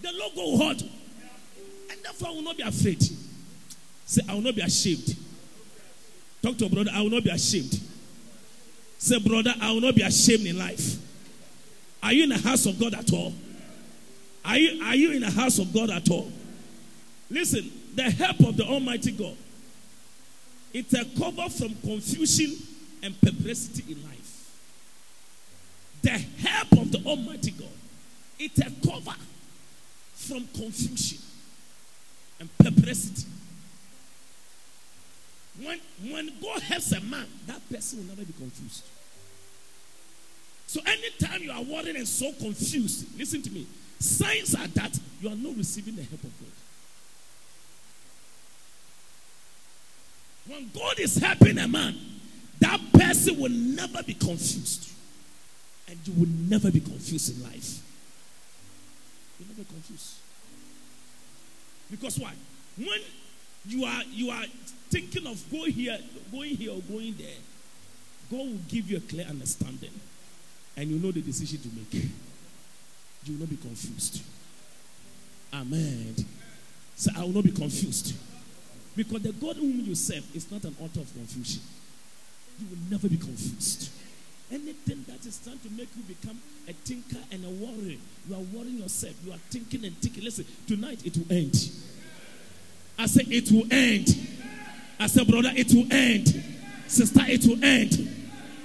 The 0.00 0.12
Lord 0.12 0.32
will 0.34 0.56
hold. 0.56 0.82
And 0.82 2.02
therefore, 2.02 2.28
I 2.28 2.30
will 2.32 2.42
not 2.42 2.56
be 2.56 2.62
afraid. 2.62 3.02
Say, 4.06 4.22
I 4.28 4.34
will 4.34 4.40
not 4.40 4.54
be 4.54 4.62
ashamed. 4.62 5.16
Talk 6.42 6.56
to 6.58 6.66
a 6.66 6.68
brother, 6.68 6.90
I 6.92 7.02
will 7.02 7.10
not 7.10 7.24
be 7.24 7.30
ashamed. 7.30 7.78
Say, 8.98 9.18
brother, 9.20 9.52
I 9.60 9.72
will 9.72 9.80
not 9.80 9.94
be 9.94 10.02
ashamed 10.02 10.46
in 10.46 10.58
life. 10.58 10.96
Are 12.02 12.12
you 12.12 12.24
in 12.24 12.30
the 12.30 12.38
house 12.38 12.66
of 12.66 12.80
God 12.80 12.94
at 12.94 13.12
all? 13.12 13.32
Are 14.44 14.58
you, 14.58 14.82
are 14.82 14.96
you 14.96 15.12
in 15.12 15.20
the 15.20 15.30
house 15.30 15.58
of 15.58 15.72
God 15.72 15.90
at 15.90 16.10
all? 16.10 16.30
Listen, 17.30 17.70
the 17.94 18.02
help 18.02 18.40
of 18.40 18.56
the 18.56 18.64
Almighty 18.64 19.12
God. 19.12 19.36
It's 20.72 20.92
a 20.94 21.04
cover 21.18 21.48
from 21.48 21.74
confusion 21.76 22.56
and 23.02 23.20
perplexity 23.20 23.92
in 23.92 24.02
life. 24.02 24.50
The 26.02 26.10
help 26.10 26.72
of 26.72 26.90
the 26.90 27.02
Almighty 27.06 27.52
God. 27.52 27.68
It's 28.44 28.58
a 28.58 28.90
cover 28.90 29.16
from 30.14 30.48
confusion 30.48 31.18
and 32.40 32.58
perplexity. 32.58 33.28
When, 35.62 35.78
when 36.10 36.32
God 36.42 36.60
helps 36.62 36.90
a 36.90 37.00
man, 37.02 37.26
that 37.46 37.60
person 37.70 38.00
will 38.00 38.06
never 38.06 38.24
be 38.24 38.32
confused. 38.32 38.82
So 40.66 40.80
anytime 40.84 41.42
you 41.42 41.52
are 41.52 41.62
worried 41.62 41.94
and 41.94 42.08
so 42.08 42.32
confused, 42.32 43.16
listen 43.16 43.42
to 43.42 43.50
me. 43.52 43.64
Signs 44.00 44.56
are 44.56 44.66
that 44.66 44.98
you 45.20 45.28
are 45.28 45.36
not 45.36 45.56
receiving 45.56 45.94
the 45.94 46.02
help 46.02 46.24
of 46.24 46.32
God. 46.40 46.48
When 50.48 50.70
God 50.74 50.98
is 50.98 51.16
helping 51.16 51.58
a 51.58 51.68
man, 51.68 51.96
that 52.58 52.80
person 52.92 53.38
will 53.38 53.50
never 53.50 54.02
be 54.02 54.14
confused. 54.14 54.90
And 55.86 55.96
you 56.08 56.14
will 56.14 56.30
never 56.48 56.72
be 56.72 56.80
confused 56.80 57.36
in 57.36 57.44
life. 57.44 57.82
Never 59.54 59.68
confused. 59.68 60.14
Because 61.90 62.18
why? 62.18 62.32
When 62.78 63.00
you 63.66 63.84
are 63.84 64.02
you 64.10 64.30
are 64.30 64.44
thinking 64.88 65.26
of 65.26 65.50
going 65.50 65.72
here, 65.72 65.98
going 66.30 66.56
here 66.56 66.72
or 66.72 66.80
going 66.80 67.14
there, 67.18 67.36
God 68.30 68.38
will 68.38 68.60
give 68.68 68.90
you 68.90 68.96
a 68.96 69.00
clear 69.00 69.26
understanding. 69.26 69.90
And 70.74 70.88
you 70.88 70.98
know 70.98 71.12
the 71.12 71.20
decision 71.20 71.58
to 71.60 71.68
make. 71.76 72.04
You 73.24 73.34
will 73.34 73.40
not 73.40 73.50
be 73.50 73.56
confused. 73.56 74.22
Amen. 75.52 76.14
So 76.96 77.10
I 77.14 77.20
will 77.20 77.28
not 77.28 77.44
be 77.44 77.52
confused. 77.52 78.14
Because 78.96 79.22
the 79.22 79.32
God 79.32 79.56
whom 79.56 79.80
you 79.80 79.94
serve 79.94 80.24
is 80.34 80.50
not 80.50 80.64
an 80.64 80.74
author 80.80 81.00
of 81.00 81.12
confusion. 81.12 81.60
You 82.58 82.68
will 82.70 82.90
never 82.90 83.08
be 83.08 83.18
confused. 83.18 83.90
Anything 84.52 85.04
that 85.08 85.24
is 85.24 85.40
trying 85.42 85.58
to 85.60 85.70
make 85.70 85.88
you 85.96 86.02
become 86.02 86.38
a 86.68 86.74
thinker 86.74 87.24
and 87.32 87.42
a 87.42 87.48
worrier, 87.48 87.96
you 88.28 88.34
are 88.34 88.44
worrying 88.52 88.78
yourself. 88.78 89.14
You 89.24 89.32
are 89.32 89.40
thinking 89.50 89.84
and 89.86 89.96
thinking. 89.96 90.24
Listen, 90.24 90.44
tonight 90.66 91.00
it 91.06 91.16
will 91.16 91.32
end. 91.34 91.70
I 92.98 93.06
say 93.06 93.22
it 93.28 93.50
will 93.50 93.66
end. 93.72 94.08
I 95.00 95.06
say, 95.06 95.24
brother, 95.24 95.50
it 95.56 95.72
will 95.72 95.90
end. 95.90 96.28
Sister, 96.86 97.22
it 97.24 97.46
will 97.46 97.64
end. 97.64 97.92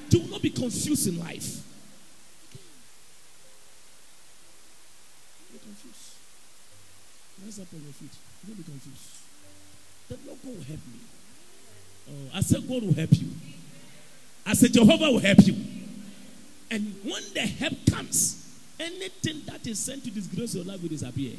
Do 0.09 0.23
not 0.29 0.41
be 0.41 0.49
confused 0.49 1.07
in 1.07 1.19
life. 1.19 1.63
Be 5.53 5.59
confused. 5.59 6.15
Rise 7.45 7.59
up 7.59 7.67
on 7.73 7.81
your 7.81 7.93
feet. 7.93 8.11
Don't 8.45 8.57
be 8.57 8.63
confused. 8.63 9.23
The 10.09 10.17
Lord 10.27 10.39
will 10.43 10.63
help 10.63 10.85
me. 10.91 10.99
Oh, 12.09 12.37
I 12.37 12.41
said, 12.41 12.67
God 12.67 12.83
will 12.83 12.93
help 12.93 13.13
you. 13.13 13.29
I 14.47 14.53
said, 14.53 14.71
Jehovah 14.71 15.11
will 15.11 15.19
help 15.19 15.45
you. 15.45 15.55
And 16.71 16.95
when 17.03 17.21
the 17.33 17.41
help 17.41 17.73
comes, 17.91 18.57
anything 18.79 19.41
that 19.45 19.67
is 19.67 19.77
sent 19.77 20.05
to 20.05 20.09
disgrace 20.09 20.55
your 20.55 20.63
life 20.63 20.81
will 20.81 20.87
disappear. 20.87 21.33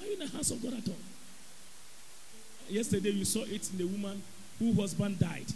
Are 0.00 0.06
you 0.06 0.12
in 0.12 0.18
the 0.20 0.28
house 0.28 0.52
of 0.52 0.62
God 0.62 0.74
at 0.74 0.88
all? 0.88 0.94
Yesterday, 2.68 3.10
you 3.10 3.24
saw 3.24 3.42
it 3.42 3.70
in 3.72 3.78
the 3.78 3.86
woman 3.86 4.22
whose 4.60 4.76
husband 4.76 5.18
died. 5.18 5.46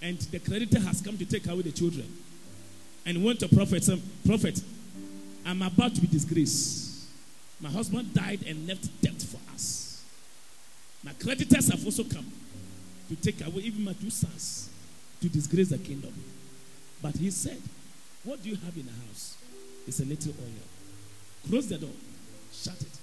And 0.00 0.18
the 0.18 0.38
creditor 0.38 0.78
has 0.78 1.00
come 1.00 1.18
to 1.18 1.24
take 1.24 1.48
away 1.48 1.62
the 1.62 1.72
children. 1.72 2.06
And 3.06 3.24
went 3.24 3.40
to 3.40 3.48
prophet, 3.48 3.82
said, 3.82 4.00
Prophet, 4.24 4.62
I'm 5.44 5.62
about 5.62 5.96
to 5.96 6.00
be 6.00 6.06
disgraced. 6.06 7.08
My 7.60 7.70
husband 7.70 8.14
died 8.14 8.44
and 8.46 8.68
left 8.68 9.02
debt 9.02 9.20
for 9.20 9.40
us. 9.52 10.04
My 11.02 11.12
creditors 11.14 11.70
have 11.72 11.84
also 11.84 12.04
come 12.04 12.30
to 13.08 13.16
take 13.16 13.44
away 13.46 13.62
even 13.62 13.84
my 13.84 13.92
two 13.92 14.10
sons 14.10 14.70
to 15.20 15.28
disgrace 15.28 15.68
the 15.68 15.78
kingdom. 15.78 16.12
But 17.02 17.16
he 17.16 17.30
said, 17.30 17.60
What 18.24 18.42
do 18.42 18.48
you 18.48 18.56
have 18.56 18.76
in 18.76 18.86
the 18.86 18.92
house? 19.06 19.36
It's 19.86 20.00
a 20.00 20.04
little 20.04 20.32
oil. 20.32 21.48
Close 21.48 21.68
the 21.68 21.78
door, 21.78 21.90
shut 22.52 22.80
it, 22.80 22.98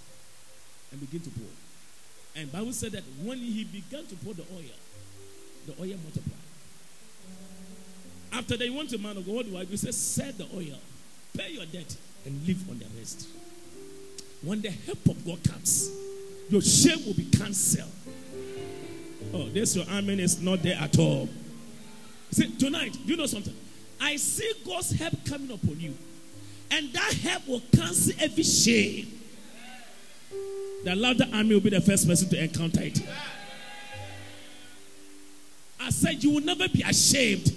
and 0.91 0.99
begin 0.99 1.22
to 1.22 1.30
pour. 1.30 1.47
And 2.36 2.52
Bible 2.52 2.74
said 2.74 2.93
that 2.93 3.04
when 3.24 3.38
he 3.38 3.64
began 3.64 4.06
to 4.08 4.16
pour 4.16 4.34
the 4.34 4.43
oil, 4.54 4.78
the 5.68 5.74
oil 5.74 5.97
multiplied. 6.04 6.38
After 8.34 8.58
they 8.58 8.70
went 8.70 8.89
to 8.91 8.97
man 8.97 9.18
of 9.18 9.26
God, 9.26 9.36
what 9.36 9.45
do 9.45 9.58
I 9.58 9.64
do? 9.66 9.72
He 9.72 9.78
said, 9.78 9.93
Sell 9.93 10.32
the 10.32 10.47
oil, 10.56 10.80
pay 11.38 11.52
your 11.52 11.66
debt, 11.66 11.95
and 12.26 12.47
live 12.47 12.68
on 12.70 12.80
the 12.80 12.86
rest. 12.97 13.28
When 14.41 14.62
the 14.62 14.72
help 14.72 15.06
of 15.08 15.24
God 15.26 15.43
comes, 15.43 15.91
your 16.49 16.62
shame 16.62 17.06
will 17.06 17.14
be 17.14 17.26
cancelled. 17.26 17.91
Oh, 19.34 19.49
this 19.49 19.76
your 19.76 19.86
amen 19.86 20.19
is 20.19 20.41
not 20.41 20.61
there 20.61 20.78
at 20.80 20.97
all. 20.99 21.30
See, 22.32 22.49
tonight, 22.57 22.93
do 22.93 23.11
you 23.11 23.17
know 23.17 23.26
something? 23.26 23.55
I 23.99 24.15
see 24.15 24.51
God's 24.65 24.91
help 24.91 25.13
coming 25.26 25.51
upon 25.51 25.80
you. 25.80 25.93
And 26.72 26.91
that 26.93 27.13
help 27.13 27.47
will 27.47 27.61
cancel 27.76 28.13
every 28.19 28.43
shame. 28.43 29.19
The 30.84 30.95
louder 30.95 31.26
army 31.34 31.53
will 31.53 31.61
be 31.61 31.69
the 31.69 31.82
first 31.82 32.07
person 32.07 32.30
to 32.30 32.43
encounter 32.43 32.82
it. 32.82 32.99
I 35.80 35.89
said, 35.89 36.24
You 36.24 36.32
will 36.32 36.41
never 36.41 36.67
be 36.69 36.82
ashamed. 36.82 37.49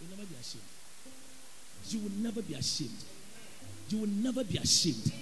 You 0.00 0.08
will 0.08 0.16
never 0.16 0.26
be 0.26 0.34
ashamed. 0.40 0.62
You 1.88 2.00
will 2.00 2.10
never 2.22 2.42
be 2.42 2.54
ashamed. 2.54 3.04
You 3.88 3.98
will 3.98 4.08
never 4.08 4.44
be 4.44 4.56
ashamed. 4.58 5.12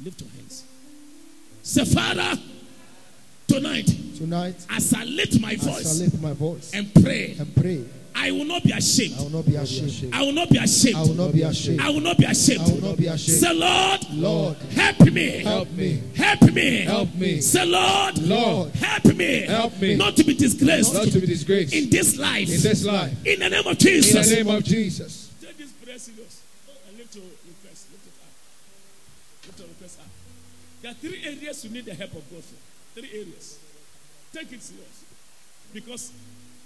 Lift 0.00 0.20
your 0.20 0.30
hands. 0.30 0.64
Say, 1.62 1.84
Father, 1.84 2.40
tonight, 3.46 3.88
Tonight, 4.16 4.54
as 4.70 4.94
I 4.94 5.04
lift 5.04 5.40
my 5.40 5.56
voice 5.56 6.00
lift 6.00 6.20
my 6.20 6.32
voice 6.32 6.72
and 6.74 6.92
pray, 6.94 7.36
and 7.38 7.54
pray. 7.56 7.84
I 8.14 8.30
will 8.30 8.44
not 8.44 8.62
be 8.62 8.72
ashamed. 8.72 9.14
I 9.18 9.22
will 9.22 9.30
not 9.30 9.46
be 9.46 9.56
ashamed. 9.56 10.14
I 10.14 10.22
will 10.22 10.32
not 10.32 10.48
be 10.50 10.58
ashamed. 10.58 10.96
I 10.96 11.02
will 11.02 11.14
not 11.14 11.32
be 11.32 11.42
ashamed. 11.42 11.80
I 11.80 11.88
will 11.90 12.00
not 12.00 12.18
be 12.18 12.26
I 12.26 12.64
will 12.64 12.80
not 12.80 12.98
be 12.98 13.06
ashamed. 13.06 13.38
Say, 13.38 13.54
Lord, 13.54 14.00
Lord, 14.10 14.56
help 14.74 15.00
me. 15.00 15.28
help 15.42 15.70
me. 15.72 16.02
Help 16.14 16.42
me. 16.42 16.80
Help 16.82 17.14
me. 17.14 17.40
Say, 17.40 17.64
Lord, 17.64 18.18
Lord, 18.18 18.70
help 18.74 19.04
me. 19.16 19.40
help 19.42 19.80
me. 19.80 19.96
Not 19.96 20.16
to 20.16 20.24
be 20.24 20.34
disgraced 20.34 20.94
not 20.94 21.08
to 21.08 21.20
be 21.20 21.26
disgraced 21.26 21.74
in 21.74 21.90
this 21.90 22.18
life. 22.18 22.48
in 22.48 22.60
this 22.60 22.84
life. 22.84 23.26
In 23.26 23.40
the 23.40 23.48
name 23.48 23.66
of 23.66 23.78
Jesus. 23.78 24.30
In 24.30 24.38
the 24.38 24.44
name 24.44 24.56
of 24.56 24.64
Jesus. 24.64 25.32
Take 25.40 25.58
this 25.58 25.72
prayer 25.72 25.98
serious 25.98 26.42
and 26.88 26.98
lift 26.98 27.16
your 27.16 27.24
request. 27.24 27.88
Lift 27.90 28.06
it 28.06 28.12
up. 28.22 29.46
Lift 29.46 29.58
your 29.58 29.68
request 29.68 29.98
up. 30.00 30.06
There 30.82 30.90
are 30.90 30.94
three 30.94 31.22
areas 31.24 31.64
you 31.64 31.70
need 31.70 31.84
the 31.84 31.94
help 31.94 32.12
of 32.12 32.28
God 32.30 32.42
for. 32.42 33.00
Three 33.00 33.10
areas. 33.20 33.58
Take 34.32 34.52
it 34.52 34.62
serious. 34.62 35.04
Because 35.72 36.12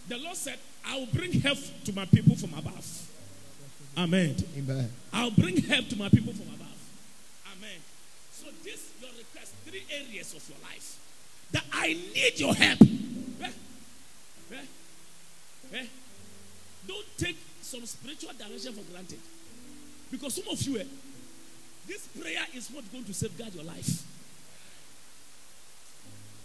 the 0.09 0.17
Lord 0.19 0.37
said, 0.37 0.59
I 0.85 0.99
will 0.99 1.07
bring 1.07 1.33
help 1.41 1.59
to 1.85 1.93
my 1.93 2.07
people 2.07 2.35
from 2.35 2.55
above. 2.55 2.87
Amen. 3.99 4.35
Amen. 4.59 4.91
I'll 5.13 5.31
bring 5.31 5.57
help 5.63 5.89
to 5.89 5.97
my 5.97 6.09
people 6.09 6.33
from 6.33 6.49
above. 6.49 6.79
Amen. 7.57 7.79
So 8.33 8.47
this 8.65 8.91
your 9.01 9.11
request, 9.17 9.53
three 9.67 9.85
areas 9.91 10.35
of 10.35 10.49
your 10.49 10.59
life 10.63 10.99
that 11.53 11.65
I 11.73 11.89
need 12.15 12.33
your 12.41 12.55
help. 12.55 12.81
Eh? 12.83 13.51
Eh? 14.53 15.75
Eh? 15.75 15.87
Don't 16.87 17.07
take 17.19 17.37
some 17.63 17.85
spiritual 17.87 18.33
direction 18.39 18.73
for 18.73 18.93
granted. 18.93 19.19
Because 20.11 20.35
some 20.35 20.49
of 20.53 20.61
you, 20.63 20.79
eh, 20.79 20.85
this 21.87 22.07
prayer 22.09 22.45
is 22.55 22.69
what's 22.71 22.89
going 22.89 23.05
to 23.05 23.15
safeguard 23.15 23.55
your 23.55 23.65
life. 23.65 24.05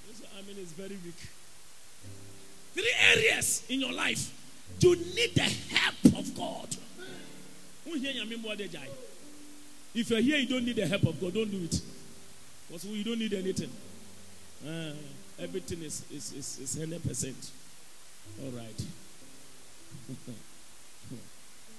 This 0.07 0.21
I 0.37 0.41
mean 0.47 0.57
is 0.57 0.71
very 0.73 0.97
weak. 1.03 1.15
Three 2.73 2.93
areas 3.13 3.63
in 3.69 3.81
your 3.81 3.93
life. 3.93 4.31
You 4.79 4.95
need 4.95 5.35
the 5.35 5.41
help 5.41 6.17
of 6.17 6.35
God. 6.35 6.75
If 9.93 10.09
you're 10.09 10.21
here, 10.21 10.37
you 10.37 10.47
don't 10.47 10.65
need 10.65 10.77
the 10.77 10.87
help 10.87 11.03
of 11.03 11.19
God, 11.19 11.33
don't 11.33 11.51
do 11.51 11.63
it. 11.63 11.81
Because 12.67 12.85
you 12.85 13.03
don't 13.03 13.19
need 13.19 13.33
anything. 13.33 13.69
Uh, 14.65 14.93
everything 15.39 15.81
is, 15.81 16.05
is, 16.11 16.31
is, 16.33 16.59
is 16.59 16.75
100%. 16.77 17.51
All 18.43 18.51
right. 18.51 18.81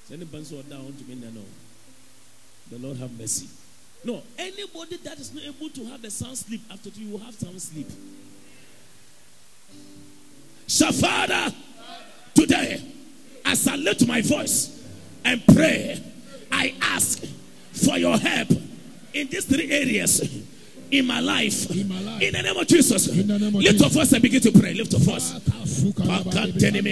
Is 0.04 0.12
anybody 0.12 0.44
so 0.44 0.60
down 0.62 0.92
to 0.92 1.04
me 1.04 1.14
now? 1.14 1.40
The 2.72 2.78
Lord 2.78 2.96
have 2.96 3.12
mercy. 3.20 3.48
No, 4.02 4.22
anybody 4.38 4.96
that 5.04 5.18
is 5.18 5.34
not 5.34 5.44
able 5.44 5.68
to 5.68 5.84
have 5.90 6.02
a 6.04 6.10
sound 6.10 6.38
sleep 6.38 6.62
after 6.70 6.88
you 6.88 7.10
will 7.10 7.18
have 7.18 7.34
sound 7.34 7.60
sleep. 7.60 7.86
So, 10.66 10.90
Father, 10.90 11.54
today, 12.32 12.82
as 13.44 13.68
I 13.68 13.76
lift 13.76 14.06
my 14.06 14.22
voice 14.22 14.82
and 15.22 15.46
pray, 15.48 16.02
I 16.50 16.74
ask 16.80 17.22
for 17.74 17.98
your 17.98 18.16
help 18.16 18.48
in 19.12 19.28
these 19.28 19.44
three 19.44 19.70
areas 19.70 20.22
in 20.92 21.06
my 21.06 21.20
life. 21.20 21.70
In 21.70 21.88
my 21.88 22.00
life. 22.00 22.22
In 22.22 22.32
the 22.34 22.42
name 22.42 22.56
of 22.56 22.66
Jesus. 22.66 23.08
In 23.08 23.26
the 23.26 23.38
name 23.38 23.48
of 23.48 23.54
lift 23.54 23.78
Jesus. 23.78 23.80
your 23.80 23.90
voice 23.90 24.12
and 24.12 24.22
begin 24.22 24.40
to 24.42 24.52
pray. 24.52 24.74
Lift 24.74 24.92
voice. 25.00 25.32
Pakantene 25.32 26.82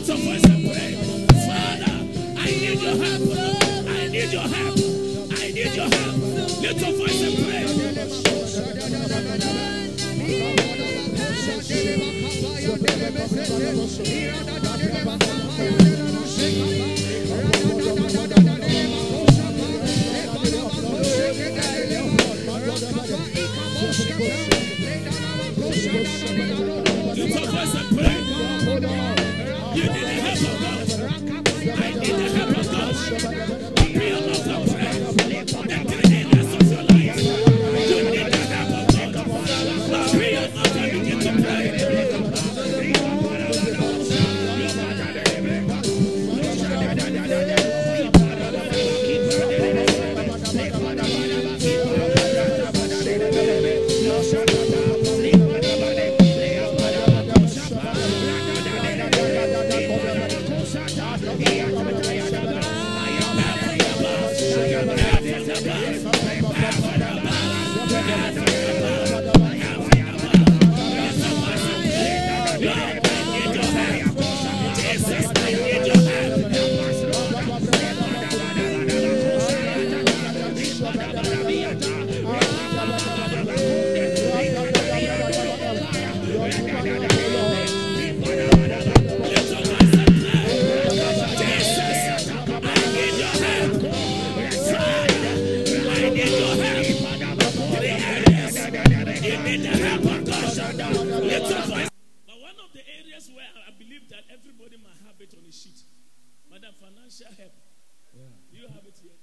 Lift 0.00 0.08
your 0.08 0.16
voice 0.16 0.44
and 0.44 0.64
pray. 0.64 0.94
Father, 1.44 1.92
I 2.38 2.46
need 2.46 2.80
your 2.80 2.96
help. 2.96 3.20
I 3.86 4.08
need 4.08 4.32
your 4.32 4.48
help. 4.48 4.78
I 5.30 5.52
need 5.52 5.74
your 5.74 5.88
help. 5.90 6.16
Lift 6.62 6.80
your 6.80 6.92
voice 6.96 7.22
and 7.22 7.36
pray. 7.36 7.64
Lift 27.16 27.34
your 27.34 27.46
voice 27.50 27.74
and 27.74 27.88
pray. 27.98 29.49
You 29.72 29.84
need 29.84 29.92
the 29.92 30.08
help 30.20 30.40
of 30.42 30.60
God. 30.60 31.84
I 31.84 31.94
need 31.94 32.14
the 32.16 32.30
help 32.36 32.58
of 32.58 33.70
God. 33.70 33.79
But 99.50 99.58
one 102.38 102.54
of 102.62 102.70
the 102.72 102.86
areas 102.86 103.26
where 103.34 103.50
I 103.66 103.74
believe 103.74 104.06
that 104.10 104.22
everybody 104.30 104.76
might 104.78 104.94
have 105.02 105.18
it 105.18 105.34
on 105.34 105.42
a 105.42 105.50
sheet, 105.50 105.82
but 106.48 106.62
Madam, 106.62 106.74
financial 106.78 107.26
help. 107.34 107.50
Yeah. 108.14 108.30
Do 108.52 108.58
you 108.58 108.68
have 108.68 108.86
it 108.86 108.94
here? 109.02 109.18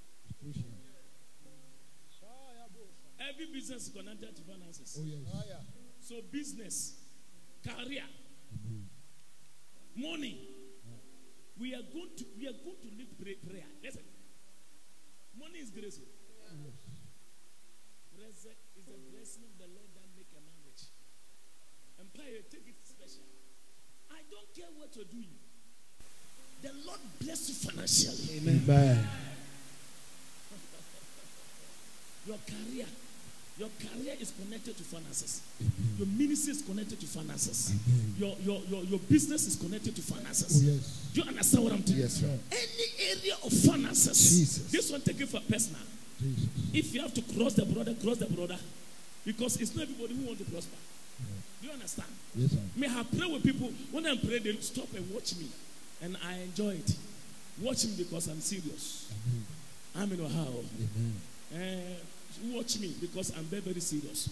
Every 3.18 3.46
business 3.52 3.88
is 3.88 3.92
connected 3.92 4.36
to 4.36 4.42
finances. 4.42 4.98
Oh, 5.00 5.04
yes. 5.06 5.32
Oh, 5.32 5.42
yeah. 5.48 5.64
So 6.00 6.20
business, 6.30 7.00
career, 7.64 8.04
mm-hmm. 8.52 8.84
money. 9.96 10.44
Yeah. 10.84 11.00
We 11.58 11.74
are 11.74 11.82
going 11.88 12.10
to 12.16 12.24
we 12.38 12.46
are 12.48 12.58
going 12.64 12.76
to 12.84 12.88
live 13.00 13.16
prayer. 13.18 13.64
Listen, 13.82 14.04
money 15.40 15.58
is 15.58 15.70
grace. 15.70 15.98
Yeah. 15.98 16.68
Yes. 18.20 18.46
Is 18.76 18.84
the 18.84 18.98
blessing 19.10 19.44
of 19.44 19.56
the 19.58 19.66
Lord. 19.72 19.87
Empire, 22.18 22.42
take 22.50 22.66
it 22.66 22.74
special. 22.84 23.22
I 24.10 24.18
don't 24.30 24.54
care 24.54 24.66
what 24.78 24.88
you're 24.96 25.04
doing. 25.06 25.28
The 26.62 26.70
Lord 26.86 26.98
bless 27.20 27.48
you 27.48 27.54
financially. 27.54 28.40
Amen. 28.48 29.06
Your 32.26 32.36
career, 32.46 32.84
your 33.58 33.68
career 33.80 34.14
is 34.20 34.32
connected 34.38 34.76
to 34.76 34.82
finances. 34.82 35.40
Your 35.96 36.06
ministry 36.08 36.52
is 36.52 36.60
connected 36.60 37.00
to 37.00 37.06
finances. 37.06 37.72
Your, 38.18 38.34
your, 38.42 38.60
your, 38.68 38.82
your 38.84 38.98
business 38.98 39.46
is 39.46 39.56
connected 39.56 39.96
to 39.96 40.02
Oh 40.02 40.14
finances. 40.14 40.62
yes. 40.62 41.08
Do 41.14 41.22
you 41.22 41.28
understand 41.28 41.64
what 41.64 41.72
I'm 41.72 41.82
telling 41.82 42.02
Yes, 42.02 42.20
you? 42.20 42.28
sir. 42.28 42.38
Any 42.52 42.86
area 43.16 43.34
of 43.42 43.50
finances, 43.50 44.18
Jesus. 44.38 44.70
this 44.70 44.90
one 44.92 45.00
take 45.00 45.20
it 45.22 45.28
for 45.30 45.40
personal. 45.40 45.80
Jesus. 46.20 46.48
If 46.74 46.94
you 46.94 47.00
have 47.00 47.14
to 47.14 47.22
cross 47.22 47.54
the 47.54 47.64
border, 47.64 47.94
cross 47.94 48.18
the 48.18 48.26
border. 48.26 48.58
Because 49.24 49.56
it's 49.58 49.74
not 49.74 49.84
everybody 49.84 50.14
who 50.16 50.26
wants 50.26 50.44
to 50.44 50.50
prosper. 50.50 50.76
Do 51.60 51.66
you 51.66 51.72
understand? 51.72 52.08
Yes, 52.34 52.50
sir. 52.52 52.58
May 52.76 52.86
I 52.88 53.02
pray 53.16 53.26
with 53.32 53.42
people. 53.42 53.72
When 53.90 54.06
I 54.06 54.16
pray, 54.16 54.38
they 54.38 54.52
stop 54.56 54.92
and 54.94 55.10
watch 55.12 55.36
me. 55.36 55.46
And 56.02 56.16
I 56.24 56.34
enjoy 56.38 56.70
it. 56.74 56.96
Watch 57.60 57.84
me 57.86 57.94
because 57.98 58.28
I'm 58.28 58.40
serious. 58.40 59.12
I'm 59.96 60.12
in 60.12 60.20
Ohio. 60.20 60.62
Amen. 61.52 62.00
Uh, 62.52 62.56
watch 62.56 62.78
me 62.78 62.94
because 63.00 63.36
I'm 63.36 63.44
very, 63.44 63.62
very 63.62 63.80
serious. 63.80 64.28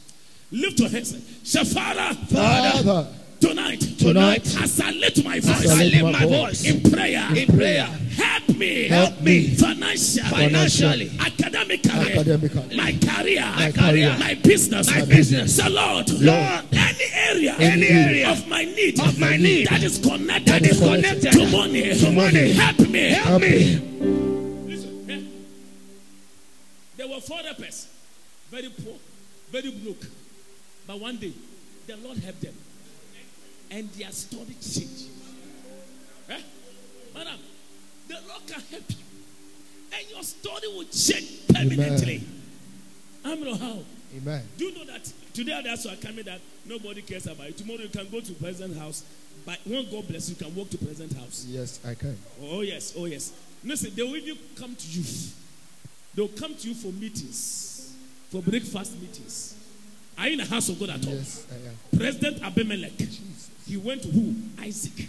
Lift 0.52 0.78
your 0.80 0.88
hands. 0.88 1.16
Say, 1.42 1.64
Father, 1.64 2.14
Father, 2.26 3.08
tonight, 3.40 3.80
Tonight, 3.98 4.46
as 4.62 4.80
I 4.80 4.90
lift 4.92 5.24
my 5.24 5.40
voice, 5.40 5.64
as 5.64 5.70
I 5.70 5.84
lift 5.84 6.02
my 6.04 6.26
voice. 6.26 6.64
in 6.64 6.90
prayer, 6.90 7.26
in 7.36 7.46
prayer, 7.48 7.84
help 7.84 8.48
me, 8.56 8.88
Help 8.88 9.20
me. 9.20 9.48
Financially, 9.56 10.28
financially, 10.28 11.10
academically, 11.20 11.90
academically, 11.90 12.76
my 12.76 12.92
career, 12.92 13.44
my 13.56 13.72
career, 13.72 14.16
my 14.20 14.34
business, 14.34 14.88
my 14.88 15.04
business. 15.04 15.56
So 15.56 15.68
Lord, 15.68 16.08
Lord, 16.10 16.64
any 16.72 17.04
area, 17.12 17.54
any 17.58 17.88
area 17.88 18.30
of 18.30 18.46
my 18.48 18.64
need, 18.64 19.00
of 19.00 19.18
my 19.18 19.36
need 19.36 19.66
that 19.68 19.82
is 19.82 19.98
connected, 19.98 20.46
that 20.52 20.62
is 20.64 20.78
connected 20.78 21.32
to 21.32 21.50
money, 21.50 21.92
to 21.94 22.12
money. 22.12 22.52
help 22.52 22.78
me, 22.78 23.08
help 23.10 23.42
me. 23.42 23.76
Listen? 24.66 25.28
There 26.96 27.08
were 27.08 27.20
four 27.20 27.40
rappers, 27.44 27.88
very 28.50 28.70
poor, 28.70 28.94
very 29.50 29.70
broke. 29.72 30.06
But 30.86 31.00
one 31.00 31.16
day, 31.16 31.32
the 31.86 31.96
Lord 31.96 32.18
helped 32.18 32.42
them. 32.42 32.54
And 33.70 33.88
their 33.90 34.10
story 34.12 34.54
changed. 34.60 35.08
Eh? 36.30 36.40
Madam, 37.14 37.38
the 38.08 38.14
Lord 38.28 38.46
can 38.46 38.60
help 38.70 38.84
you. 38.90 38.96
And 39.92 40.10
your 40.10 40.22
story 40.22 40.68
will 40.68 40.84
change 40.84 41.46
permanently. 41.48 42.22
I 43.24 43.28
don't 43.30 43.44
know 43.44 43.54
how. 43.56 43.78
Amen. 44.16 44.42
Do 44.56 44.66
you 44.66 44.74
know 44.78 44.84
that 44.84 45.12
today 45.34 45.60
that's 45.64 45.84
why 45.84 45.96
coming 45.96 46.24
that 46.24 46.40
nobody 46.64 47.02
cares 47.02 47.26
about 47.26 47.48
it. 47.48 47.56
Tomorrow 47.56 47.80
you 47.80 47.88
can 47.88 48.08
go 48.08 48.20
to 48.20 48.32
president 48.34 48.78
house. 48.78 49.04
But 49.44 49.58
when 49.64 49.90
God 49.90 50.08
bless 50.08 50.28
you, 50.28 50.36
you 50.38 50.44
can 50.44 50.54
walk 50.54 50.70
to 50.70 50.78
president 50.78 51.18
house. 51.18 51.44
Yes, 51.48 51.80
I 51.84 51.94
can. 51.94 52.16
Oh, 52.42 52.62
yes, 52.62 52.94
oh, 52.96 53.06
yes. 53.06 53.32
Listen, 53.64 53.92
they 53.94 54.02
will 54.02 54.16
even 54.16 54.38
come 54.56 54.74
to 54.74 54.88
you. 54.88 55.04
They'll 56.14 56.28
come 56.28 56.54
to 56.54 56.68
you 56.68 56.74
for 56.74 56.92
meetings, 56.92 57.94
for 58.30 58.40
breakfast 58.42 59.00
meetings. 59.00 59.54
Are 60.18 60.26
you 60.26 60.32
in 60.32 60.38
the 60.38 60.46
house 60.46 60.68
of 60.68 60.78
God 60.80 60.90
at 60.90 61.06
all? 61.06 61.12
Yes, 61.12 61.46
I 61.50 61.68
am. 61.68 61.98
President 61.98 62.42
Abimelech, 62.42 62.92
he 63.66 63.76
went 63.76 64.02
to 64.02 64.08
who? 64.08 64.34
Isaac 64.62 65.08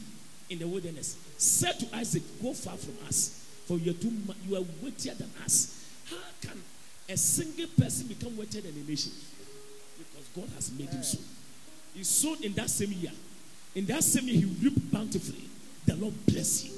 in 0.50 0.60
the 0.60 0.68
wilderness. 0.68 1.18
Said 1.38 1.80
to 1.80 1.96
Isaac, 1.96 2.24
Go 2.42 2.54
far 2.54 2.76
from 2.78 2.96
us, 3.08 3.46
for 3.66 3.78
you 3.78 3.92
are, 3.92 3.94
too, 3.96 4.12
you 4.48 4.56
are 4.58 4.64
weightier 4.82 5.14
than 5.14 5.30
us. 5.44 5.86
How 6.10 6.18
can 6.42 6.62
a 7.10 7.18
single 7.18 7.68
person 7.80 8.08
become 8.08 8.36
weightier 8.38 8.62
than 8.62 8.72
a 8.74 8.90
nation? 8.90 9.12
Because 9.98 10.28
God 10.36 10.50
has 10.56 10.72
made 10.72 10.90
him 10.90 11.04
so. 11.04 11.20
He 11.94 12.04
sowed 12.04 12.42
in 12.42 12.54
that 12.54 12.70
same 12.70 12.92
year. 12.92 13.12
In 13.76 13.86
that 13.86 14.04
same 14.04 14.28
year, 14.28 14.40
he 14.40 14.46
reaped 14.46 14.92
bountifully. 14.92 15.44
The 15.86 15.96
Lord 15.96 16.14
bless 16.26 16.66
you. 16.66 16.72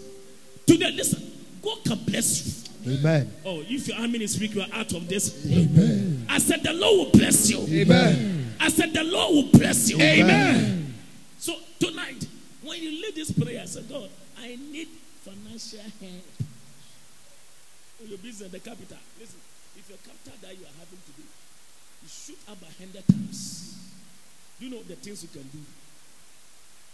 Today, 0.66 0.92
listen, 0.92 1.22
God 1.62 1.84
can 1.84 2.00
bless 2.06 2.64
you. 2.86 2.94
Amen. 3.00 3.32
Oh, 3.46 3.62
if 3.68 3.88
your 3.88 3.98
army 3.98 4.24
is 4.24 4.40
weak, 4.40 4.56
you 4.56 4.62
are 4.62 4.68
out 4.74 4.94
of 4.94 5.08
this. 5.08 5.46
Amen. 5.52 6.26
I 6.30 6.38
said, 6.40 6.64
The 6.64 6.74
Lord 6.74 6.98
will 6.98 7.20
bless 7.20 7.50
you. 7.50 7.60
Amen. 7.82 8.54
I 8.60 8.70
said, 8.70 8.94
The 8.94 9.04
Lord 9.04 9.36
will 9.36 9.60
bless 9.60 9.90
you. 9.90 10.00
Amen. 10.02 10.94
So 11.38 11.56
tonight, 11.80 12.26
when 12.64 12.82
you 12.82 12.92
lead 12.92 13.16
this 13.16 13.32
prayer, 13.32 13.66
say, 13.68 13.82
God, 13.84 14.10
I 14.40 14.58
need 14.72 14.88
financial 15.24 15.80
help. 15.80 16.24
Oh, 16.42 16.46
For 17.98 18.04
your 18.06 18.18
business, 18.20 18.52
the 18.52 18.60
capital. 18.60 18.98
Listen, 19.20 19.40
if 19.78 19.90
your 19.90 19.98
capital 20.00 20.34
that 20.42 20.58
you 20.58 20.64
are 20.64 20.78
having 20.80 21.00
today, 21.06 21.28
you 22.02 22.08
shoot 22.08 22.40
up 22.50 22.58
a 22.62 22.82
hundred 22.82 23.06
times. 23.08 23.76
Do 24.60 24.66
you 24.66 24.72
know 24.72 24.84
the 24.84 24.96
things 24.96 25.24
you 25.24 25.30
can 25.30 25.44
do? 25.44 25.60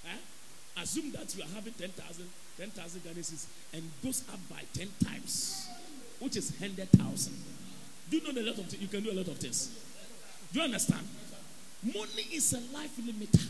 Huh? 0.05 0.81
Assume 0.81 1.11
that 1.11 1.33
you 1.35 1.43
are 1.43 1.53
having 1.53 1.73
10,000 1.73 2.25
10,000 2.57 3.01
Ghanaians 3.01 3.45
and 3.73 3.83
goes 4.03 4.23
up 4.31 4.39
by 4.49 4.61
10 4.73 4.87
times, 5.03 5.67
which 6.19 6.37
is 6.37 6.51
100,000. 6.59 7.33
Do 8.09 8.17
you 8.17 8.23
know 8.23 8.41
a 8.41 8.45
lot 8.45 8.57
of 8.57 8.65
things? 8.65 8.81
You 8.81 8.87
can 8.87 9.03
do 9.03 9.11
a 9.11 9.17
lot 9.17 9.27
of 9.27 9.37
things. 9.37 9.69
Do 10.53 10.59
you 10.59 10.65
understand? 10.65 11.07
Money 11.83 12.27
is 12.31 12.53
a 12.53 12.61
life 12.75 12.95
limiter. 13.01 13.45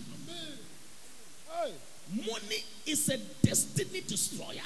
Money 2.13 2.63
is 2.85 3.09
a 3.09 3.17
destiny 3.45 4.01
destroyer. 4.01 4.61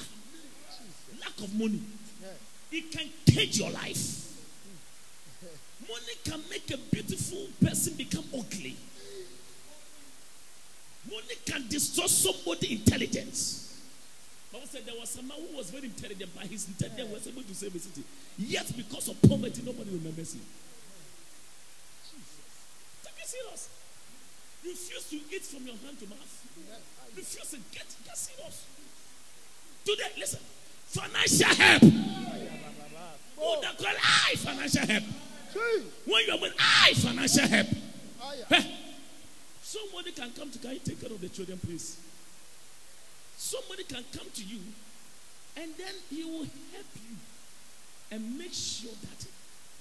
Lack 1.21 1.37
of 1.39 1.53
money, 1.55 1.81
it 2.71 2.91
can 2.91 3.09
cage 3.25 3.59
your 3.59 3.71
life. 3.71 4.25
Money 5.87 6.13
can 6.23 6.41
make 6.49 6.69
a 6.71 6.77
beautiful 6.77 7.47
person 7.63 7.93
become 7.95 8.23
ugly. 8.33 8.75
Money 11.09 11.35
can 11.45 11.67
destroy 11.67 12.05
somebody's 12.05 12.79
intelligence. 12.79 13.68
Bible 14.51 14.67
said 14.67 14.85
there 14.85 14.99
was 14.99 15.15
a 15.17 15.21
man 15.21 15.37
who 15.37 15.57
was 15.57 15.69
very 15.69 15.85
intelligent, 15.85 16.31
but 16.35 16.45
his 16.47 16.67
intelligence 16.67 17.11
was 17.13 17.27
able 17.27 17.43
to 17.43 17.53
save 17.53 17.75
a 17.75 17.79
city. 17.79 18.03
Yet, 18.37 18.65
because 18.75 19.07
of 19.09 19.21
poverty, 19.21 19.61
nobody 19.63 19.91
remembers 19.91 20.33
him. 20.33 20.41
Take 23.03 23.13
it 23.21 23.27
serious. 23.27 23.69
Refuse 24.65 25.09
to 25.09 25.15
eat 25.15 25.43
from 25.45 25.65
your 25.67 25.75
hand 25.85 25.99
to 25.99 26.07
mouth. 26.09 26.45
Refuse 27.15 27.51
to 27.51 27.57
get, 27.71 27.85
get 28.05 28.17
serious. 28.17 28.65
Today, 29.85 30.11
listen. 30.17 30.39
Financial 30.87 31.53
help. 31.53 31.83
Oh, 33.41 33.61
they 33.61 33.83
call 33.83 33.93
I 33.95 34.35
financial 34.35 34.85
help. 34.85 35.03
When 36.05 36.25
you 36.25 36.33
are 36.33 36.39
with 36.41 36.55
I 36.59 36.93
financial 36.95 37.47
help. 37.47 37.67
Somebody 39.61 40.11
can 40.11 40.31
come 40.31 40.49
to 40.49 40.57
can 40.57 40.71
you 40.71 40.79
take 40.79 40.99
care 40.99 41.11
of 41.11 41.21
the 41.21 41.29
children, 41.29 41.59
please? 41.59 41.97
Somebody 43.39 43.87
can 43.87 44.03
come 44.11 44.27
to 44.35 44.43
you 44.43 44.59
and 45.55 45.71
then 45.79 45.95
he 46.11 46.27
will 46.27 46.43
help 46.75 46.91
you 46.99 47.15
and 48.11 48.37
make 48.37 48.51
sure 48.51 48.91
that 48.91 49.25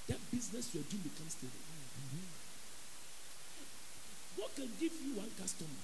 that 0.06 0.30
business 0.30 0.70
you're 0.72 0.86
doing 0.86 1.02
becomes 1.02 1.34
stable. 1.34 1.58
God 4.38 4.54
can 4.54 4.70
give 4.78 4.94
you 5.02 5.18
one 5.18 5.30
customer 5.34 5.74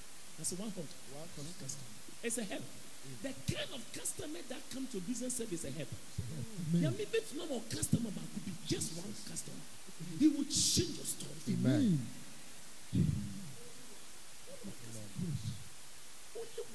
as 0.40 0.52
a 0.52 0.54
one 0.54 0.70
hot. 0.70 0.86
One 0.86 1.54
customer. 1.58 1.90
It's 2.22 2.38
a 2.38 2.44
help. 2.44 2.62
The 3.22 3.34
kind 3.50 3.68
of 3.74 3.82
customer 3.92 4.38
that 4.48 4.70
comes 4.70 4.90
to 4.92 4.98
a 4.98 5.00
business 5.00 5.34
service 5.36 5.64
is 5.64 5.74
a 5.74 5.76
help. 5.76 5.90
There 6.72 6.90
may 6.90 7.04
be 7.10 7.18
no 7.36 7.46
more 7.46 7.62
customer, 7.68 8.10
but 8.14 8.22
could 8.22 8.44
be 8.46 8.52
just 8.66 8.96
one 8.96 9.12
customer. 9.28 9.58
He 10.18 10.28
will 10.28 10.46
change 10.46 10.94
your 10.94 11.10
story. 11.10 11.58
Amen. 11.58 12.06
Only 16.34 16.62
one 16.62 16.62
customer. 16.62 16.73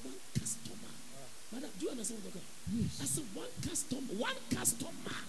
Madam, 1.51 1.69
do 1.79 1.85
you 1.85 1.91
understand 1.91 2.21
what 2.21 2.33
I'm 2.33 2.41
talking 2.41 2.45
about? 2.45 2.85
Yes. 2.85 3.01
I 3.01 3.05
said 3.05 3.25
one 3.33 3.53
customer, 3.65 4.13
one 4.21 4.39
customer 4.53 5.19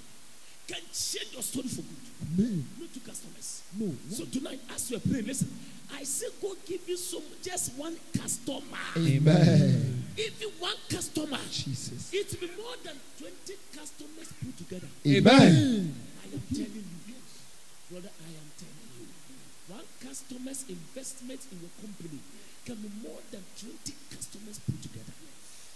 can 0.68 0.82
change 0.92 1.32
your 1.32 1.42
story 1.42 1.68
for 1.68 1.82
good. 1.82 2.06
Amen. 2.38 2.64
No 2.78 2.86
two 2.92 3.00
customers. 3.00 3.62
No. 3.74 3.88
So 4.10 4.24
tonight, 4.26 4.60
as 4.74 4.90
you 4.90 4.96
are 4.98 5.00
praying, 5.00 5.26
listen. 5.26 5.48
I 5.92 6.04
say, 6.04 6.26
God 6.40 6.56
give 6.66 6.88
you 6.88 6.96
some 6.96 7.22
just 7.42 7.74
one 7.74 7.96
customer. 8.16 8.78
Amen. 8.96 10.04
If 10.16 10.40
you 10.40 10.52
one 10.60 10.76
customer, 10.88 11.38
Jesus. 11.50 12.12
it 12.12 12.30
will 12.30 12.46
be 12.46 12.54
more 12.54 12.76
than 12.84 12.94
20 13.18 13.34
customers 13.74 14.28
put 14.38 14.56
together. 14.58 14.86
Amen. 15.06 15.94
I 16.22 16.34
am 16.34 16.42
telling 16.54 16.86
you. 17.08 17.14
Brother, 17.90 18.10
I 18.22 18.30
am 18.38 18.48
telling 18.54 18.86
you, 19.00 19.06
one 19.66 19.88
customer's 19.98 20.64
investment 20.68 21.40
in 21.50 21.58
your 21.58 21.74
company 21.82 22.20
can 22.64 22.76
be 22.76 22.90
more 23.02 23.18
than 23.32 23.42
20 23.58 23.74
customers 24.14 24.60
put 24.62 24.80
together. 24.82 25.12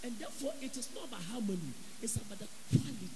And 0.05 0.13
therefore, 0.19 0.53
it 0.61 0.77
is 0.77 0.87
not 0.93 1.05
about 1.05 1.21
how 1.33 1.39
many, 1.39 1.73
it's 1.99 2.15
about 2.17 2.37
the 2.37 2.45
quality. 2.69 3.09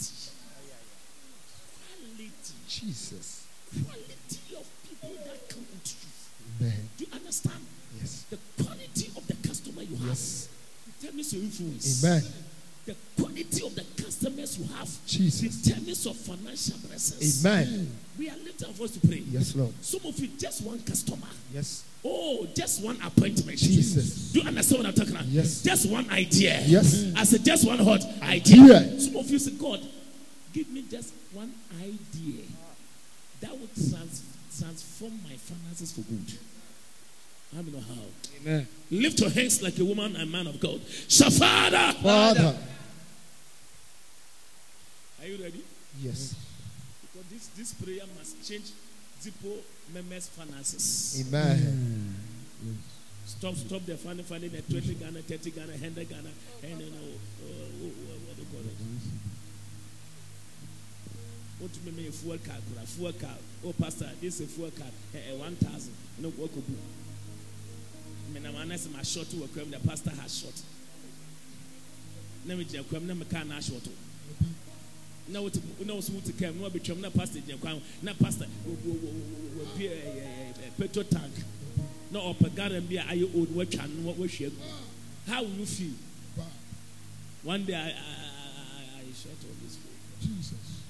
Quality. 1.85 2.53
Jesus. 2.67 3.45
Quality 3.85 4.55
of 4.57 4.65
people 4.89 5.13
that 5.23 5.49
come 5.49 5.65
into 5.71 5.95
you. 6.01 6.65
Amen. 6.65 6.89
Do 6.97 7.05
you 7.05 7.11
understand? 7.13 7.61
Yes. 8.01 8.25
The 8.31 8.39
quality 8.63 9.11
of 9.15 9.27
the 9.27 9.35
customer 9.47 9.83
you 9.83 9.95
have 9.97 10.07
Yes. 10.07 10.47
determines 10.99 11.31
your 11.33 11.43
influence. 11.43 12.03
Amen. 12.03 12.23
The 12.89 12.95
quality 13.21 13.63
of 13.67 13.75
the 13.75 13.85
customers 14.01 14.57
you 14.57 14.65
have 14.73 14.89
Jesus. 15.05 15.61
determines 15.61 16.03
your 16.03 16.15
financial 16.15 16.75
blessings. 16.87 17.45
Amen. 17.45 17.91
We 18.17 18.29
are 18.31 18.35
lifting 18.43 18.67
our 18.67 18.73
voice 18.73 18.91
to 18.97 19.07
pray. 19.07 19.21
Yes, 19.29 19.55
Lord. 19.55 19.71
Some 19.79 20.09
of 20.09 20.17
you, 20.17 20.29
just 20.39 20.63
one 20.63 20.79
customer. 20.81 21.27
Yes. 21.53 21.83
Oh, 22.03 22.47
just 22.55 22.83
one 22.83 22.97
appointment. 23.05 23.59
Jesus. 23.59 24.31
Do 24.31 24.39
you 24.39 24.47
understand 24.47 24.81
what 24.81 24.87
I'm 24.87 24.95
talking 24.95 25.13
about? 25.13 25.27
Yes. 25.27 25.61
Just 25.61 25.87
one 25.87 26.09
idea. 26.09 26.63
Yes. 26.65 27.13
I 27.15 27.25
said, 27.25 27.45
just 27.45 27.67
one 27.67 27.77
hot 27.77 28.03
idea. 28.23 28.63
Idea. 28.63 28.99
Some 28.99 29.17
of 29.17 29.29
you 29.29 29.37
say, 29.37 29.51
God, 29.51 29.81
give 30.51 30.67
me 30.71 30.83
just 30.89 31.13
one 31.31 31.53
idea 31.79 32.45
that 33.41 33.51
would 33.51 33.69
trans- 33.75 34.23
transform 34.57 35.13
my 35.29 35.35
finances 35.35 35.91
for 35.91 36.01
good. 36.01 36.39
I 37.53 37.61
don't 37.61 37.71
know 37.71 37.81
how. 37.81 38.01
Amen. 38.41 38.67
Lift 38.89 39.19
your 39.19 39.29
hands 39.29 39.61
like 39.61 39.77
a 39.77 39.85
woman 39.85 40.15
and 40.15 40.31
man 40.31 40.47
of 40.47 40.59
God. 40.59 40.81
So, 41.07 41.29
Father, 41.29 41.93
Father. 42.01 42.57
Are 45.21 45.27
you 45.27 45.43
ready? 45.43 45.63
Yes. 46.01 46.35
Because 47.01 47.29
this, 47.29 47.47
this 47.47 47.73
prayer 47.73 48.05
must 48.17 48.47
change 48.47 48.71
Zipo 49.21 49.57
members' 49.93 50.29
finances. 50.29 51.25
Amen. 51.27 52.15
Stop, 53.25 53.55
stop 53.55 53.85
the 53.85 53.97
funny, 53.97 54.23
funny, 54.23 54.47
the 54.47 54.61
20 54.61 54.95
Ghana, 54.95 55.21
30 55.21 55.51
Ghana, 55.51 55.71
100 55.73 56.09
Ghana, 56.09 56.29
and 56.63 56.79
then, 56.81 56.93
uh, 56.95 57.45
uh, 57.45 57.67
what, 57.77 57.93
what 58.25 58.35
do 58.35 58.41
you 58.41 58.47
call 58.49 58.61
it? 58.61 58.77
What 61.59 61.73
do 61.73 61.79
you 61.83 61.91
mean, 61.91 62.07
a 62.07 62.11
fuel 62.11 62.37
card? 62.37 62.61
A 62.81 62.87
fuel 62.87 63.11
card. 63.13 63.37
Oh, 63.65 63.73
Pastor, 63.73 64.09
this 64.21 64.39
is 64.39 64.41
a 64.41 64.47
fuel 64.47 64.71
card. 64.71 64.91
Eh, 65.13 65.31
eh, 65.31 65.37
1,000. 65.37 65.93
You 66.17 66.23
know, 66.23 66.29
what 66.31 66.53
could 66.53 66.65
be? 66.65 66.73
I 68.29 68.33
mean, 68.33 68.45
I'm 68.45 68.55
honest, 68.55 68.91
my 68.93 69.03
short 69.03 69.29
to 69.31 69.43
a 69.43 69.47
crime, 69.47 69.69
the 69.69 69.79
pastor 69.79 70.11
has 70.11 70.39
shot. 70.39 70.53
Let 72.47 72.57
me 72.57 72.63
just 72.63 72.89
come, 72.89 73.07
let 73.07 73.17
me 73.17 73.25
can 73.25 73.49
not 73.49 73.63
short. 73.63 73.83
Na 75.29 75.39
wote 75.41 75.59
na 75.85 75.93
woso 75.93 76.11
wote 76.13 76.31
kam 76.37 76.57
na 76.59 76.67
wabɛtwam 76.69 76.99
na 77.01 77.09
pastor 77.09 77.39
gyina 77.41 77.59
kwan 77.59 77.81
na 78.01 78.13
pastor 78.13 78.47
wabie 79.57 79.91
petrol 80.77 81.05
tank. 81.05 81.33
Na 82.11 82.19
ɔpɛ 82.19 82.49
garan 82.55 82.87
bi 82.87 82.95
a 82.95 83.03
ayɛ 83.03 83.35
old 83.35 83.49
watwa 83.55 83.87
no 83.87 84.13
wahwie 84.13 84.47
agu. 84.47 84.57
How 85.27 85.43
will 85.43 85.51
you 85.59 85.65
feel? 85.65 85.93
One 87.43 87.63
day 87.65 87.75
i 87.75 87.79
i 87.79 87.89
i, 87.89 88.99
I 88.99 89.13
shut 89.13 89.37
all 89.43 89.55
this 89.63 89.77
way 89.77 89.95
Jesus. 90.21 90.83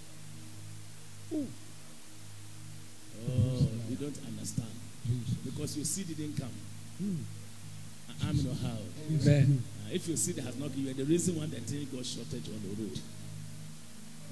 oh 3.29 3.67
you 3.89 3.95
don't 3.95 4.17
understand. 4.27 4.69
Because 5.43 5.75
your 5.75 5.85
seed 5.85 6.07
didn't 6.15 6.37
come. 6.37 6.51
Hmm. 6.99 7.15
I- 8.09 8.29
i'm 8.29 8.37
not 8.45 8.57
how. 8.61 8.77
Amen. 9.11 9.63
Uh, 9.85 9.89
if 9.93 10.07
your 10.07 10.17
seed 10.17 10.37
has 10.37 10.55
not 10.57 10.69
given, 10.69 10.87
you 10.87 10.93
the 10.93 11.03
reason 11.03 11.35
why 11.35 11.45
the 11.47 11.57
thing 11.59 11.87
got 11.91 12.05
shortage 12.05 12.47
on 12.47 12.61
the 12.61 12.81
road. 12.83 12.99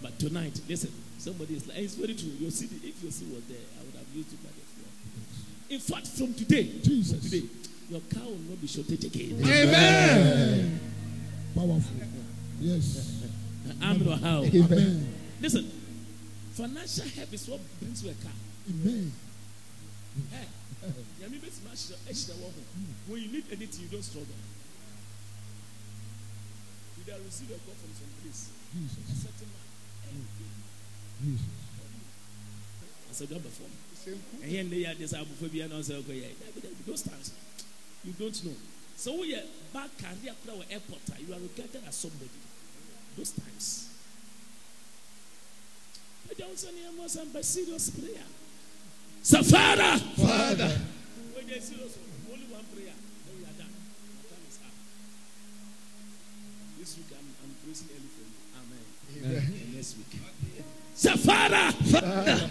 But 0.02 0.20
tonight, 0.20 0.60
listen, 0.70 0.92
somebody 1.18 1.56
is 1.56 1.68
like, 1.68 1.78
it's 1.78 1.96
very 1.96 2.14
true. 2.14 2.32
Your 2.40 2.52
seed, 2.52 2.70
if 2.84 3.02
your 3.02 3.12
seed 3.12 3.34
was 3.34 3.44
there, 3.46 3.58
I 3.80 3.84
would 3.84 3.96
have 3.96 4.08
used 4.16 4.34
it 4.34 4.44
by 4.44 4.50
the 4.50 4.66
floor. 4.66 4.92
In 5.70 5.80
fact, 5.80 6.08
from 6.08 6.34
today, 6.34 6.80
Jesus. 6.84 7.20
from 7.20 7.30
today, 7.30 7.48
your 7.90 8.02
car 8.14 8.26
will 8.26 8.38
not 8.50 8.62
be 8.62 8.68
shortage 8.68 9.04
again. 9.06 9.40
Amen. 9.42 10.80
Powerful. 11.56 11.82
Yes. 12.60 13.24
I'm 13.82 14.06
not 14.06 14.20
how. 14.22 14.44
Amen. 14.44 15.14
Listen, 15.42 15.72
financial 16.54 17.08
help 17.16 17.34
is 17.34 17.48
what 17.48 17.60
brings 17.80 18.04
you 18.04 18.12
a 18.12 18.14
car. 18.24 18.34
Amen. 18.70 19.12
Hey, 20.32 20.48
Yami 21.22 21.42
bets 21.42 21.58
smash 21.58 21.86
the 21.86 22.10
edge 22.10 22.26
the 22.26 22.34
wall. 22.42 22.54
When 23.08 23.22
you 23.22 23.30
need 23.32 23.46
anything, 23.52 23.84
you 23.84 23.90
don't 23.90 24.04
struggle. 24.04 24.34
You 26.98 27.14
will 27.14 27.24
receive 27.24 27.52
a 27.52 27.60
call 27.62 27.76
from 27.76 27.94
some 27.94 28.12
place. 28.22 28.50
A 28.76 29.16
certain 29.16 29.48
man. 29.48 29.67
Jesus. 30.12 31.42
I 33.10 33.14
said, 33.14 33.30
God 33.30 33.44
before. 33.44 33.68
And 34.42 34.52
here 34.52 34.62
and 34.62 34.72
there, 34.72 34.94
there's 34.96 35.14
a 35.14 35.20
before 35.20 35.50
we 35.52 35.62
announce 35.62 35.92
okay, 35.92 36.14
yeah. 36.14 36.70
Those 36.86 37.02
times, 37.04 37.34
you 38.04 38.14
don't 38.14 38.46
know. 38.46 38.54
So 38.96 39.14
oh, 39.14 39.22
we 39.22 39.36
are 39.36 39.44
back 39.74 39.92
career 40.00 40.34
crowd 40.46 40.66
airport. 40.72 41.02
Ah, 41.12 41.16
you 41.20 41.34
are 41.34 41.40
regarded 41.40 41.84
as 41.88 41.96
somebody. 41.96 42.32
Those 43.18 43.32
times. 43.32 43.90
But 46.28 46.38
don't 46.38 46.58
say 46.58 46.70
any 46.70 46.96
more 46.96 47.08
some 47.08 47.30
serious 47.44 47.90
prayer. 47.92 48.26
So 49.22 49.44
Father, 49.44 50.00
Father. 50.18 50.72
when 51.36 51.48
you're 51.48 51.60
serious, 51.60 52.00
only 52.32 52.48
one 52.48 52.66
prayer, 52.72 52.96
then 52.96 53.34
we 53.38 53.44
are 53.44 53.58
done. 53.60 53.76
My 53.76 54.24
time 54.24 54.44
is 54.48 54.58
up. 54.64 54.74
This 56.80 56.96
week 56.96 57.12
I'm, 57.12 57.28
I'm 57.44 57.54
praising 57.60 57.92
early 57.92 58.08
for 58.08 58.24
you. 58.24 58.34
Amen. 58.56 58.72
Amen. 58.72 58.88
And 59.07 59.07
next 59.22 59.98
week. 59.98 60.22
Say, 60.96 61.16
Father, 61.18 61.72
Father. 61.86 62.50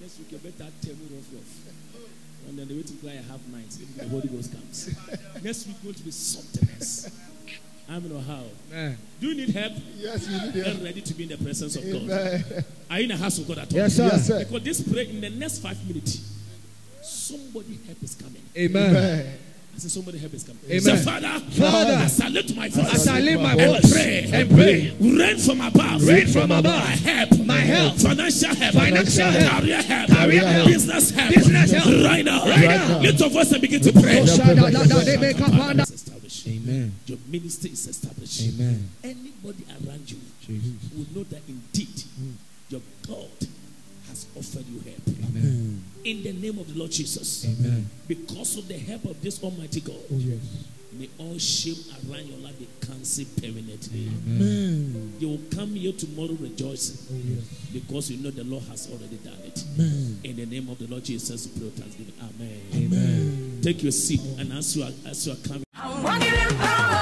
next 0.00 0.18
week 0.18 0.32
you 0.32 0.38
better 0.38 0.70
tell 0.82 0.94
me 0.94 1.06
rough 1.12 1.28
rough. 1.32 1.74
And 2.48 2.58
then 2.58 2.68
the 2.68 2.74
way 2.76 2.82
to 2.82 2.92
cry 2.94 3.10
I 3.12 3.32
have 3.32 3.46
nights 3.52 3.78
if 3.80 3.96
the 3.96 4.08
Holy 4.08 4.28
Ghost 4.28 4.52
comes. 4.52 4.88
next 5.44 5.66
week 5.66 5.82
going 5.82 5.94
to 5.94 6.02
be 6.02 6.10
something 6.10 6.68
else. 6.76 7.10
I 7.88 7.92
don't 7.94 8.08
know 8.12 8.20
how. 8.20 8.42
Amen. 8.72 8.98
Do 9.20 9.26
you 9.28 9.34
need 9.34 9.50
help? 9.54 9.72
Yes, 9.96 10.26
we 10.28 10.34
need 10.34 10.54
Get 10.54 10.66
it. 10.66 10.84
ready 10.84 11.00
to 11.00 11.14
be 11.14 11.24
in 11.24 11.28
the 11.30 11.36
presence 11.36 11.74
of 11.76 11.82
God. 11.82 12.02
Amen. 12.02 12.64
Are 12.88 12.98
you 12.98 13.02
in 13.04 13.08
the 13.10 13.16
house 13.16 13.38
of 13.38 13.48
God 13.48 13.58
at 13.58 13.72
all? 13.72 13.78
Yes, 13.78 13.96
sir. 13.96 14.04
Yes, 14.12 14.26
sir. 14.26 14.38
Because 14.44 14.62
this 14.62 14.80
prayer 14.92 15.04
in 15.06 15.20
the 15.20 15.30
next 15.30 15.58
five 15.58 15.76
minutes, 15.88 16.22
somebody 17.02 17.78
help 17.86 18.02
is 18.02 18.14
coming. 18.14 18.42
Amen. 18.56 18.90
Amen. 18.96 19.38
I 19.74 19.78
said 19.78 19.90
somebody 19.92 20.18
help 20.18 20.34
is 20.34 20.44
coming. 20.44 20.60
Amen. 20.66 20.80
Say, 20.80 20.96
Father, 20.96 21.40
Father, 21.56 21.92
I 21.94 22.06
salute 22.06 22.54
my 22.56 22.68
voice. 22.68 22.94
As 22.94 23.08
I 23.08 23.20
lift 23.20 23.40
my 23.42 23.54
and 23.54 23.90
pray, 23.90 24.28
and 24.32 24.50
pray, 24.50 24.94
rain 25.00 25.38
from 25.38 25.60
above, 25.60 26.06
Rain 26.06 26.26
from 26.26 26.50
above. 26.50 26.64
my 26.64 26.80
help, 27.00 27.46
My 27.46 27.60
help. 27.60 27.96
financial 27.96 28.54
help, 28.54 28.74
Financial 28.74 29.30
help. 29.30 29.62
career 29.62 29.82
help, 29.82 30.10
Career 30.10 30.46
help. 30.46 30.66
business 30.66 31.10
help, 31.10 31.34
Business 31.34 31.70
help. 31.70 32.04
right 32.04 32.24
now, 32.24 32.44
Right 32.44 32.64
now. 32.68 32.98
Lift 33.00 33.20
your 33.20 33.30
voice 33.30 33.52
and 33.52 33.60
begin 33.62 33.80
to 33.82 33.92
pray. 33.92 34.18
Amen. 34.20 35.80
Is 35.80 35.90
established. 35.90 36.46
Amen. 36.46 36.92
Your 37.06 37.18
ministry 37.28 37.70
is 37.70 37.86
established. 37.86 38.42
Amen. 38.42 38.88
Anybody 39.04 39.64
around 39.86 40.10
you 40.10 40.18
will 40.96 41.06
know 41.14 41.24
that 41.30 41.42
indeed 41.48 42.02
hmm. 42.18 42.30
your 42.68 42.80
God 43.06 43.30
has 44.08 44.26
offered 44.36 44.66
you 44.66 44.80
help. 44.80 45.08
Amen. 45.30 45.69
In 46.02 46.22
the 46.22 46.32
name 46.32 46.58
of 46.58 46.72
the 46.72 46.78
Lord 46.78 46.90
Jesus, 46.90 47.44
Amen. 47.44 47.86
because 48.08 48.56
of 48.56 48.66
the 48.68 48.78
help 48.78 49.04
of 49.04 49.20
this 49.20 49.42
Almighty 49.42 49.80
God, 49.82 49.96
Oh, 50.10 50.16
yes. 50.16 50.38
may 50.94 51.10
all 51.18 51.36
shame 51.38 51.76
around 52.08 52.26
your 52.26 52.38
life 52.38 52.58
be 52.58 52.66
cancelled 52.80 53.28
permanently. 53.36 54.08
Amen. 54.26 55.12
You 55.18 55.28
will 55.28 55.40
come 55.54 55.74
here 55.74 55.92
tomorrow 55.92 56.34
rejoicing 56.40 56.96
Oh, 57.12 57.20
yes. 57.22 57.44
because 57.72 58.10
you 58.10 58.22
know 58.22 58.30
the 58.30 58.44
Lord 58.44 58.62
has 58.70 58.88
already 58.90 59.16
done 59.16 59.36
it. 59.44 59.62
Amen. 59.76 60.20
In 60.24 60.36
the 60.36 60.46
name 60.46 60.70
of 60.70 60.78
the 60.78 60.86
Lord 60.86 61.04
Jesus, 61.04 61.46
we 61.48 61.52
pray 61.60 61.64
with 61.68 61.78
thanksgiving. 61.78 62.14
Amen. 62.22 62.60
Amen. 62.74 63.60
Take 63.62 63.82
your 63.82 63.92
seat, 63.92 64.22
and 64.38 64.52
as 64.54 64.74
you 64.74 64.84
are, 64.84 64.90
as 65.06 65.26
you 65.26 65.34
are 65.34 65.36
coming. 65.46 65.64
I'm 65.74 66.02
walking 66.02 66.28
in 66.32 66.48
power. 66.56 66.96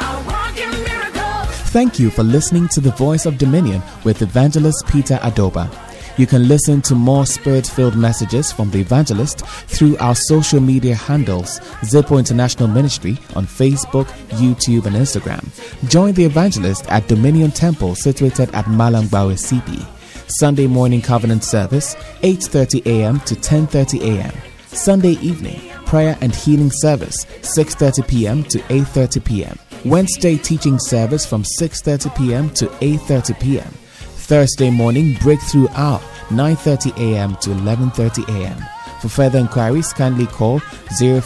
I 0.00 0.24
walk 0.26 0.58
in 0.58 0.70
miracles. 0.82 1.70
Thank 1.70 2.00
you 2.00 2.10
for 2.10 2.24
listening 2.24 2.66
to 2.68 2.80
the 2.80 2.90
Voice 2.90 3.24
of 3.24 3.38
Dominion 3.38 3.82
with 4.02 4.20
Evangelist 4.20 4.84
Peter 4.88 5.14
Adoba. 5.22 5.70
You 6.16 6.26
can 6.28 6.46
listen 6.46 6.80
to 6.82 6.94
more 6.94 7.26
spirit 7.26 7.66
filled 7.66 7.96
messages 7.96 8.52
from 8.52 8.70
the 8.70 8.80
evangelist 8.80 9.44
through 9.66 9.96
our 9.98 10.14
social 10.14 10.60
media 10.60 10.94
handles, 10.94 11.58
Zipo 11.82 12.18
International 12.20 12.68
Ministry 12.68 13.18
on 13.34 13.46
Facebook, 13.46 14.06
YouTube, 14.38 14.86
and 14.86 14.94
Instagram. 14.94 15.44
Join 15.90 16.12
the 16.14 16.24
evangelist 16.24 16.86
at 16.88 17.08
Dominion 17.08 17.50
Temple 17.50 17.96
situated 17.96 18.54
at 18.54 18.66
Malangbawe 18.66 19.34
CP. 19.34 19.84
Sunday 20.28 20.68
morning 20.68 21.02
covenant 21.02 21.42
service, 21.42 21.96
8:30 22.22 22.86
a.m. 22.86 23.20
to 23.20 23.34
10:30 23.34 24.00
a.m. 24.02 24.32
Sunday 24.68 25.16
evening, 25.20 25.60
prayer 25.84 26.16
and 26.20 26.32
healing 26.34 26.70
service, 26.70 27.24
6:30 27.42 28.06
p.m. 28.06 28.44
to 28.44 28.58
8:30 28.60 29.24
p.m. 29.24 29.58
Wednesday 29.84 30.36
teaching 30.38 30.78
service 30.78 31.26
from 31.26 31.42
6:30 31.42 32.16
p.m. 32.16 32.50
to 32.50 32.66
8:30 32.66 33.40
p.m. 33.40 33.74
Thursday 34.24 34.70
morning 34.70 35.14
breakthrough 35.20 35.68
hour 35.74 36.00
9:30 36.30 36.96
a.m. 36.98 37.36
to 37.36 37.50
11:30 37.50 38.28
a.m. 38.40 38.58
For 39.00 39.08
further 39.08 39.38
inquiries, 39.38 39.92
kindly 39.92 40.26
call 40.26 40.58
050 40.98 41.20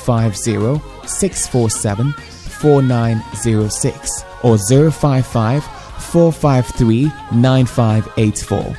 647 1.06 2.12
4906 2.12 4.24
or 4.42 4.58
055 4.58 5.64
453 5.64 7.04
9584. 7.32 8.76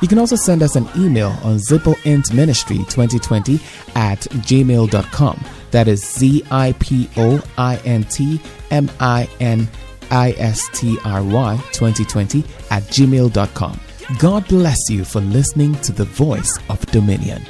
You 0.00 0.08
can 0.08 0.18
also 0.18 0.36
send 0.36 0.62
us 0.62 0.76
an 0.76 0.88
email 0.96 1.30
on 1.42 1.58
zipointministry 1.58 2.78
2020 2.88 3.56
at 3.96 4.20
gmail.com. 4.20 5.44
That 5.72 5.88
is 5.88 6.04
Z 6.04 6.44
I 6.50 6.72
P 6.78 7.10
O 7.16 7.42
I 7.58 7.76
N 7.84 8.04
T 8.04 8.40
M 8.70 8.88
I 9.00 9.28
N 9.40 9.68
ISTRY2020 10.10 12.44
at 12.70 12.82
gmail.com. 12.84 13.80
God 14.18 14.48
bless 14.48 14.78
you 14.88 15.04
for 15.04 15.20
listening 15.20 15.74
to 15.82 15.92
the 15.92 16.04
voice 16.04 16.58
of 16.70 16.80
Dominion. 16.86 17.42